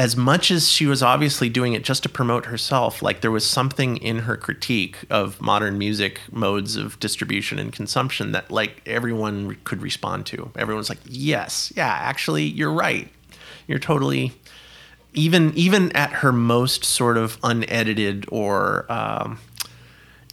As 0.00 0.16
much 0.16 0.50
as 0.50 0.68
she 0.68 0.86
was 0.86 1.02
obviously 1.02 1.50
doing 1.50 1.74
it 1.74 1.84
just 1.84 2.02
to 2.04 2.08
promote 2.08 2.46
herself, 2.46 3.02
like 3.02 3.20
there 3.20 3.30
was 3.30 3.44
something 3.44 3.98
in 3.98 4.20
her 4.20 4.36
critique 4.36 4.96
of 5.10 5.40
modern 5.40 5.76
music 5.76 6.20
modes 6.32 6.76
of 6.76 6.98
distribution 7.00 7.58
and 7.58 7.72
consumption 7.72 8.32
that 8.32 8.50
like 8.50 8.80
everyone 8.86 9.58
could 9.64 9.82
respond 9.82 10.24
to. 10.26 10.50
Everyone's 10.56 10.88
like, 10.88 11.00
"Yes, 11.04 11.72
yeah, 11.76 11.86
actually, 11.86 12.44
you're 12.44 12.72
right." 12.72 13.10
you're 13.70 13.78
totally 13.78 14.32
even 15.14 15.52
even 15.54 15.92
at 15.92 16.10
her 16.10 16.32
most 16.32 16.84
sort 16.84 17.16
of 17.16 17.38
unedited 17.44 18.26
or 18.32 18.84
um, 18.90 19.38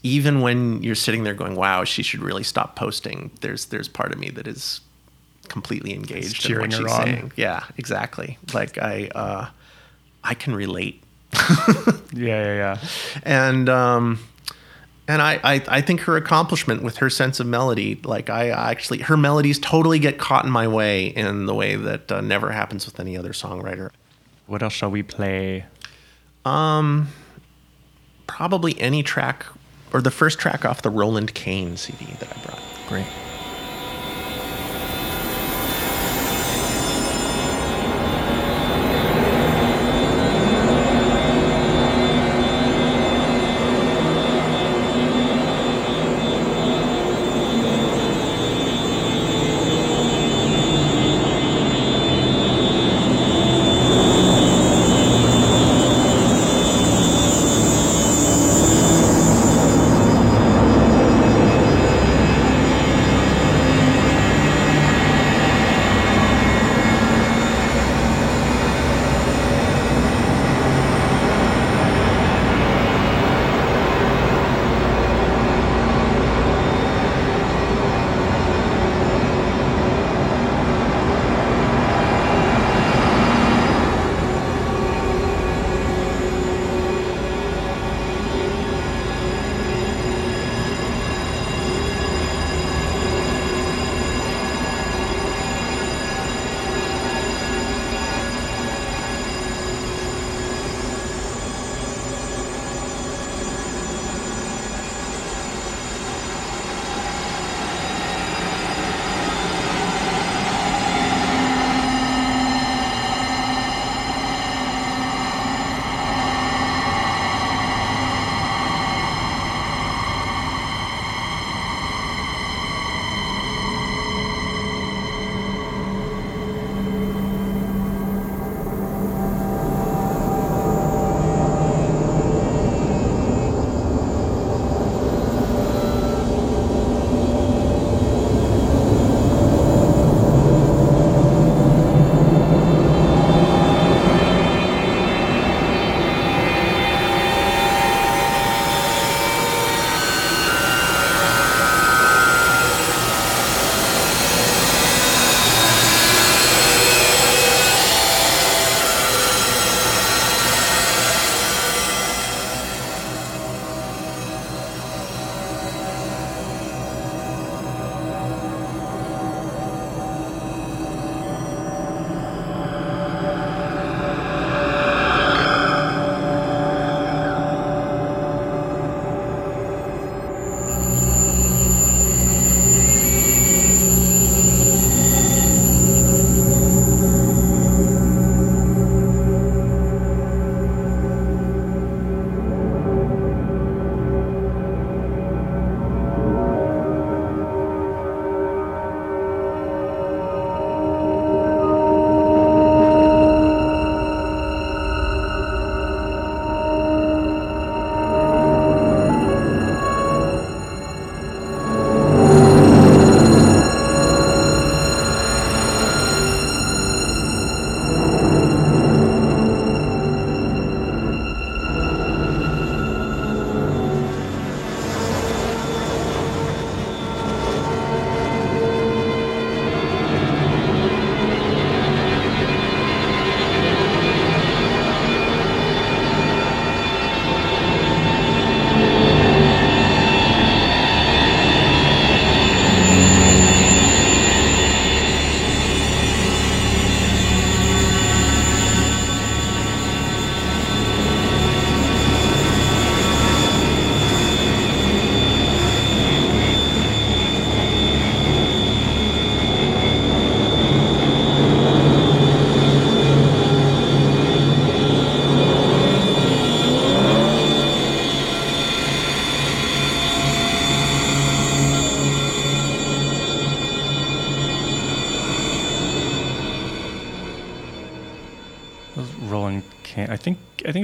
even 0.02 0.42
when 0.42 0.82
you're 0.82 0.96
sitting 0.96 1.24
there 1.24 1.36
going 1.36 1.56
wow 1.56 1.84
she 1.84 2.02
should 2.02 2.22
really 2.22 2.44
stop 2.44 2.76
posting 2.76 3.30
there's 3.42 3.66
there's 3.66 3.88
part 3.88 4.12
of 4.12 4.18
me 4.18 4.32
that 4.32 4.48
is 4.48 4.82
completely 5.50 5.94
engaged 5.94 6.50
in 6.50 6.60
what 6.60 6.74
she's 6.74 6.92
on. 6.92 7.06
saying 7.06 7.32
yeah 7.36 7.64
exactly 7.78 8.40
like 8.54 8.80
i 8.80 9.08
uh 9.14 9.48
i 10.28 10.34
can 10.34 10.54
relate 10.54 11.04
yeah, 11.34 11.96
yeah, 12.14 12.56
yeah. 12.56 12.78
and 13.24 13.70
um 13.70 14.20
and 15.08 15.22
I, 15.22 15.40
I 15.44 15.64
I 15.68 15.82
think 15.82 16.02
her 16.02 16.18
accomplishment 16.18 16.84
with 16.84 16.98
her 16.98 17.10
sense 17.10 17.40
of 17.40 17.48
melody, 17.48 18.00
like 18.04 18.30
I 18.30 18.50
actually, 18.50 19.00
her 19.00 19.16
melodies 19.16 19.58
totally 19.58 20.00
get 20.00 20.18
caught 20.18 20.44
in 20.44 20.52
my 20.52 20.68
way 20.68 21.08
in 21.08 21.46
the 21.46 21.56
way 21.56 21.76
that 21.76 22.12
uh, 22.12 22.22
never 22.22 22.52
happens 22.52 22.86
with 22.86 23.00
any 23.00 23.16
other 23.18 23.32
songwriter. 23.32 23.92
What 24.48 24.62
else 24.62 24.74
shall 24.74 24.92
we 24.92 25.04
play? 25.04 25.66
Um, 26.44 27.08
Probably 28.28 28.80
any 28.82 29.04
track 29.04 29.46
or 29.94 30.02
the 30.02 30.12
first 30.12 30.40
track 30.40 30.66
off 30.66 30.82
the 30.82 30.90
Roland 30.90 31.34
Kayn 31.34 31.78
CD 31.78 32.06
that 32.20 32.38
I 32.38 32.46
brought. 32.46 32.62
Great. 32.90 33.08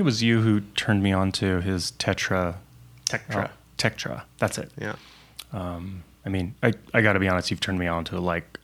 It 0.04 0.06
was 0.06 0.22
you 0.22 0.42
who 0.42 0.60
turned 0.76 1.02
me 1.02 1.14
on 1.14 1.32
to 1.32 1.62
his 1.62 1.94
Tetra. 1.94 2.56
Tetra. 3.06 3.50
Oh, 3.50 3.54
Tektra. 3.78 4.24
That's 4.38 4.58
it. 4.58 4.70
Yeah. 4.78 4.96
I 6.26 6.30
mean, 6.30 6.56
I, 6.62 6.74
I 6.94 7.02
got 7.02 7.14
to 7.14 7.22
be 7.22 7.30
honest. 7.30 7.50
You've 7.50 7.62
turned 7.62 7.80
me 7.80 7.88
on 7.88 8.04
to 8.06 8.20
like 8.20 8.60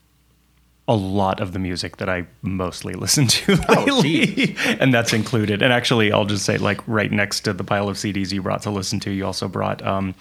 a 0.90 0.96
lot 0.98 1.40
of 1.40 1.54
the 1.54 1.60
music 1.60 1.96
that 1.96 2.10
I 2.10 2.28
mostly 2.42 2.94
listen 3.06 3.28
to 3.28 3.58
Oh, 3.70 3.86
lately, 3.86 4.58
and 4.82 4.94
that's 4.94 5.14
included. 5.14 5.62
And 5.62 5.72
actually, 5.72 6.12
I'll 6.12 6.26
just 6.26 6.44
say, 6.44 6.58
like, 6.58 6.86
right 6.90 7.10
next 7.10 7.40
to 7.46 7.54
the 7.54 7.64
pile 7.64 7.88
of 7.88 7.96
CDs 7.96 8.34
you 8.34 8.42
brought 8.42 8.64
to 8.64 8.70
listen 8.70 9.00
to, 9.00 9.10
you 9.10 9.26
also 9.26 9.48
brought 9.48 9.82
um, 9.82 10.16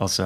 Else 0.00 0.18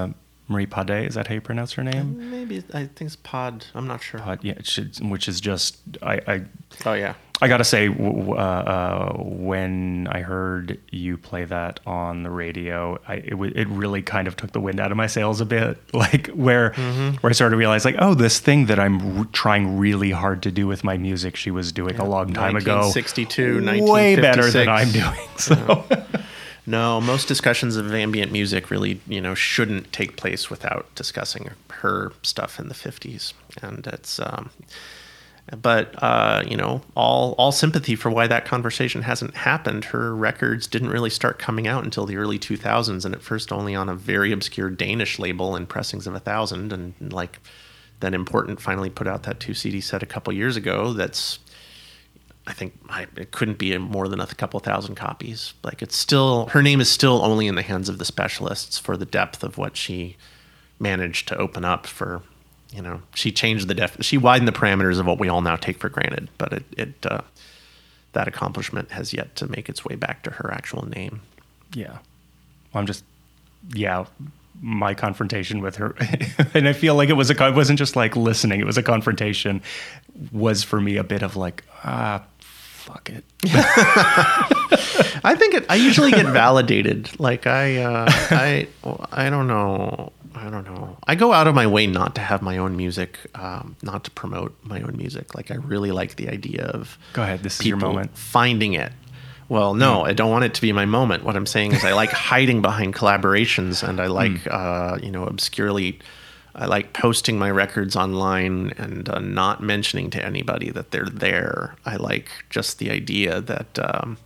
Marie 0.50 0.66
Pade. 0.66 1.06
Is 1.06 1.14
that 1.14 1.28
how 1.28 1.34
you 1.34 1.40
pronounce 1.40 1.72
her 1.74 1.84
name? 1.84 2.30
Maybe 2.30 2.58
I 2.74 2.86
think 2.86 3.02
it's 3.02 3.16
Pod. 3.16 3.64
I'm 3.74 3.86
not 3.86 4.02
sure. 4.02 4.20
Pod, 4.20 4.40
yeah, 4.42 4.54
should, 4.62 4.98
which 5.08 5.28
is 5.28 5.40
just 5.40 5.78
I, 6.02 6.20
I 6.26 6.42
Oh 6.84 6.92
yeah. 6.94 7.14
I 7.42 7.48
gotta 7.48 7.64
say, 7.64 7.88
uh, 7.88 8.32
uh, 8.34 9.12
when 9.16 10.06
I 10.12 10.20
heard 10.20 10.78
you 10.90 11.16
play 11.16 11.46
that 11.46 11.80
on 11.86 12.22
the 12.22 12.28
radio, 12.28 12.98
I, 13.08 13.14
it, 13.14 13.30
w- 13.30 13.52
it 13.56 13.66
really 13.68 14.02
kind 14.02 14.28
of 14.28 14.36
took 14.36 14.52
the 14.52 14.60
wind 14.60 14.78
out 14.78 14.90
of 14.90 14.98
my 14.98 15.06
sails 15.06 15.40
a 15.40 15.46
bit. 15.46 15.78
Like 15.94 16.26
where 16.28 16.72
where 16.74 17.30
I 17.30 17.32
started 17.32 17.52
to 17.52 17.56
realize, 17.56 17.86
like, 17.86 17.96
oh, 17.98 18.12
this 18.12 18.40
thing 18.40 18.66
that 18.66 18.78
I'm 18.78 19.20
r- 19.20 19.24
trying 19.32 19.78
really 19.78 20.10
hard 20.10 20.42
to 20.42 20.50
do 20.50 20.66
with 20.66 20.84
my 20.84 20.98
music, 20.98 21.34
she 21.34 21.50
was 21.50 21.72
doing 21.72 21.96
a 21.98 22.04
long 22.04 22.34
time 22.34 22.56
ago, 22.56 22.80
1962, 22.92 23.90
way 23.90 24.16
better 24.16 24.50
than 24.50 24.68
I'm 24.68 24.90
doing. 24.90 25.28
So 25.38 25.86
No, 26.66 27.00
most 27.00 27.26
discussions 27.26 27.76
of 27.76 27.92
ambient 27.92 28.32
music 28.32 28.70
really, 28.70 29.00
you 29.06 29.20
know, 29.20 29.34
shouldn't 29.34 29.92
take 29.92 30.16
place 30.16 30.50
without 30.50 30.94
discussing 30.94 31.50
her 31.70 32.12
stuff 32.22 32.58
in 32.58 32.68
the 32.68 32.74
50s. 32.74 33.32
And 33.62 33.86
it's, 33.86 34.20
um, 34.20 34.50
but, 35.62 35.94
uh, 36.02 36.44
you 36.46 36.56
know, 36.56 36.82
all, 36.94 37.34
all 37.38 37.50
sympathy 37.50 37.96
for 37.96 38.10
why 38.10 38.26
that 38.26 38.44
conversation 38.44 39.02
hasn't 39.02 39.34
happened. 39.34 39.86
Her 39.86 40.14
records 40.14 40.66
didn't 40.66 40.90
really 40.90 41.10
start 41.10 41.38
coming 41.38 41.66
out 41.66 41.82
until 41.82 42.06
the 42.06 42.16
early 42.16 42.38
2000s, 42.38 43.04
and 43.04 43.14
at 43.14 43.22
first 43.22 43.50
only 43.50 43.74
on 43.74 43.88
a 43.88 43.94
very 43.94 44.30
obscure 44.30 44.70
Danish 44.70 45.18
label 45.18 45.56
in 45.56 45.66
Pressings 45.66 46.06
of 46.06 46.14
a 46.14 46.20
Thousand. 46.20 46.72
And 46.72 47.12
like, 47.12 47.40
then 48.00 48.14
Important 48.14 48.60
finally 48.60 48.90
put 48.90 49.06
out 49.06 49.24
that 49.24 49.40
two 49.40 49.54
CD 49.54 49.80
set 49.80 50.02
a 50.02 50.06
couple 50.06 50.32
years 50.32 50.56
ago 50.56 50.92
that's 50.92 51.38
I 52.46 52.52
think 52.52 52.78
I, 52.88 53.06
it 53.16 53.30
couldn't 53.30 53.58
be 53.58 53.76
more 53.78 54.08
than 54.08 54.20
a 54.20 54.26
couple 54.26 54.58
thousand 54.60 54.94
copies. 54.94 55.54
Like 55.62 55.82
it's 55.82 55.96
still 55.96 56.46
her 56.46 56.62
name 56.62 56.80
is 56.80 56.90
still 56.90 57.22
only 57.22 57.46
in 57.46 57.54
the 57.54 57.62
hands 57.62 57.88
of 57.88 57.98
the 57.98 58.04
specialists 58.04 58.78
for 58.78 58.96
the 58.96 59.04
depth 59.04 59.44
of 59.44 59.58
what 59.58 59.76
she 59.76 60.16
managed 60.78 61.28
to 61.28 61.36
open 61.36 61.64
up 61.64 61.86
for. 61.86 62.22
You 62.72 62.82
know, 62.82 63.02
she 63.14 63.32
changed 63.32 63.68
the 63.68 63.74
def. 63.74 63.96
She 64.02 64.16
widened 64.16 64.48
the 64.48 64.52
parameters 64.52 64.98
of 64.98 65.06
what 65.06 65.18
we 65.18 65.28
all 65.28 65.42
now 65.42 65.56
take 65.56 65.78
for 65.78 65.88
granted. 65.88 66.28
But 66.38 66.52
it, 66.52 66.64
it 66.76 67.06
uh, 67.06 67.22
that 68.12 68.28
accomplishment 68.28 68.92
has 68.92 69.12
yet 69.12 69.36
to 69.36 69.50
make 69.50 69.68
its 69.68 69.84
way 69.84 69.96
back 69.96 70.22
to 70.24 70.30
her 70.30 70.52
actual 70.52 70.88
name. 70.88 71.20
yeah, 71.74 71.98
I'm 72.74 72.86
just 72.86 73.04
yeah. 73.74 74.06
My 74.62 74.92
confrontation 74.94 75.60
with 75.62 75.76
her, 75.76 75.94
and 76.54 76.68
I 76.68 76.72
feel 76.74 76.94
like 76.94 77.08
it 77.08 77.14
was 77.14 77.30
a. 77.30 77.46
It 77.46 77.54
wasn't 77.54 77.78
just 77.78 77.96
like 77.96 78.14
listening; 78.14 78.60
it 78.60 78.66
was 78.66 78.76
a 78.76 78.82
confrontation. 78.82 79.62
Was 80.32 80.62
for 80.62 80.80
me 80.80 80.96
a 80.96 81.04
bit 81.04 81.22
of 81.22 81.34
like 81.36 81.64
ah, 81.84 82.22
fuck 82.38 83.08
it. 83.10 83.24
I 85.24 85.34
think 85.38 85.54
it. 85.54 85.66
I 85.68 85.76
usually 85.76 86.10
get 86.10 86.26
validated. 86.32 87.08
Like 87.18 87.46
I, 87.46 87.78
uh, 87.82 88.06
I, 88.08 88.68
I 89.12 89.30
don't 89.30 89.46
know. 89.46 90.12
I 90.34 90.48
don't 90.48 90.64
know. 90.64 90.96
I 91.06 91.14
go 91.16 91.32
out 91.32 91.46
of 91.46 91.54
my 91.54 91.66
way 91.66 91.86
not 91.86 92.14
to 92.14 92.20
have 92.20 92.40
my 92.42 92.58
own 92.58 92.76
music, 92.76 93.18
um, 93.34 93.76
not 93.82 94.04
to 94.04 94.10
promote 94.12 94.56
my 94.62 94.80
own 94.80 94.96
music. 94.96 95.34
Like 95.34 95.50
I 95.50 95.56
really 95.56 95.90
like 95.90 96.16
the 96.16 96.28
idea 96.28 96.64
of 96.66 96.98
Go 97.14 97.22
ahead, 97.22 97.42
this 97.42 97.60
is 97.60 97.66
your 97.66 97.76
moment. 97.76 98.16
finding 98.16 98.74
it. 98.74 98.92
Well, 99.50 99.74
no, 99.74 100.04
I 100.04 100.12
don't 100.12 100.30
want 100.30 100.44
it 100.44 100.54
to 100.54 100.60
be 100.60 100.72
my 100.72 100.84
moment. 100.84 101.24
What 101.24 101.34
I'm 101.34 101.44
saying 101.44 101.72
is, 101.72 101.84
I 101.84 101.92
like 101.92 102.10
hiding 102.30 102.62
behind 102.62 102.94
collaborations, 102.94 103.86
and 103.86 104.00
I 104.00 104.06
like, 104.06 104.46
uh, 104.46 104.96
you 105.02 105.10
know, 105.10 105.24
obscurely. 105.26 105.98
I 106.54 106.66
like 106.66 106.92
posting 106.92 107.38
my 107.38 107.50
records 107.50 107.96
online 107.96 108.72
and 108.76 109.08
uh, 109.08 109.18
not 109.18 109.60
mentioning 109.62 110.10
to 110.10 110.24
anybody 110.24 110.70
that 110.70 110.90
they're 110.90 111.06
there. 111.06 111.74
I 111.84 111.96
like 111.96 112.28
just 112.48 112.78
the 112.78 112.90
idea 112.90 113.40
that 113.40 113.78
um, 113.78 114.18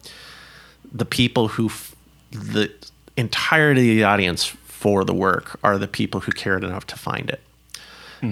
the 0.91 1.05
people 1.05 1.49
who, 1.49 1.66
f- 1.66 1.95
the 2.31 2.70
entirety 3.16 3.93
of 3.93 3.97
the 3.97 4.05
audience 4.05 4.45
for 4.45 5.05
the 5.05 5.14
work 5.14 5.59
are 5.62 5.79
the 5.79 5.89
people 5.89 6.20
who 6.20 6.33
cared 6.33 6.64
enough 6.64 6.87
to 6.89 6.97
find 6.97 7.31
it. 7.31 7.41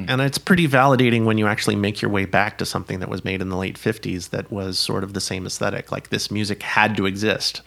And 0.08 0.20
it's 0.20 0.38
pretty 0.38 0.68
validating 0.68 1.24
when 1.24 1.38
you 1.38 1.46
actually 1.46 1.76
make 1.76 2.02
your 2.02 2.10
way 2.10 2.24
back 2.24 2.58
to 2.58 2.66
something 2.66 3.00
that 3.00 3.08
was 3.08 3.24
made 3.24 3.40
in 3.40 3.48
the 3.48 3.56
late 3.56 3.76
50s 3.76 4.30
that 4.30 4.50
was 4.50 4.78
sort 4.78 5.04
of 5.04 5.14
the 5.14 5.20
same 5.20 5.46
aesthetic. 5.46 5.92
Like 5.92 6.08
this 6.08 6.30
music 6.30 6.62
had 6.62 6.96
to 6.96 7.06
exist. 7.06 7.62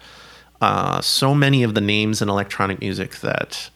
Uh, 0.62 1.02
so 1.02 1.36
many 1.36 1.64
of 1.64 1.74
the 1.74 1.82
names 1.82 2.22
in 2.22 2.30
electronic 2.30 2.80
music 2.80 3.18
that 3.18 3.70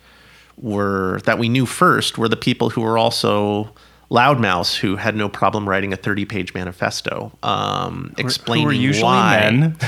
were 0.57 1.19
that 1.25 1.37
we 1.39 1.47
knew 1.49 1.65
first 1.65 2.17
were 2.17 2.27
the 2.27 2.37
people 2.37 2.69
who 2.69 2.81
were 2.81 2.97
also 2.97 3.73
loudmouths 4.11 4.75
who 4.75 4.95
had 4.95 5.15
no 5.15 5.29
problem 5.29 5.69
writing 5.69 5.93
a 5.93 5.97
30 5.97 6.25
page 6.25 6.53
manifesto 6.53 7.31
um, 7.43 8.13
explaining 8.17 8.63
who 8.63 8.67
were 8.67 8.73
usually 8.73 9.03
why. 9.03 9.49
men. 9.51 9.77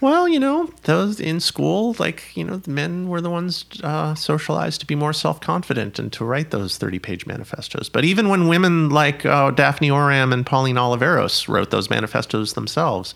Well, 0.00 0.28
you 0.28 0.38
know, 0.38 0.70
those 0.84 1.18
in 1.18 1.40
school, 1.40 1.96
like, 1.98 2.36
you 2.36 2.44
know, 2.44 2.58
the 2.58 2.70
men 2.70 3.08
were 3.08 3.20
the 3.20 3.30
ones 3.30 3.64
uh, 3.82 4.14
socialized 4.14 4.80
to 4.80 4.86
be 4.86 4.94
more 4.94 5.12
self 5.12 5.40
confident 5.40 5.98
and 5.98 6.12
to 6.12 6.24
write 6.24 6.52
those 6.52 6.78
30 6.78 7.00
page 7.00 7.26
manifestos. 7.26 7.88
But 7.88 8.04
even 8.04 8.28
when 8.28 8.46
women 8.46 8.90
like 8.90 9.26
uh, 9.26 9.50
Daphne 9.50 9.90
Oram 9.90 10.32
and 10.32 10.46
Pauline 10.46 10.76
Oliveros 10.76 11.48
wrote 11.48 11.70
those 11.70 11.90
manifestos 11.90 12.52
themselves, 12.52 13.12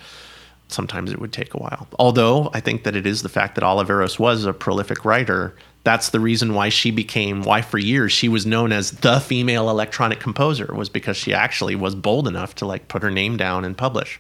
sometimes 0.66 1.12
it 1.12 1.20
would 1.20 1.32
take 1.32 1.54
a 1.54 1.58
while. 1.58 1.86
Although 2.00 2.50
I 2.52 2.58
think 2.58 2.82
that 2.82 2.96
it 2.96 3.06
is 3.06 3.22
the 3.22 3.28
fact 3.28 3.54
that 3.54 3.64
Oliveros 3.64 4.18
was 4.18 4.44
a 4.44 4.52
prolific 4.52 5.04
writer. 5.04 5.54
That's 5.84 6.10
the 6.10 6.20
reason 6.20 6.54
why 6.54 6.68
she 6.68 6.90
became, 6.90 7.42
why 7.42 7.62
for 7.62 7.78
years 7.78 8.12
she 8.12 8.28
was 8.28 8.44
known 8.46 8.72
as 8.72 8.90
the 8.90 9.20
female 9.20 9.70
electronic 9.70 10.18
composer, 10.18 10.72
was 10.74 10.88
because 10.88 11.16
she 11.16 11.32
actually 11.32 11.76
was 11.76 11.94
bold 11.94 12.26
enough 12.26 12.56
to 12.56 12.66
like 12.66 12.88
put 12.88 13.02
her 13.02 13.10
name 13.10 13.36
down 13.36 13.64
and 13.64 13.76
publish. 13.76 14.18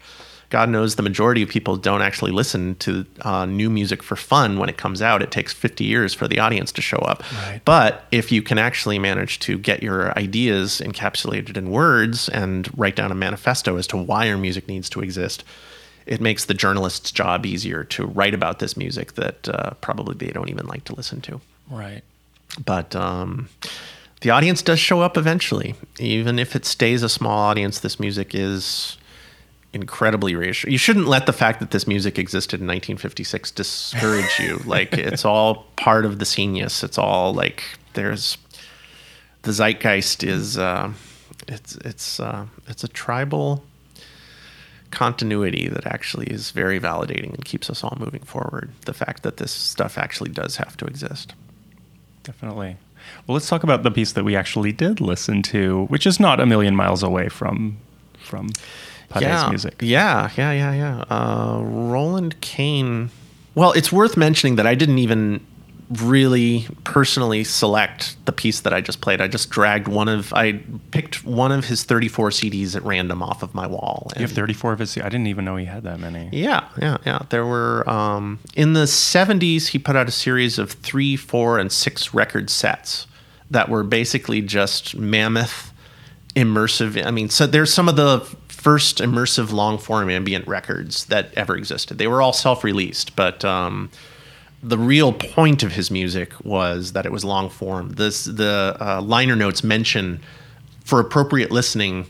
God 0.52 0.68
knows 0.68 0.96
the 0.96 1.02
majority 1.02 1.42
of 1.42 1.48
people 1.48 1.76
don't 1.78 2.02
actually 2.02 2.30
listen 2.30 2.74
to 2.80 3.06
uh, 3.22 3.46
new 3.46 3.70
music 3.70 4.02
for 4.02 4.16
fun 4.16 4.58
when 4.58 4.68
it 4.68 4.76
comes 4.76 5.00
out. 5.00 5.22
It 5.22 5.30
takes 5.30 5.50
50 5.54 5.82
years 5.84 6.12
for 6.12 6.28
the 6.28 6.38
audience 6.38 6.70
to 6.72 6.82
show 6.82 6.98
up. 6.98 7.22
Right. 7.44 7.62
But 7.64 8.04
if 8.12 8.30
you 8.30 8.42
can 8.42 8.58
actually 8.58 8.98
manage 8.98 9.38
to 9.40 9.56
get 9.56 9.82
your 9.82 10.16
ideas 10.18 10.82
encapsulated 10.84 11.56
in 11.56 11.70
words 11.70 12.28
and 12.28 12.68
write 12.78 12.96
down 12.96 13.10
a 13.10 13.14
manifesto 13.14 13.78
as 13.78 13.86
to 13.86 13.96
why 13.96 14.26
your 14.26 14.36
music 14.36 14.68
needs 14.68 14.90
to 14.90 15.00
exist, 15.00 15.42
it 16.04 16.20
makes 16.20 16.44
the 16.44 16.52
journalist's 16.54 17.10
job 17.10 17.46
easier 17.46 17.82
to 17.84 18.04
write 18.04 18.34
about 18.34 18.58
this 18.58 18.76
music 18.76 19.14
that 19.14 19.48
uh, 19.48 19.70
probably 19.80 20.14
they 20.16 20.32
don't 20.32 20.50
even 20.50 20.66
like 20.66 20.84
to 20.84 20.94
listen 20.94 21.22
to 21.22 21.40
Right. 21.70 22.02
but 22.62 22.94
um, 22.94 23.48
the 24.20 24.28
audience 24.28 24.60
does 24.60 24.78
show 24.78 25.00
up 25.00 25.16
eventually. 25.16 25.74
Even 25.98 26.38
if 26.38 26.54
it 26.54 26.66
stays 26.66 27.02
a 27.02 27.08
small 27.08 27.38
audience, 27.38 27.80
this 27.80 27.98
music 27.98 28.34
is 28.34 28.98
incredibly 29.72 30.34
reassuring. 30.34 30.72
You 30.72 30.78
shouldn't 30.78 31.08
let 31.08 31.26
the 31.26 31.32
fact 31.32 31.60
that 31.60 31.70
this 31.70 31.86
music 31.86 32.18
existed 32.18 32.60
in 32.60 32.66
1956 32.66 33.50
discourage 33.52 34.38
you. 34.38 34.58
like 34.66 34.92
it's 34.94 35.24
all 35.24 35.66
part 35.76 36.04
of 36.04 36.18
the 36.18 36.24
genius. 36.24 36.82
It's 36.82 36.98
all 36.98 37.32
like 37.32 37.64
there's 37.94 38.38
the 39.42 39.52
zeitgeist 39.52 40.24
is 40.24 40.58
uh, 40.58 40.92
it's 41.48 41.76
it's 41.76 42.20
uh, 42.20 42.46
it's 42.68 42.84
a 42.84 42.88
tribal 42.88 43.64
continuity 44.90 45.68
that 45.68 45.86
actually 45.86 46.26
is 46.26 46.50
very 46.50 46.78
validating 46.78 47.32
and 47.32 47.44
keeps 47.44 47.70
us 47.70 47.82
all 47.82 47.96
moving 47.98 48.22
forward. 48.22 48.70
The 48.84 48.92
fact 48.92 49.22
that 49.22 49.38
this 49.38 49.50
stuff 49.50 49.96
actually 49.96 50.30
does 50.30 50.56
have 50.56 50.76
to 50.76 50.84
exist. 50.84 51.34
Definitely. 52.22 52.76
Well, 53.26 53.34
let's 53.34 53.48
talk 53.48 53.64
about 53.64 53.82
the 53.82 53.90
piece 53.90 54.12
that 54.12 54.24
we 54.24 54.36
actually 54.36 54.70
did 54.70 55.00
listen 55.00 55.42
to, 55.44 55.86
which 55.86 56.06
is 56.06 56.20
not 56.20 56.40
a 56.40 56.46
million 56.46 56.76
miles 56.76 57.02
away 57.02 57.28
from 57.28 57.78
from 58.18 58.50
Pade's 59.14 59.24
yeah, 59.24 59.48
music. 59.48 59.74
Yeah, 59.80 60.30
yeah, 60.36 60.52
yeah, 60.52 60.72
yeah. 60.72 61.04
Uh, 61.10 61.60
Roland 61.62 62.40
Kayn. 62.40 63.10
Well, 63.54 63.72
it's 63.72 63.92
worth 63.92 64.16
mentioning 64.16 64.56
that 64.56 64.66
I 64.66 64.74
didn't 64.74 64.98
even 64.98 65.46
really 66.00 66.66
personally 66.84 67.44
select 67.44 68.16
the 68.24 68.32
piece 68.32 68.60
that 68.60 68.72
I 68.72 68.80
just 68.80 69.00
played. 69.00 69.20
I 69.20 69.28
just 69.28 69.50
dragged 69.50 69.88
one 69.88 70.08
of, 70.08 70.32
I 70.32 70.60
picked 70.90 71.24
one 71.24 71.52
of 71.52 71.66
his 71.66 71.84
34 71.84 72.30
CDs 72.30 72.74
at 72.74 72.82
random 72.82 73.22
off 73.22 73.42
of 73.42 73.54
my 73.54 73.66
wall. 73.66 74.10
You 74.16 74.22
have 74.22 74.32
34 74.32 74.72
of 74.72 74.78
his. 74.78 74.96
I 74.96 75.02
didn't 75.04 75.26
even 75.26 75.44
know 75.44 75.56
he 75.56 75.66
had 75.66 75.82
that 75.82 76.00
many. 76.00 76.30
yeah, 76.32 76.68
yeah, 76.80 76.98
yeah. 77.04 77.20
There 77.28 77.44
were 77.44 77.88
um, 77.88 78.38
in 78.54 78.72
the 78.72 78.84
'70s. 78.84 79.68
He 79.68 79.78
put 79.78 79.96
out 79.96 80.08
a 80.08 80.12
series 80.12 80.58
of 80.58 80.72
three, 80.72 81.16
four, 81.16 81.58
and 81.58 81.70
six 81.70 82.14
record 82.14 82.48
sets 82.50 83.06
that 83.50 83.68
were 83.68 83.82
basically 83.82 84.40
just 84.40 84.96
mammoth, 84.96 85.72
immersive. 86.34 87.04
I 87.04 87.10
mean, 87.10 87.28
so 87.28 87.46
there's 87.46 87.72
some 87.72 87.88
of 87.88 87.96
the 87.96 88.26
first 88.62 88.98
immersive 88.98 89.52
long 89.52 89.76
form 89.76 90.08
ambient 90.08 90.46
records 90.46 91.06
that 91.06 91.34
ever 91.34 91.56
existed. 91.56 91.98
They 91.98 92.06
were 92.06 92.22
all 92.22 92.32
self-released, 92.32 93.16
but 93.16 93.44
um, 93.44 93.90
the 94.62 94.78
real 94.78 95.12
point 95.12 95.64
of 95.64 95.72
his 95.72 95.90
music 95.90 96.32
was 96.44 96.92
that 96.92 97.04
it 97.04 97.10
was 97.12 97.24
long 97.24 97.50
form. 97.50 97.90
This 97.94 98.24
the 98.24 98.76
uh, 98.80 99.02
liner 99.02 99.34
notes 99.34 99.64
mention 99.64 100.20
for 100.84 101.00
appropriate 101.00 101.50
listening 101.50 102.06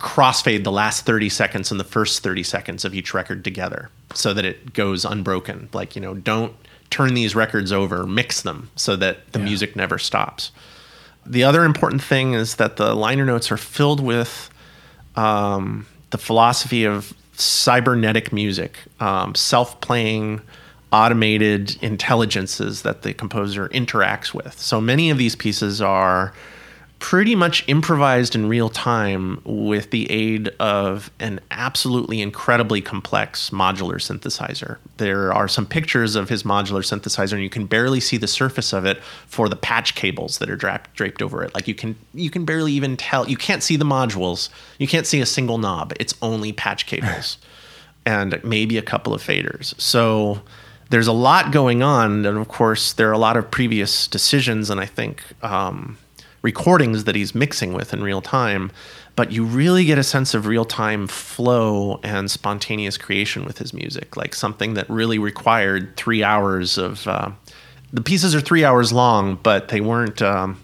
crossfade 0.00 0.64
the 0.64 0.72
last 0.72 1.06
30 1.06 1.28
seconds 1.28 1.70
and 1.70 1.78
the 1.78 1.84
first 1.84 2.24
30 2.24 2.42
seconds 2.42 2.84
of 2.84 2.92
each 2.92 3.14
record 3.14 3.44
together 3.44 3.88
so 4.14 4.34
that 4.34 4.44
it 4.44 4.72
goes 4.72 5.04
unbroken. 5.04 5.68
Like, 5.72 5.94
you 5.94 6.02
know, 6.02 6.14
don't 6.14 6.52
turn 6.90 7.14
these 7.14 7.36
records 7.36 7.70
over, 7.70 8.04
mix 8.04 8.42
them 8.42 8.70
so 8.74 8.96
that 8.96 9.30
the 9.32 9.38
Yeah. 9.38 9.44
music 9.44 9.76
never 9.76 9.98
stops. 9.98 10.50
The 11.24 11.44
other 11.44 11.64
important 11.64 12.02
thing 12.02 12.32
is 12.34 12.56
that 12.56 12.76
the 12.76 12.94
liner 12.96 13.24
notes 13.24 13.52
are 13.52 13.56
filled 13.56 14.00
with 14.00 14.50
um, 15.16 15.86
the 16.10 16.18
philosophy 16.18 16.84
of 16.84 17.12
cybernetic 17.34 18.32
music, 18.32 18.78
um, 19.00 19.34
self 19.34 19.80
playing, 19.80 20.40
automated 20.92 21.76
intelligences 21.82 22.82
that 22.82 23.02
the 23.02 23.14
composer 23.14 23.68
interacts 23.70 24.34
with. 24.34 24.58
So 24.58 24.80
many 24.80 25.10
of 25.10 25.18
these 25.18 25.34
pieces 25.34 25.80
are 25.80 26.34
pretty 27.02 27.34
much 27.34 27.64
improvised 27.66 28.36
in 28.36 28.48
real 28.48 28.68
time 28.68 29.42
with 29.44 29.90
the 29.90 30.08
aid 30.08 30.48
of 30.60 31.10
an 31.18 31.40
absolutely 31.50 32.22
incredibly 32.22 32.80
complex 32.80 33.50
modular 33.50 33.96
synthesizer. 33.96 34.78
There 34.98 35.34
are 35.34 35.48
some 35.48 35.66
pictures 35.66 36.14
of 36.14 36.28
his 36.28 36.44
modular 36.44 36.80
synthesizer 36.80 37.32
and 37.32 37.42
you 37.42 37.50
can 37.50 37.66
barely 37.66 37.98
see 37.98 38.18
the 38.18 38.28
surface 38.28 38.72
of 38.72 38.86
it 38.86 39.02
for 39.26 39.48
the 39.48 39.56
patch 39.56 39.96
cables 39.96 40.38
that 40.38 40.48
are 40.48 40.54
draped, 40.54 40.94
draped 40.94 41.22
over 41.22 41.42
it. 41.42 41.52
Like 41.56 41.66
you 41.66 41.74
can 41.74 41.96
you 42.14 42.30
can 42.30 42.44
barely 42.44 42.72
even 42.72 42.96
tell 42.96 43.28
you 43.28 43.36
can't 43.36 43.64
see 43.64 43.74
the 43.74 43.84
modules. 43.84 44.48
You 44.78 44.86
can't 44.86 45.06
see 45.06 45.20
a 45.20 45.26
single 45.26 45.58
knob. 45.58 45.92
It's 45.98 46.14
only 46.22 46.52
patch 46.52 46.86
cables 46.86 47.36
and 48.06 48.42
maybe 48.44 48.78
a 48.78 48.82
couple 48.82 49.12
of 49.12 49.20
faders. 49.20 49.78
So 49.80 50.40
there's 50.90 51.08
a 51.08 51.12
lot 51.12 51.50
going 51.50 51.82
on, 51.82 52.24
and 52.24 52.38
of 52.38 52.46
course 52.46 52.92
there 52.92 53.08
are 53.08 53.12
a 53.12 53.18
lot 53.18 53.36
of 53.36 53.50
previous 53.50 54.06
decisions, 54.06 54.70
and 54.70 54.78
I 54.78 54.86
think 54.86 55.24
um, 55.42 55.98
recordings 56.42 57.04
that 57.04 57.14
he's 57.14 57.34
mixing 57.34 57.72
with 57.72 57.92
in 57.92 58.02
real 58.02 58.20
time. 58.20 58.70
But 59.14 59.30
you 59.30 59.44
really 59.44 59.84
get 59.84 59.98
a 59.98 60.02
sense 60.02 60.34
of 60.34 60.46
real 60.46 60.64
time 60.64 61.06
flow 61.06 62.00
and 62.02 62.30
spontaneous 62.30 62.96
creation 62.96 63.44
with 63.44 63.58
his 63.58 63.72
music, 63.72 64.16
like 64.16 64.34
something 64.34 64.74
that 64.74 64.88
really 64.88 65.18
required 65.18 65.96
three 65.96 66.22
hours 66.22 66.78
of. 66.78 67.06
Uh, 67.06 67.32
the 67.92 68.00
pieces 68.00 68.34
are 68.34 68.40
three 68.40 68.64
hours 68.64 68.92
long, 68.92 69.38
but 69.42 69.68
they 69.68 69.80
weren't. 69.80 70.22
Um, 70.22 70.60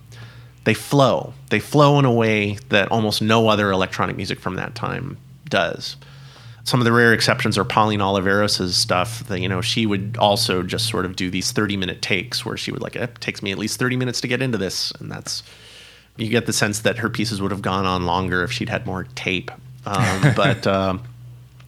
they 0.65 0.75
flow. 0.75 1.33
They 1.51 1.61
flow 1.61 1.99
in 1.99 2.05
a 2.05 2.13
way 2.13 2.59
that 2.69 2.91
almost 2.91 3.23
no 3.23 3.49
other 3.49 3.71
electronic 3.71 4.17
music 4.17 4.41
from 4.41 4.57
that 4.57 4.75
time 4.75 5.17
does 5.49 5.97
some 6.69 6.81
of 6.81 6.85
the 6.85 6.93
rare 6.93 7.15
exceptions 7.15 7.57
are 7.57 7.65
Pauline 7.65 8.01
Oliveros' 8.01 8.73
stuff. 8.73 9.27
That 9.29 9.41
you 9.41 9.49
know, 9.49 9.63
she 9.63 9.87
would 9.87 10.17
also 10.19 10.63
just 10.63 10.87
sort 10.89 11.07
of 11.07 11.17
do 11.17 11.31
these 11.31 11.51
thirty-minute 11.51 12.03
takes 12.03 12.45
where 12.45 12.57
she 12.57 12.71
would 12.71 12.83
like, 12.83 12.95
it 12.95 13.21
takes 13.21 13.43
me 13.43 13.51
at 13.51 13.59
least 13.59 13.79
thirty 13.79 13.97
minutes 13.97 14.21
to 14.21 14.29
get 14.29 14.43
into 14.43 14.59
this, 14.59 14.93
and 15.01 15.11
that's 15.11 15.43
you 16.19 16.29
get 16.29 16.47
the 16.47 16.53
sense 16.53 16.81
that 16.81 16.99
her 16.99 17.09
pieces 17.09 17.41
would 17.41 17.51
have 17.51 17.63
gone 17.63 17.87
on 17.87 18.05
longer 18.05 18.43
if 18.43 18.53
she'd 18.53 18.69
had 18.69 18.87
more 18.87 19.05
tape. 19.15 19.51
Um, 19.87 20.33
but 20.37 20.67
um, 20.67 21.03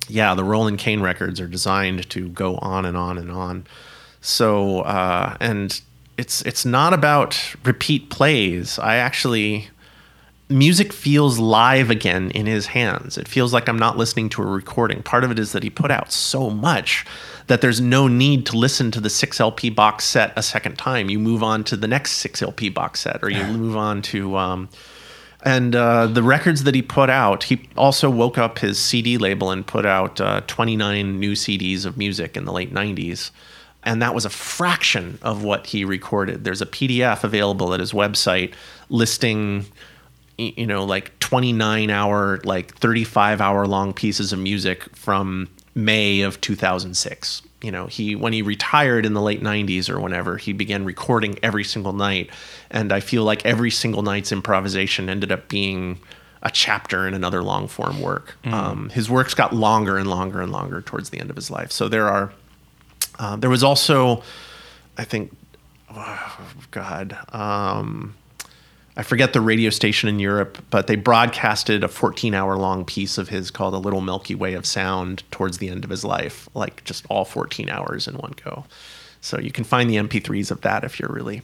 yeah, 0.09 0.34
the 0.34 0.44
Roland 0.44 0.78
Kayn 0.78 1.03
records 1.03 1.40
are 1.40 1.46
designed 1.46 2.09
to 2.11 2.28
go 2.28 2.57
on 2.57 2.84
and 2.84 2.96
on 2.96 3.16
and 3.16 3.30
on. 3.30 3.66
So 4.20 4.80
uh, 4.80 5.36
and 5.40 5.80
it's 6.18 6.42
it's 6.42 6.66
not 6.66 6.92
about 6.92 7.55
repeat 7.64 8.11
plays. 8.11 8.78
I 8.78 8.96
actually 8.96 9.70
music 10.51 10.92
feels 10.92 11.38
live 11.38 11.90
again 11.90 12.30
in 12.32 12.46
his 12.46 12.66
hands. 12.66 13.16
It 13.16 13.28
feels 13.28 13.53
like 13.53 13.68
I'm 13.68 13.78
not 13.78 13.96
listening 13.96 14.28
to 14.30 14.42
a 14.42 14.46
recording. 14.46 15.03
Part 15.03 15.24
of 15.24 15.30
it 15.30 15.38
is 15.38 15.53
that 15.53 15.62
he 15.62 15.70
put 15.70 15.90
out 15.90 16.12
so 16.12 16.51
much 16.51 17.07
that 17.51 17.62
there's 17.62 17.80
no 17.80 18.07
need 18.07 18.46
to 18.46 18.57
listen 18.57 18.92
to 18.92 19.01
the 19.01 19.11
6 19.11 19.40
LP 19.40 19.70
box 19.70 20.05
set 20.05 20.32
a 20.36 20.42
second 20.42 20.78
time. 20.78 21.11
You 21.11 21.18
move 21.18 21.42
on 21.42 21.64
to 21.64 21.76
the 21.76 21.88
next 21.88 22.12
6 22.12 22.40
LP 22.42 22.68
box 22.68 23.01
set, 23.01 23.24
or 23.24 23.28
you 23.28 23.42
move 23.42 23.76
on 23.76 24.03
to. 24.03 24.36
Um, 24.36 24.68
and 25.42 25.74
uh, 25.74 26.07
the 26.07 26.22
records 26.22 26.62
that 26.62 26.76
he 26.76 26.82
put 26.82 27.11
out, 27.11 27.42
he 27.42 27.68
also 27.76 28.09
woke 28.09 28.38
up 28.38 28.61
his 28.61 28.78
CD 28.78 29.18
label 29.18 29.51
and 29.51 29.66
put 29.66 29.84
out 29.84 30.20
uh, 30.20 30.42
29 30.46 31.18
new 31.18 31.32
CDs 31.32 31.84
of 31.84 31.98
music 31.98 32.36
in 32.36 32.44
the 32.44 32.53
late 32.53 32.72
90s. 32.72 33.32
And 33.82 34.01
that 34.01 34.14
was 34.14 34.24
a 34.24 34.30
fraction 34.30 35.18
of 35.20 35.42
what 35.42 35.66
he 35.66 35.84
recorded. 35.84 36.44
There's 36.44 36.62
a 36.62 36.66
PDF 36.66 37.24
available 37.24 37.74
at 37.74 37.80
his 37.80 37.92
website 37.92 38.55
listing 38.90 39.66
you 40.38 40.66
know 40.66 40.84
like 40.84 41.18
29 41.18 41.90
hour 41.90 42.40
like 42.44 42.74
35 42.76 43.42
hour 43.42 43.66
long 43.66 43.92
pieces 43.92 44.32
of 44.32 44.38
music 44.38 44.84
from 44.96 45.51
may 45.75 46.23
of 46.23 46.41
2006 46.41 47.43
you 47.62 47.71
know 47.71 47.87
he 47.87 48.16
when 48.16 48.33
he 48.33 48.43
retired 48.43 49.07
in 49.07 49.14
the 49.14 49.21
late 49.21 49.43
90s 49.43 49.89
or 49.89 50.01
whenever 50.01 50.37
he 50.37 50.53
began 50.53 50.85
recording 50.85 51.39
every 51.43 51.64
single 51.64 51.93
night. 51.93 52.31
And 52.71 52.93
i 52.93 53.01
feel 53.01 53.25
like 53.25 53.45
every 53.45 53.71
single 53.71 54.03
night's 54.03 54.33
improvisation 54.33 55.09
ended 55.09 55.31
up 55.33 55.49
being 55.49 56.01
a 56.43 56.51
chapter 56.51 57.07
in 57.07 57.12
another 57.12 57.43
long 57.43 57.68
form 57.68 58.01
work. 58.01 58.35
Um, 58.45 58.89
his 58.89 59.11
works 59.11 59.35
got 59.35 59.55
longer 59.55 59.99
and 59.99 60.09
longer 60.09 60.41
and 60.41 60.51
longer 60.51 60.81
towards 60.81 61.11
the 61.11 61.21
end 61.21 61.29
of 61.29 61.37
his 61.37 61.51
life. 61.51 61.71
So 61.71 61.87
there 61.87 62.09
are 62.09 62.33
uh, 63.18 63.37
there 63.37 63.51
was 63.51 63.62
also 63.62 64.23
i 64.97 65.05
think 65.05 65.37
oh, 65.95 66.41
god 66.71 67.16
um, 67.35 68.14
I 68.97 69.03
forget 69.03 69.32
the 69.32 69.41
radio 69.41 69.70
station 69.70 70.09
in 70.09 70.18
Europe, 70.18 70.59
but 70.70 70.86
they 70.86 70.97
broadcasted 70.97 71.84
a 71.84 71.88
14 71.88 72.34
hour 72.34 72.57
long 72.57 72.84
piece 72.84 73.18
of 73.18 73.28
his 73.28 73.51
called 73.51 73.74
A 73.74 73.78
Little 73.78 74.01
Milky 74.01 74.34
Way 74.34 74.55
of 74.55 74.66
Sound 74.66 75.22
towards 75.30 75.59
the 75.59 75.68
end 75.68 75.84
of 75.84 75.91
his 75.91 76.05
life, 76.05 76.49
like 76.55 76.84
just 76.84 77.07
all 77.09 77.24
14 77.24 77.70
hours 77.70 78.09
in 78.09 78.16
one 78.16 78.34
go. 78.45 78.64
So 79.20 79.38
you 79.38 79.53
can 79.53 79.64
find 79.64 79.88
the 79.88 79.97
MP3s 79.97 80.51
of 80.51 80.62
that 80.62 80.82
if 80.84 80.99
you're 80.99 81.12
really 81.12 81.43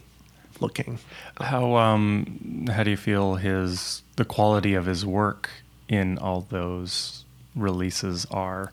looking. 0.59 0.99
How 1.39 1.75
um 1.75 2.67
how 2.71 2.83
do 2.83 2.91
you 2.91 2.97
feel 2.97 3.35
his 3.35 4.01
the 4.15 4.25
quality 4.25 4.73
of 4.73 4.85
his 4.85 5.05
work 5.05 5.49
in 5.87 6.17
all 6.17 6.41
those 6.49 7.23
releases 7.55 8.25
are? 8.25 8.71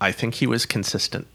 I 0.00 0.12
think 0.12 0.34
he 0.34 0.46
was 0.46 0.66
consistent. 0.66 1.26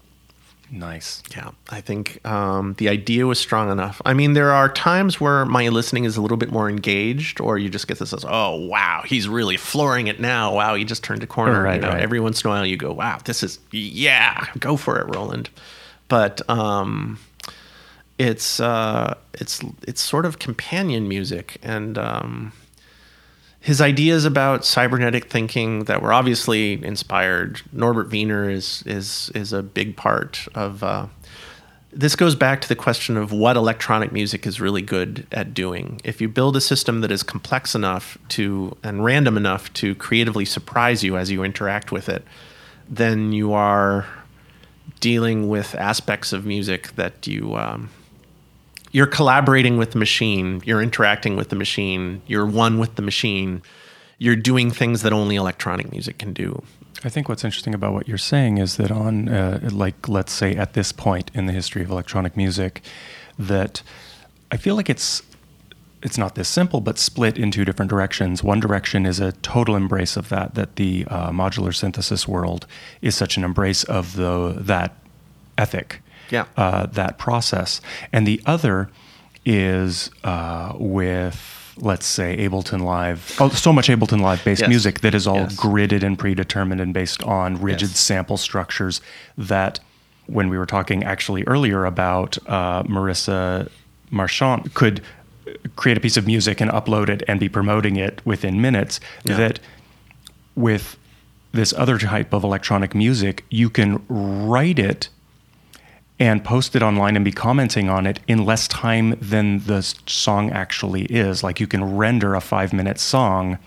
Nice. 0.76 1.22
Yeah, 1.30 1.52
I 1.70 1.80
think 1.80 2.18
um, 2.26 2.74
the 2.78 2.88
idea 2.88 3.28
was 3.28 3.38
strong 3.38 3.70
enough. 3.70 4.02
I 4.04 4.12
mean, 4.12 4.32
there 4.32 4.50
are 4.50 4.68
times 4.68 5.20
where 5.20 5.44
my 5.44 5.68
listening 5.68 6.02
is 6.02 6.16
a 6.16 6.20
little 6.20 6.36
bit 6.36 6.50
more 6.50 6.68
engaged, 6.68 7.40
or 7.40 7.58
you 7.58 7.68
just 7.70 7.86
get 7.86 8.00
this 8.00 8.12
as, 8.12 8.24
oh, 8.28 8.56
wow, 8.56 9.02
he's 9.06 9.28
really 9.28 9.56
flooring 9.56 10.08
it 10.08 10.18
now. 10.18 10.52
Wow, 10.52 10.74
he 10.74 10.84
just 10.84 11.04
turned 11.04 11.22
a 11.22 11.28
corner. 11.28 11.62
Right, 11.62 11.76
you 11.76 11.80
know, 11.82 11.90
right. 11.90 12.00
Every 12.00 12.18
once 12.18 12.42
in 12.42 12.48
a 12.48 12.50
while 12.50 12.66
you 12.66 12.76
go, 12.76 12.92
wow, 12.92 13.20
this 13.24 13.44
is, 13.44 13.60
yeah, 13.70 14.48
go 14.58 14.76
for 14.76 14.98
it, 14.98 15.14
Roland. 15.14 15.48
But 16.08 16.42
um, 16.50 17.20
it's, 18.18 18.58
uh, 18.58 19.14
it's, 19.34 19.62
it's 19.86 20.00
sort 20.00 20.26
of 20.26 20.40
companion 20.40 21.06
music. 21.06 21.58
And, 21.62 21.96
um, 21.96 22.52
his 23.64 23.80
ideas 23.80 24.26
about 24.26 24.62
cybernetic 24.62 25.30
thinking 25.30 25.84
that 25.84 26.02
were 26.02 26.12
obviously 26.12 26.74
inspired. 26.84 27.62
Norbert 27.72 28.10
Wiener 28.10 28.50
is 28.50 28.82
is 28.84 29.32
is 29.34 29.54
a 29.54 29.62
big 29.62 29.96
part 29.96 30.46
of. 30.54 30.84
Uh, 30.84 31.06
this 31.90 32.14
goes 32.14 32.34
back 32.34 32.60
to 32.60 32.68
the 32.68 32.76
question 32.76 33.16
of 33.16 33.32
what 33.32 33.56
electronic 33.56 34.12
music 34.12 34.46
is 34.46 34.60
really 34.60 34.82
good 34.82 35.26
at 35.32 35.54
doing. 35.54 35.98
If 36.04 36.20
you 36.20 36.28
build 36.28 36.56
a 36.56 36.60
system 36.60 37.00
that 37.00 37.10
is 37.10 37.22
complex 37.22 37.74
enough 37.74 38.18
to 38.30 38.76
and 38.82 39.02
random 39.02 39.34
enough 39.34 39.72
to 39.74 39.94
creatively 39.94 40.44
surprise 40.44 41.02
you 41.02 41.16
as 41.16 41.30
you 41.30 41.42
interact 41.42 41.90
with 41.90 42.10
it, 42.10 42.22
then 42.86 43.32
you 43.32 43.54
are 43.54 44.06
dealing 45.00 45.48
with 45.48 45.74
aspects 45.76 46.34
of 46.34 46.44
music 46.44 46.94
that 46.96 47.26
you 47.26 47.56
um, 47.56 47.88
you're 48.94 49.08
collaborating 49.08 49.76
with 49.76 49.90
the 49.90 49.98
machine, 49.98 50.62
you're 50.64 50.80
interacting 50.80 51.34
with 51.34 51.48
the 51.48 51.56
machine, 51.56 52.22
you're 52.28 52.46
one 52.46 52.78
with 52.78 52.94
the 52.94 53.02
machine, 53.02 53.60
you're 54.18 54.36
doing 54.36 54.70
things 54.70 55.02
that 55.02 55.12
only 55.12 55.34
electronic 55.34 55.90
music 55.90 56.16
can 56.16 56.32
do. 56.32 56.62
I 57.02 57.08
think 57.08 57.28
what's 57.28 57.42
interesting 57.42 57.74
about 57.74 57.92
what 57.92 58.06
you're 58.06 58.16
saying 58.16 58.58
is 58.58 58.76
that 58.76 58.92
on, 58.92 59.28
uh, 59.28 59.68
like, 59.72 60.08
let's 60.08 60.32
say 60.32 60.54
at 60.54 60.74
this 60.74 60.92
point 60.92 61.32
in 61.34 61.46
the 61.46 61.52
history 61.52 61.82
of 61.82 61.90
electronic 61.90 62.36
music, 62.36 62.82
that 63.36 63.82
I 64.52 64.56
feel 64.56 64.76
like 64.76 64.88
it's 64.88 65.22
it's 66.00 66.18
not 66.18 66.36
this 66.36 66.48
simple, 66.48 66.80
but 66.80 66.96
split 66.98 67.36
in 67.36 67.50
two 67.50 67.64
different 67.64 67.90
directions. 67.90 68.44
One 68.44 68.60
direction 68.60 69.06
is 69.06 69.18
a 69.18 69.32
total 69.32 69.74
embrace 69.74 70.18
of 70.18 70.28
that, 70.28 70.54
that 70.54 70.76
the 70.76 71.06
uh, 71.08 71.30
modular 71.30 71.74
synthesis 71.74 72.28
world 72.28 72.66
is 73.00 73.16
such 73.16 73.38
an 73.38 73.42
embrace 73.42 73.84
of 73.84 74.14
the 74.14 74.54
that 74.58 74.94
ethic, 75.56 76.00
Yeah. 76.30 76.46
uh, 76.56 76.86
that 76.86 77.18
process, 77.18 77.80
and 78.12 78.26
the 78.26 78.40
other 78.46 78.90
is 79.44 80.10
uh, 80.24 80.72
with 80.78 81.50
let's 81.76 82.06
say 82.06 82.36
Ableton 82.36 82.82
Live. 82.82 83.36
Oh, 83.40 83.48
so 83.48 83.72
much 83.72 83.88
Ableton 83.88 84.20
Live 84.20 84.44
based 84.44 84.60
Yes. 84.60 84.68
music 84.68 85.00
that 85.00 85.12
is 85.12 85.26
all 85.26 85.38
Yes. 85.38 85.56
gridded 85.56 86.04
and 86.04 86.16
predetermined 86.16 86.80
and 86.80 86.94
based 86.94 87.22
on 87.24 87.60
rigid 87.60 87.88
Yes. 87.88 87.98
sample 87.98 88.36
structures 88.36 89.00
that 89.36 89.80
when 90.26 90.48
we 90.48 90.56
were 90.56 90.66
talking 90.66 91.02
actually 91.02 91.42
earlier 91.48 91.84
about 91.84 92.38
uh, 92.46 92.84
Marissa 92.84 93.68
Marchant 94.10 94.72
could 94.74 95.02
create 95.74 95.96
a 95.98 96.00
piece 96.00 96.16
of 96.16 96.26
music 96.28 96.60
and 96.60 96.70
upload 96.70 97.08
it 97.08 97.24
and 97.26 97.40
be 97.40 97.48
promoting 97.48 97.96
it 97.96 98.22
within 98.24 98.60
minutes 98.60 99.00
Yeah. 99.24 99.36
that 99.36 99.58
with 100.54 100.96
this 101.52 101.74
other 101.76 101.98
type 101.98 102.32
of 102.32 102.44
electronic 102.44 102.94
music 102.94 103.44
you 103.50 103.68
can 103.68 104.00
write 104.08 104.78
it 104.78 105.08
and 106.20 106.44
post 106.44 106.76
it 106.76 106.82
online 106.82 107.16
and 107.16 107.24
be 107.24 107.32
commenting 107.32 107.88
on 107.88 108.06
it 108.06 108.20
in 108.28 108.44
less 108.44 108.68
time 108.68 109.16
than 109.20 109.58
the 109.66 109.82
song 110.06 110.50
actually 110.50 111.02
is. 111.06 111.42
Like 111.42 111.58
you 111.60 111.66
can 111.66 111.96
render 111.96 112.34
a 112.34 112.40
five 112.40 112.72
minute 112.72 113.00
song 113.00 113.58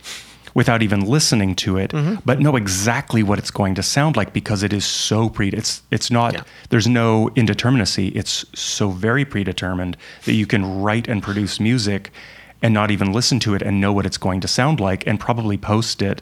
without 0.53 0.81
even 0.81 1.01
listening 1.01 1.53
to 1.55 1.77
it, 1.77 1.91
Mm-hmm. 1.91 2.15
but 2.25 2.39
know 2.39 2.55
exactly 2.55 3.21
what 3.21 3.37
it's 3.37 3.51
going 3.51 3.75
to 3.75 3.83
sound 3.83 4.15
like 4.17 4.33
because 4.33 4.63
it 4.63 4.73
is 4.73 4.85
so 4.85 5.29
pre. 5.29 5.49
It's 5.49 5.81
it's 5.91 6.09
not. 6.09 6.33
Yeah. 6.33 6.43
There's 6.69 6.87
no 6.87 7.29
indeterminacy. 7.35 8.15
It's 8.15 8.45
so 8.55 8.89
very 8.89 9.25
predetermined 9.25 9.97
that 10.25 10.33
you 10.33 10.47
can 10.47 10.81
write 10.81 11.07
and 11.07 11.21
produce 11.21 11.59
music 11.59 12.11
and 12.63 12.73
not 12.73 12.89
even 12.91 13.11
listen 13.13 13.39
to 13.41 13.53
it 13.53 13.61
and 13.61 13.79
know 13.79 13.93
what 13.93 14.05
it's 14.05 14.17
going 14.17 14.41
to 14.41 14.47
sound 14.47 14.79
like 14.79 15.05
and 15.05 15.19
probably 15.19 15.57
post 15.57 16.01
it 16.01 16.21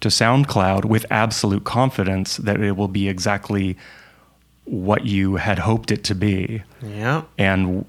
to 0.00 0.08
SoundCloud 0.08 0.84
with 0.86 1.04
absolute 1.10 1.62
confidence 1.64 2.36
that 2.38 2.60
it 2.60 2.72
will 2.76 2.88
be 2.88 3.08
exactly 3.08 3.76
what 4.68 5.06
you 5.06 5.36
had 5.36 5.58
hoped 5.58 5.90
it 5.90 6.04
to 6.04 6.14
be. 6.14 6.62
Yeah. 6.82 7.22
And 7.38 7.84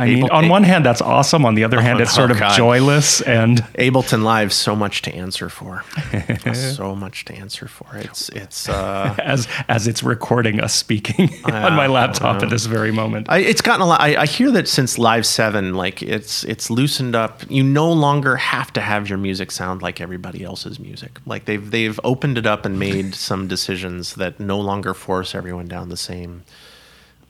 I 0.00 0.06
mean, 0.06 0.30
on 0.30 0.48
one 0.48 0.62
hand, 0.62 0.84
that's 0.84 1.00
awesome. 1.00 1.44
On 1.44 1.54
the 1.56 1.64
other 1.64 1.80
hand, 1.86 2.00
it's 2.00 2.14
sort 2.14 2.30
oh, 2.30 2.34
of 2.34 2.40
God. 2.40 2.56
joyless 2.56 3.20
and 3.20 3.58
Ableton 3.74 4.22
Live, 4.22 4.52
so 4.52 4.76
much 4.76 5.02
to 5.02 5.14
answer 5.14 5.48
for. 5.48 5.84
so 6.54 6.94
much 6.94 7.24
to 7.26 7.34
answer 7.34 7.66
for. 7.66 7.86
It's 7.96 8.28
it's 8.30 8.68
uh, 8.68 9.14
as 9.18 9.48
as 9.68 9.88
it's 9.88 10.02
recording 10.02 10.60
us 10.60 10.74
speaking 10.74 11.30
on 11.44 11.74
my 11.74 11.86
laptop 11.86 12.42
at 12.42 12.50
this 12.50 12.66
very 12.66 12.92
moment. 12.92 13.28
I, 13.28 13.38
it's 13.38 13.60
gotten 13.60 13.82
a 13.82 13.86
lot. 13.86 14.00
I, 14.00 14.22
I 14.22 14.26
hear 14.26 14.50
that 14.52 14.68
since 14.68 14.98
Live 14.98 15.26
Seven, 15.26 15.74
like 15.74 16.02
it's 16.02 16.44
it's 16.44 16.70
loosened 16.70 17.16
up. 17.16 17.42
You 17.50 17.64
no 17.64 17.90
longer 17.90 18.36
have 18.36 18.72
to 18.74 18.80
have 18.80 19.08
your 19.08 19.18
music 19.18 19.50
sound 19.50 19.82
like 19.82 20.00
everybody 20.00 20.44
else's 20.44 20.78
music. 20.78 21.18
Like 21.26 21.46
they've 21.46 21.68
they've 21.70 21.98
opened 22.04 22.38
it 22.38 22.46
up 22.46 22.64
and 22.64 22.78
made 22.78 23.14
some 23.14 23.48
decisions 23.48 24.14
that 24.14 24.38
no 24.38 24.60
longer 24.60 24.94
force 24.94 25.34
everyone 25.34 25.66
down 25.66 25.88
the 25.88 25.96
same 25.96 26.44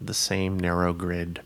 the 0.00 0.14
same 0.14 0.58
narrow 0.58 0.92
grid. 0.92 1.40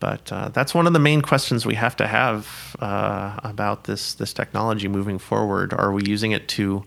But 0.00 0.30
uh, 0.32 0.48
that's 0.50 0.74
one 0.74 0.86
of 0.86 0.92
the 0.92 0.98
main 0.98 1.22
questions 1.22 1.66
we 1.66 1.74
have 1.74 1.96
to 1.96 2.06
have 2.06 2.76
uh, 2.78 3.38
about 3.42 3.84
this 3.84 4.14
this 4.14 4.32
technology 4.32 4.88
moving 4.88 5.18
forward. 5.18 5.72
Are 5.72 5.92
we 5.92 6.02
using 6.04 6.32
it 6.32 6.46
to 6.48 6.84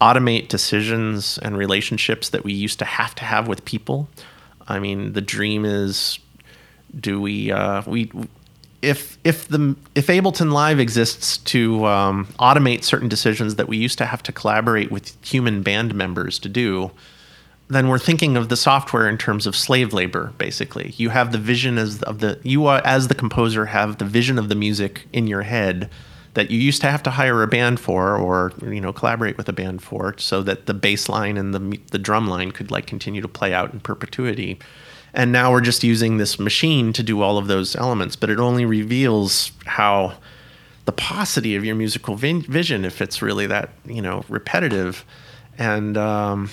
automate 0.00 0.48
decisions 0.48 1.38
and 1.38 1.56
relationships 1.56 2.30
that 2.30 2.42
we 2.42 2.52
used 2.52 2.78
to 2.80 2.84
have 2.84 3.14
to 3.16 3.24
have 3.24 3.46
with 3.46 3.64
people? 3.64 4.08
I 4.66 4.78
mean, 4.78 5.12
the 5.12 5.20
dream 5.20 5.64
is 5.64 6.18
do 6.98 7.20
we 7.20 7.52
uh, 7.52 7.82
we 7.86 8.10
if 8.82 9.18
if 9.24 9.48
the 9.48 9.76
if 9.94 10.06
Ableton 10.06 10.52
Live 10.52 10.80
exists 10.80 11.38
to 11.38 11.84
um, 11.86 12.26
automate 12.38 12.82
certain 12.84 13.08
decisions 13.08 13.56
that 13.56 13.68
we 13.68 13.76
used 13.76 13.98
to 13.98 14.06
have 14.06 14.22
to 14.24 14.32
collaborate 14.32 14.90
with 14.90 15.16
human 15.24 15.62
band 15.62 15.94
members 15.94 16.38
to 16.40 16.48
do, 16.48 16.90
then 17.70 17.88
we're 17.88 17.98
thinking 17.98 18.36
of 18.36 18.48
the 18.48 18.56
software 18.56 19.08
in 19.08 19.16
terms 19.16 19.46
of 19.46 19.54
slave 19.54 19.92
labor. 19.92 20.32
Basically, 20.38 20.92
you 20.96 21.10
have 21.10 21.32
the 21.32 21.38
vision 21.38 21.78
as 21.78 22.02
of 22.02 22.18
the 22.18 22.38
you 22.42 22.66
are, 22.66 22.82
as 22.84 23.08
the 23.08 23.14
composer 23.14 23.66
have 23.66 23.98
the 23.98 24.04
vision 24.04 24.38
of 24.38 24.48
the 24.48 24.54
music 24.54 25.06
in 25.12 25.26
your 25.26 25.42
head 25.42 25.88
that 26.34 26.50
you 26.50 26.58
used 26.58 26.80
to 26.80 26.90
have 26.90 27.02
to 27.02 27.10
hire 27.10 27.42
a 27.42 27.46
band 27.46 27.80
for 27.80 28.16
or 28.16 28.52
you 28.62 28.80
know 28.80 28.92
collaborate 28.92 29.36
with 29.36 29.48
a 29.48 29.52
band 29.52 29.82
for 29.82 30.16
so 30.18 30.42
that 30.42 30.66
the 30.66 30.74
bass 30.74 31.08
line 31.08 31.36
and 31.36 31.54
the 31.54 31.78
the 31.90 31.98
drum 31.98 32.28
line 32.28 32.50
could 32.50 32.70
like 32.70 32.86
continue 32.86 33.20
to 33.20 33.28
play 33.28 33.52
out 33.52 33.72
in 33.72 33.80
perpetuity 33.80 34.58
and 35.12 35.32
now 35.32 35.50
we're 35.50 35.60
just 35.60 35.82
using 35.82 36.18
this 36.18 36.38
machine 36.38 36.92
to 36.92 37.02
do 37.02 37.20
all 37.20 37.36
of 37.36 37.48
those 37.48 37.74
elements 37.76 38.14
but 38.16 38.30
it 38.30 38.38
only 38.38 38.64
reveals 38.64 39.52
how 39.66 40.12
the 40.84 40.92
paucity 40.92 41.56
of 41.56 41.64
your 41.64 41.74
musical 41.74 42.14
vin- 42.14 42.42
vision 42.42 42.84
if 42.84 43.02
it's 43.02 43.20
really 43.20 43.46
that 43.46 43.70
you 43.84 44.02
know 44.02 44.24
repetitive 44.28 45.04
and 45.58 45.96
um, 45.96 46.48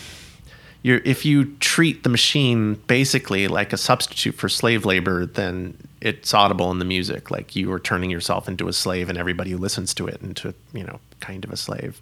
you're, 0.84 1.02
if 1.04 1.26
you 1.26 1.56
treat 1.58 2.04
the 2.04 2.10
machine 2.10 2.76
basically 2.88 3.48
like 3.48 3.74
a 3.74 3.78
substitute 3.78 4.36
for 4.36 4.50
slave 4.50 4.86
labor, 4.86 5.26
then 5.26 5.78
it's 6.02 6.34
audible 6.34 6.72
in 6.72 6.80
the 6.80 6.86
music. 6.86 7.32
Like 7.32 7.56
you 7.56 7.72
are 7.72 7.80
turning 7.80 8.10
yourself 8.10 8.48
into 8.48 8.68
a 8.68 8.74
slave, 8.74 9.10
and 9.10 9.18
everybody 9.18 9.52
who 9.52 9.58
listens 9.58 9.94
to 9.96 10.08
it 10.08 10.22
into 10.22 10.54
you 10.74 10.84
know 10.84 11.00
kind 11.20 11.44
of 11.44 11.52
a 11.52 11.58
slave. 11.58 12.02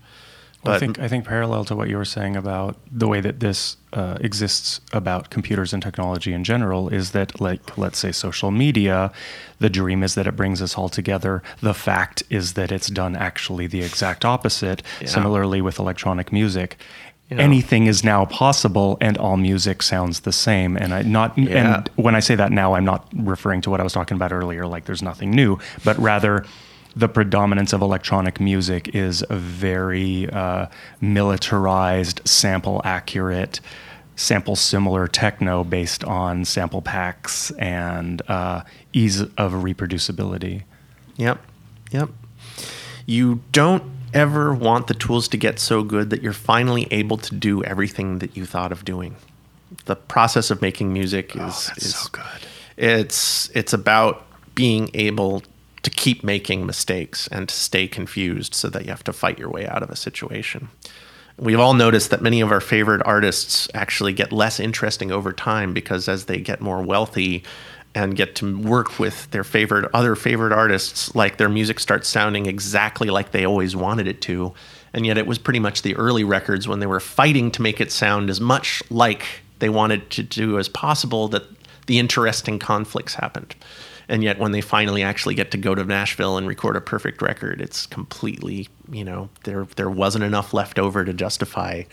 Well, 0.65 0.75
I 0.75 0.79
think 0.79 0.99
I 0.99 1.07
think 1.07 1.25
parallel 1.25 1.63
to 1.65 1.75
what 1.75 1.89
you 1.89 1.97
were 1.97 2.05
saying 2.05 2.35
about 2.35 2.77
the 2.91 3.07
way 3.07 3.21
that 3.21 3.39
this 3.39 3.77
uh, 3.93 4.17
exists 4.19 4.81
about 4.91 5.29
computers 5.29 5.73
and 5.73 5.81
technology 5.81 6.33
in 6.33 6.43
general 6.43 6.89
is 6.89 7.11
that, 7.11 7.39
like, 7.39 7.77
let's 7.77 7.99
say 7.99 8.11
social 8.11 8.51
media, 8.51 9.11
the 9.59 9.69
dream 9.69 10.03
is 10.03 10.15
that 10.15 10.27
it 10.27 10.35
brings 10.35 10.61
us 10.61 10.75
all 10.75 10.89
together. 10.89 11.43
The 11.61 11.73
fact 11.73 12.23
is 12.29 12.53
that 12.53 12.71
it's 12.71 12.87
done 12.87 13.15
actually 13.15 13.67
the 13.67 13.83
exact 13.83 14.25
opposite. 14.25 14.81
Yeah. 14.99 15.07
Similarly 15.07 15.61
with 15.61 15.77
electronic 15.77 16.31
music. 16.31 16.77
You 17.29 17.37
know. 17.37 17.43
Anything 17.43 17.87
is 17.87 18.03
now 18.03 18.25
possible, 18.25 18.97
and 19.01 19.17
all 19.17 19.35
music 19.35 19.81
sounds 19.81 20.19
the 20.21 20.31
same. 20.31 20.77
And 20.77 20.93
I 20.93 21.01
not 21.01 21.35
Yeah. 21.37 21.77
and 21.77 21.89
when 21.95 22.13
I 22.13 22.19
say 22.19 22.35
that 22.35 22.51
now, 22.51 22.75
I'm 22.75 22.85
not 22.85 23.07
referring 23.15 23.61
to 23.61 23.69
what 23.71 23.79
I 23.79 23.83
was 23.83 23.93
talking 23.93 24.15
about 24.15 24.31
earlier, 24.31 24.67
like 24.67 24.85
there's 24.85 25.01
nothing 25.01 25.31
new, 25.31 25.57
but 25.83 25.97
rather 25.97 26.45
the 26.95 27.09
predominance 27.09 27.73
of 27.73 27.81
electronic 27.81 28.39
music 28.39 28.93
is 28.95 29.23
a 29.29 29.35
very 29.35 30.29
uh, 30.29 30.67
militarized, 31.01 32.21
sample 32.25 32.79
accurate, 32.85 33.59
sample 34.15 34.55
similar 34.55 35.07
techno 35.07 35.63
based 35.63 36.03
on 36.05 36.45
sample 36.45 36.81
packs 36.81 37.51
and 37.51 38.21
uh, 38.29 38.61
ease 38.93 39.21
of 39.21 39.51
reproducibility. 39.53 40.63
Yep. 41.17 41.39
Yep. 41.91 42.09
You 43.05 43.41
don't 43.51 43.83
ever 44.15 44.53
want 44.53 44.87
the 44.87 44.93
tools 44.93 45.27
to 45.27 45.37
get 45.37 45.59
so 45.59 45.83
good 45.83 46.09
that 46.09 46.23
you're 46.23 46.33
finally 46.33 46.87
able 46.89 47.17
to 47.17 47.35
do 47.35 47.63
everything 47.63 48.19
that 48.19 48.35
you 48.35 48.45
thought 48.45 48.71
of 48.71 48.85
doing. 48.85 49.15
The 49.85 49.95
process 49.95 50.49
of 50.49 50.61
making 50.61 50.93
music 50.93 51.33
oh, 51.35 51.47
is, 51.47 51.71
is 51.77 52.09
good. 52.11 52.23
It's 52.77 53.49
it's 53.53 53.73
about 53.73 54.25
being 54.55 54.89
able 54.93 55.43
to 55.83 55.89
keep 55.91 56.23
making 56.23 56.65
mistakes 56.65 57.27
and 57.27 57.47
to 57.47 57.53
stay 57.53 57.87
confused 57.87 58.55
so 58.55 58.69
that 58.69 58.85
you 58.85 58.89
have 58.89 59.03
to 59.03 59.13
fight 59.13 59.37
your 59.37 59.49
way 59.49 59.67
out 59.67 59.83
of 59.83 59.89
a 59.89 59.95
situation. 59.95 60.69
We've 61.37 61.59
all 61.59 61.73
noticed 61.73 62.09
that 62.11 62.21
many 62.21 62.41
of 62.41 62.51
our 62.51 62.61
favorite 62.61 63.01
artists 63.05 63.67
actually 63.73 64.13
get 64.13 64.31
less 64.31 64.59
interesting 64.59 65.11
over 65.11 65.33
time 65.33 65.73
because 65.73 66.07
as 66.07 66.25
they 66.25 66.39
get 66.39 66.61
more 66.61 66.81
wealthy 66.81 67.43
and 67.95 68.15
get 68.15 68.35
to 68.35 68.59
work 68.59 68.99
with 68.99 69.31
their 69.31 69.45
favorite 69.45 69.89
other 69.93 70.15
favorite 70.15 70.51
artists, 70.51 71.15
like 71.15 71.37
their 71.37 71.49
music 71.49 71.79
starts 71.79 72.09
sounding 72.09 72.45
exactly 72.45 73.09
like 73.09 73.31
they 73.31 73.45
always 73.45 73.75
wanted 73.75 74.05
it 74.05 74.21
to. 74.21 74.53
And 74.93 75.05
yet 75.05 75.17
it 75.17 75.25
was 75.25 75.37
pretty 75.37 75.59
much 75.59 75.81
the 75.81 75.95
early 75.95 76.23
records 76.23 76.67
when 76.67 76.79
they 76.79 76.87
were 76.87 76.99
fighting 76.99 77.51
to 77.51 77.61
make 77.61 77.79
it 77.79 77.91
sound 77.91 78.29
as 78.29 78.41
much 78.41 78.83
like 78.89 79.25
they 79.59 79.69
wanted 79.69 80.09
to 80.11 80.23
do 80.23 80.59
as 80.59 80.67
possible 80.67 81.29
that 81.29 81.43
the 81.87 81.97
interesting 81.97 82.59
conflicts 82.59 83.15
happened. 83.15 83.55
And 84.07 84.23
yet, 84.23 84.37
when 84.37 84.51
they 84.51 84.61
finally 84.61 85.01
actually 85.01 85.33
get 85.33 85.49
to 85.51 85.57
go 85.57 85.73
to 85.73 85.83
Nashville 85.83 86.37
and 86.37 86.47
record 86.47 86.75
a 86.75 86.81
perfect 86.81 87.23
record, 87.23 87.59
it's 87.59 87.87
completely, 87.87 88.67
you 88.91 89.03
know, 89.03 89.29
there 89.45 89.65
there 89.77 89.89
wasn't 89.89 90.23
enough 90.23 90.53
left 90.53 90.77
over 90.77 91.03
to 91.03 91.11
justify 91.11 91.83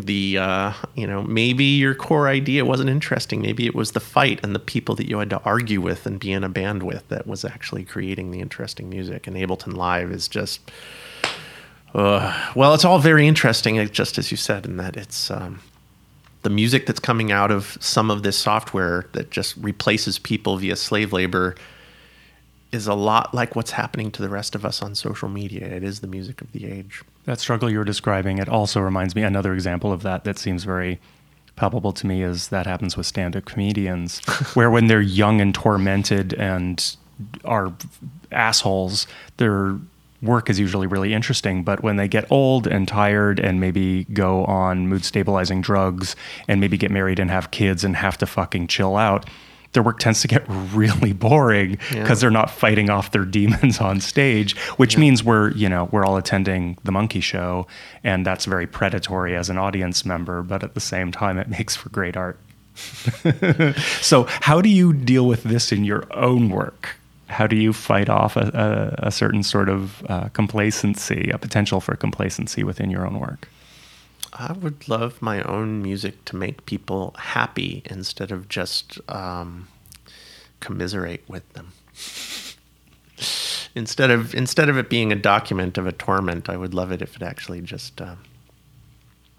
the, 0.00 0.38
uh, 0.38 0.72
you 0.94 1.06
know, 1.06 1.22
maybe 1.22 1.64
your 1.64 1.94
core 1.94 2.28
idea 2.28 2.64
wasn't 2.64 2.90
interesting. 2.90 3.42
Maybe 3.42 3.66
it 3.66 3.74
was 3.74 3.92
the 3.92 4.00
fight 4.00 4.40
and 4.42 4.54
the 4.54 4.60
people 4.60 4.94
that 4.96 5.08
you 5.08 5.18
had 5.18 5.30
to 5.30 5.40
argue 5.42 5.80
with 5.80 6.06
and 6.06 6.18
be 6.18 6.32
in 6.32 6.44
a 6.44 6.48
band 6.48 6.82
with 6.82 7.08
that 7.08 7.26
was 7.26 7.44
actually 7.44 7.84
creating 7.84 8.30
the 8.30 8.40
interesting 8.40 8.88
music. 8.88 9.26
And 9.26 9.36
Ableton 9.36 9.74
Live 9.74 10.10
is 10.10 10.28
just, 10.28 10.60
uh, 11.94 12.52
well, 12.54 12.74
it's 12.74 12.84
all 12.84 12.98
very 12.98 13.26
interesting, 13.26 13.86
just 13.90 14.18
as 14.18 14.30
you 14.30 14.36
said, 14.36 14.64
in 14.64 14.76
that 14.78 14.96
it's. 14.96 15.30
Um, 15.30 15.60
the 16.42 16.50
music 16.50 16.86
that's 16.86 17.00
coming 17.00 17.32
out 17.32 17.50
of 17.50 17.76
some 17.80 18.12
of 18.12 18.22
this 18.22 18.38
software 18.38 19.06
that 19.12 19.28
just 19.30 19.56
replaces 19.56 20.20
people 20.20 20.56
via 20.56 20.76
slave 20.76 21.12
labor 21.12 21.56
is 22.70 22.86
a 22.86 22.94
lot 22.94 23.34
like 23.34 23.56
what's 23.56 23.72
happening 23.72 24.10
to 24.12 24.22
the 24.22 24.28
rest 24.28 24.54
of 24.54 24.64
us 24.64 24.82
on 24.82 24.94
social 24.94 25.28
media. 25.28 25.66
It 25.66 25.82
is 25.82 26.00
the 26.00 26.06
music 26.06 26.40
of 26.40 26.52
the 26.52 26.66
age. 26.66 27.02
That 27.28 27.40
struggle 27.40 27.68
you're 27.68 27.84
describing, 27.84 28.38
it 28.38 28.48
also 28.48 28.80
reminds 28.80 29.14
me 29.14 29.22
another 29.22 29.52
example 29.52 29.92
of 29.92 30.02
that 30.02 30.24
that 30.24 30.38
seems 30.38 30.64
very 30.64 30.98
palpable 31.56 31.92
to 31.92 32.06
me 32.06 32.22
is 32.22 32.48
that 32.48 32.66
happens 32.66 32.96
with 32.96 33.04
stand-up 33.04 33.44
comedians, 33.44 34.20
where 34.54 34.70
when 34.70 34.86
they're 34.86 35.02
young 35.02 35.38
and 35.42 35.54
tormented 35.54 36.32
and 36.32 36.96
are 37.44 37.70
assholes, 38.32 39.06
their 39.36 39.76
work 40.22 40.48
is 40.48 40.58
usually 40.58 40.86
really 40.86 41.12
interesting. 41.12 41.64
But 41.64 41.82
when 41.82 41.96
they 41.96 42.08
get 42.08 42.24
old 42.32 42.66
and 42.66 42.88
tired 42.88 43.38
and 43.38 43.60
maybe 43.60 44.04
go 44.04 44.46
on 44.46 44.88
mood 44.88 45.04
stabilizing 45.04 45.60
drugs 45.60 46.16
and 46.48 46.62
maybe 46.62 46.78
get 46.78 46.90
married 46.90 47.18
and 47.18 47.30
have 47.30 47.50
kids 47.50 47.84
and 47.84 47.94
have 47.94 48.16
to 48.18 48.26
fucking 48.26 48.68
chill 48.68 48.96
out, 48.96 49.28
their 49.72 49.82
work 49.82 49.98
tends 49.98 50.20
to 50.22 50.28
get 50.28 50.44
really 50.48 51.12
boring 51.12 51.72
because 51.90 51.94
Yeah. 51.94 52.14
they're 52.14 52.30
not 52.30 52.50
fighting 52.50 52.88
off 52.90 53.10
their 53.12 53.24
demons 53.38 53.80
on 53.80 54.00
stage, 54.00 54.56
which 54.78 54.96
means 54.96 55.22
we're, 55.22 55.50
you 55.52 55.68
know, 55.68 55.88
we're 55.92 56.04
all 56.06 56.16
attending 56.16 56.78
the 56.84 56.92
monkey 56.92 57.20
show 57.20 57.66
and 58.02 58.24
that's 58.26 58.44
very 58.46 58.66
predatory 58.66 59.36
as 59.36 59.50
an 59.50 59.58
audience 59.58 60.04
member, 60.06 60.42
but 60.42 60.62
at 60.64 60.74
the 60.74 60.80
same 60.80 61.12
time 61.12 61.38
it 61.38 61.48
makes 61.58 61.76
for 61.76 61.88
great 61.90 62.16
art. 62.16 62.38
so, 64.00 64.24
how 64.28 64.60
do 64.60 64.68
you 64.68 64.92
deal 64.92 65.26
with 65.26 65.42
this 65.42 65.72
in 65.72 65.84
your 65.84 66.04
own 66.16 66.48
work? 66.50 66.96
How 67.28 67.46
do 67.46 67.56
you 67.56 67.72
fight 67.72 68.08
off 68.08 68.36
a, 68.36 68.94
a, 69.02 69.08
a 69.08 69.10
certain 69.10 69.42
sort 69.42 69.68
of 69.68 70.02
uh, 70.08 70.28
complacency, 70.28 71.30
a 71.32 71.38
potential 71.38 71.80
for 71.80 71.94
complacency 71.96 72.64
within 72.64 72.88
your 72.90 73.06
own 73.06 73.18
work? 73.20 73.48
I 74.32 74.52
would 74.52 74.88
love 74.88 75.22
my 75.22 75.42
own 75.42 75.82
music 75.82 76.24
to 76.26 76.36
make 76.36 76.66
people 76.66 77.14
happy 77.18 77.82
instead 77.86 78.30
of 78.30 78.48
just 78.48 78.98
um, 79.10 79.68
commiserate 80.60 81.24
with 81.28 81.50
them. 81.54 81.72
instead 83.74 84.10
of 84.10 84.34
instead 84.34 84.68
of 84.68 84.76
it 84.76 84.90
being 84.90 85.12
a 85.12 85.16
document 85.16 85.78
of 85.78 85.86
a 85.86 85.92
torment, 85.92 86.48
I 86.48 86.56
would 86.56 86.74
love 86.74 86.92
it 86.92 87.02
if 87.02 87.16
it 87.16 87.22
actually 87.22 87.60
just. 87.60 88.00
Uh, 88.00 88.16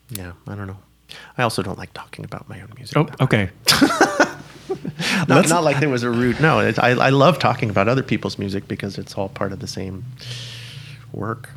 yeah, 0.10 0.32
I 0.48 0.56
don't 0.56 0.68
know. 0.68 0.78
I 1.38 1.44
also 1.44 1.62
don't 1.62 1.78
like 1.78 1.94
talking 1.94 2.26
about 2.26 2.50
my 2.50 2.62
own 2.62 2.72
music. 2.76 2.98
Oh, 2.98 3.08
okay. 3.22 3.50
not, 5.28 5.50
not 5.50 5.64
like 5.64 5.80
there 5.80 5.90
was 5.90 6.04
a 6.04 6.10
root. 6.10 6.40
No, 6.40 6.60
I, 6.60 6.92
I 6.92 7.10
love 7.10 7.40
talking 7.40 7.70
about 7.70 7.88
other 7.88 8.04
people's 8.04 8.38
music 8.38 8.68
because 8.68 8.98
it's 8.98 9.16
all 9.16 9.30
part 9.30 9.52
of 9.52 9.60
the 9.60 9.68
same 9.68 10.06
work. 11.12 11.50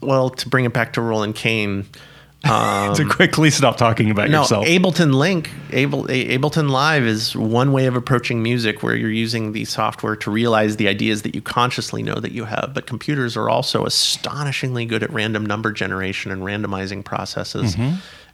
Well, 0.00 0.30
to 0.30 0.48
bring 0.48 0.64
it 0.64 0.72
back 0.72 0.92
to 0.94 1.00
Roland 1.00 1.34
Kayn, 1.34 1.84
to 2.44 3.04
quickly 3.10 3.50
stop 3.50 3.76
talking 3.76 4.10
about 4.12 4.26
Um, 4.26 4.32
no, 4.32 4.40
yourself. 4.42 4.66
Ableton 4.66 5.12
Link, 5.14 5.50
Able, 5.72 6.04
A- 6.08 6.38
Ableton 6.38 6.70
Live 6.70 7.02
is 7.02 7.34
one 7.34 7.72
way 7.72 7.86
of 7.86 7.96
approaching 7.96 8.42
music 8.42 8.82
where 8.82 8.94
you're 8.94 9.10
using 9.10 9.52
the 9.52 9.64
software 9.64 10.14
to 10.16 10.30
realize 10.30 10.76
the 10.76 10.86
ideas 10.86 11.22
that 11.22 11.34
you 11.34 11.42
consciously 11.42 12.02
know 12.02 12.14
that 12.14 12.30
you 12.32 12.44
have. 12.44 12.70
But 12.74 12.86
computers 12.86 13.36
are 13.36 13.48
also 13.50 13.84
astonishingly 13.84 14.86
good 14.86 15.02
at 15.02 15.10
random 15.12 15.44
number 15.44 15.72
generation 15.72 16.30
and 16.30 16.42
randomizing 16.42 17.04
processes. 17.04 17.76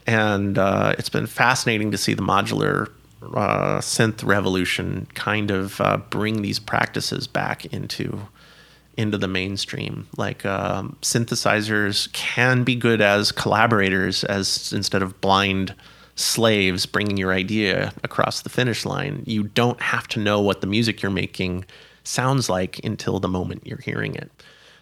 And 0.07 0.59
uh, 0.59 0.95
it's 0.99 1.09
been 1.09 1.27
fascinating 1.27 1.91
to 1.93 1.97
see 1.97 2.13
the 2.13 2.23
modular 2.23 2.91
uh, 3.23 3.79
synth 3.79 4.23
revolution 4.23 5.07
kind 5.15 5.51
of 5.51 5.81
uh, 5.81 5.97
bring 6.11 6.43
these 6.43 6.59
practices 6.59 7.27
back 7.27 7.65
into 7.67 8.21
into 8.97 9.19
the 9.19 9.29
mainstream. 9.29 10.07
Like 10.17 10.45
um, 10.47 10.97
synthesizers 11.03 12.13
can 12.13 12.65
be 12.65 12.75
good 12.75 13.01
as 13.01 13.33
collaborators, 13.33 14.25
as 14.25 14.73
instead 14.73 15.03
of 15.03 15.21
blind 15.21 15.75
slaves 16.17 16.87
bringing 16.87 17.17
your 17.17 17.33
idea 17.33 17.93
across 18.05 18.43
the 18.43 18.51
finish 18.51 18.85
line. 18.85 19.23
You 19.27 19.45
don't 19.45 19.81
have 19.81 20.07
to 20.09 20.21
know 20.21 20.41
what 20.41 20.61
the 20.61 20.67
music 20.67 21.03
you're 21.03 21.11
making 21.11 21.65
sounds 22.05 22.49
like 22.49 22.79
until 22.85 23.19
the 23.19 23.29
moment 23.29 23.67
you're 23.67 23.79
hearing 23.79 24.15
it. 24.15 24.31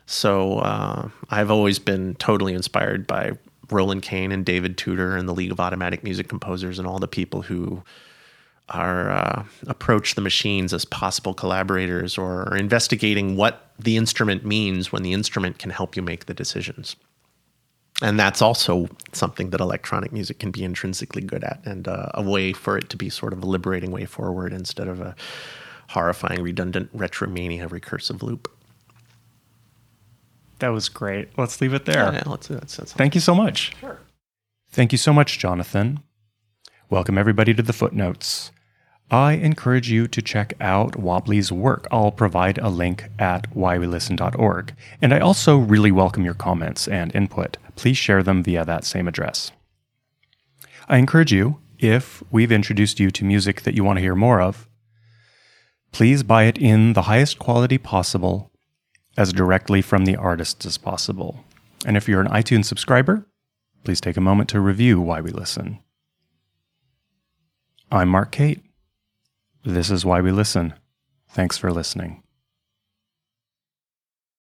So 0.07 0.59
uh, 0.59 1.09
I've 1.31 1.51
always 1.51 1.79
been 1.79 2.17
totally 2.17 2.53
inspired 2.53 3.07
by 3.07 3.33
Roland 3.71 4.03
Kayn 4.03 4.33
and 4.33 4.45
David 4.45 4.77
Tudor 4.77 5.17
and 5.17 5.29
the 5.29 5.33
League 5.33 5.53
of 5.53 5.61
Automatic 5.61 6.05
Music 6.05 6.29
Composers 6.29 6.79
and 6.79 6.87
all 6.87 6.99
the 6.99 7.09
people 7.09 7.43
who 7.43 7.83
are 8.73 9.11
uh, 9.11 9.45
approach 9.67 10.15
the 10.15 10.21
machines 10.21 10.73
as 10.73 10.85
possible 10.85 11.35
collaborators 11.35 12.17
or 12.17 12.57
investigating 12.57 13.37
what 13.37 13.71
the 13.79 13.97
instrument 13.97 14.45
means 14.45 14.93
when 14.93 15.03
the 15.03 15.13
instrument 15.13 15.59
can 15.59 15.71
help 15.71 15.97
you 15.97 16.03
make 16.03 16.27
the 16.27 16.35
decisions. 16.35 16.97
And 18.01 18.19
that's 18.19 18.41
also 18.43 18.89
something 19.13 19.51
that 19.51 19.61
electronic 19.61 20.13
music 20.13 20.39
can 20.39 20.51
be 20.51 20.65
intrinsically 20.65 21.23
good 21.23 21.45
at, 21.45 21.61
and 21.65 21.87
uh, 21.87 22.09
a 22.15 22.23
way 22.23 22.53
for 22.53 22.79
it 22.79 22.89
to 22.91 22.97
be 22.97 23.11
sort 23.11 23.33
of 23.33 23.43
a 23.43 23.47
liberating 23.47 23.91
way 23.91 24.07
forward 24.07 24.53
instead 24.53 24.89
of 24.89 25.01
a 25.01 25.15
horrifying, 25.91 26.43
redundant 26.43 26.97
retromania 26.97 27.69
recursive 27.69 28.23
loop. 28.23 28.51
that 30.61 30.71
was 30.71 30.89
great. 30.89 31.37
Let's 31.37 31.61
leave 31.61 31.75
it 31.75 31.85
there. 31.85 32.13
Yeah, 32.13 32.23
let's, 32.27 32.49
that's, 32.49 32.77
that's 32.77 32.93
Thank 32.93 33.15
you 33.15 33.21
so 33.21 33.35
much. 33.35 33.77
Sure. 33.81 33.99
Thank 34.71 34.93
you 34.93 34.99
so 34.99 35.13
much, 35.13 35.39
Jonathan. 35.39 36.01
Welcome 36.89 37.19
everybody 37.19 37.53
to 37.53 37.63
the 37.63 37.73
footnotes. 37.73 38.52
I 39.13 39.33
encourage 39.33 39.91
you 39.91 40.09
to 40.09 40.23
check 40.23 40.55
out 40.59 40.97
Wobbly's 40.97 41.53
work. 41.53 41.87
I'll 41.93 42.11
provide 42.11 42.57
a 42.57 42.71
link 42.71 43.11
at 43.19 43.55
whywelisten.org. 43.55 44.75
And 45.03 45.13
I 45.13 45.19
also 45.19 45.59
really 45.59 45.93
welcome 45.93 46.25
your 46.25 46.33
comments 46.33 46.89
and 46.89 47.15
input. 47.15 47.59
Please 47.77 47.99
share 47.99 48.23
them 48.23 48.43
via 48.43 48.65
that 48.65 48.87
same 48.87 49.07
address. 49.07 49.53
I 50.89 50.97
encourage 50.97 51.31
you, 51.31 51.59
if 51.79 52.23
we've 52.31 52.51
introduced 52.51 52.99
you 53.01 53.11
to 53.11 53.25
music 53.25 53.63
that 53.63 53.75
you 53.75 53.85
want 53.85 53.99
to 53.99 54.03
hear 54.03 54.15
more 54.15 54.41
of, 54.41 54.67
please 55.91 56.23
buy 56.23 56.45
it 56.45 56.57
in 56.57 56.95
the 56.95 57.03
highest 57.03 57.39
quality 57.39 57.77
possible, 57.77 58.51
as 59.19 59.35
directly 59.35 59.83
from 59.83 60.07
the 60.07 60.17
artist 60.17 60.65
as 60.65 60.79
possible. 60.79 61.45
And 61.85 61.99
if 61.99 62.09
you're 62.09 62.23
an 62.23 62.29
iTunes 62.29 62.65
subscriber, 62.65 63.27
please 63.85 64.01
take 64.01 64.17
a 64.17 64.23
moment 64.23 64.49
to 64.51 64.61
review 64.61 65.03
Why 65.03 65.21
We 65.21 65.33
Listen. 65.33 65.81
I'm 67.91 68.09
Marc 68.09 68.33
Kate. 68.33 68.63
This 69.65 69.93
is 69.93 70.05
Why 70.05 70.21
We 70.21 70.33
Listen. 70.33 70.75
Thanks 71.29 71.57
for 71.57 71.71
listening. 71.71 72.22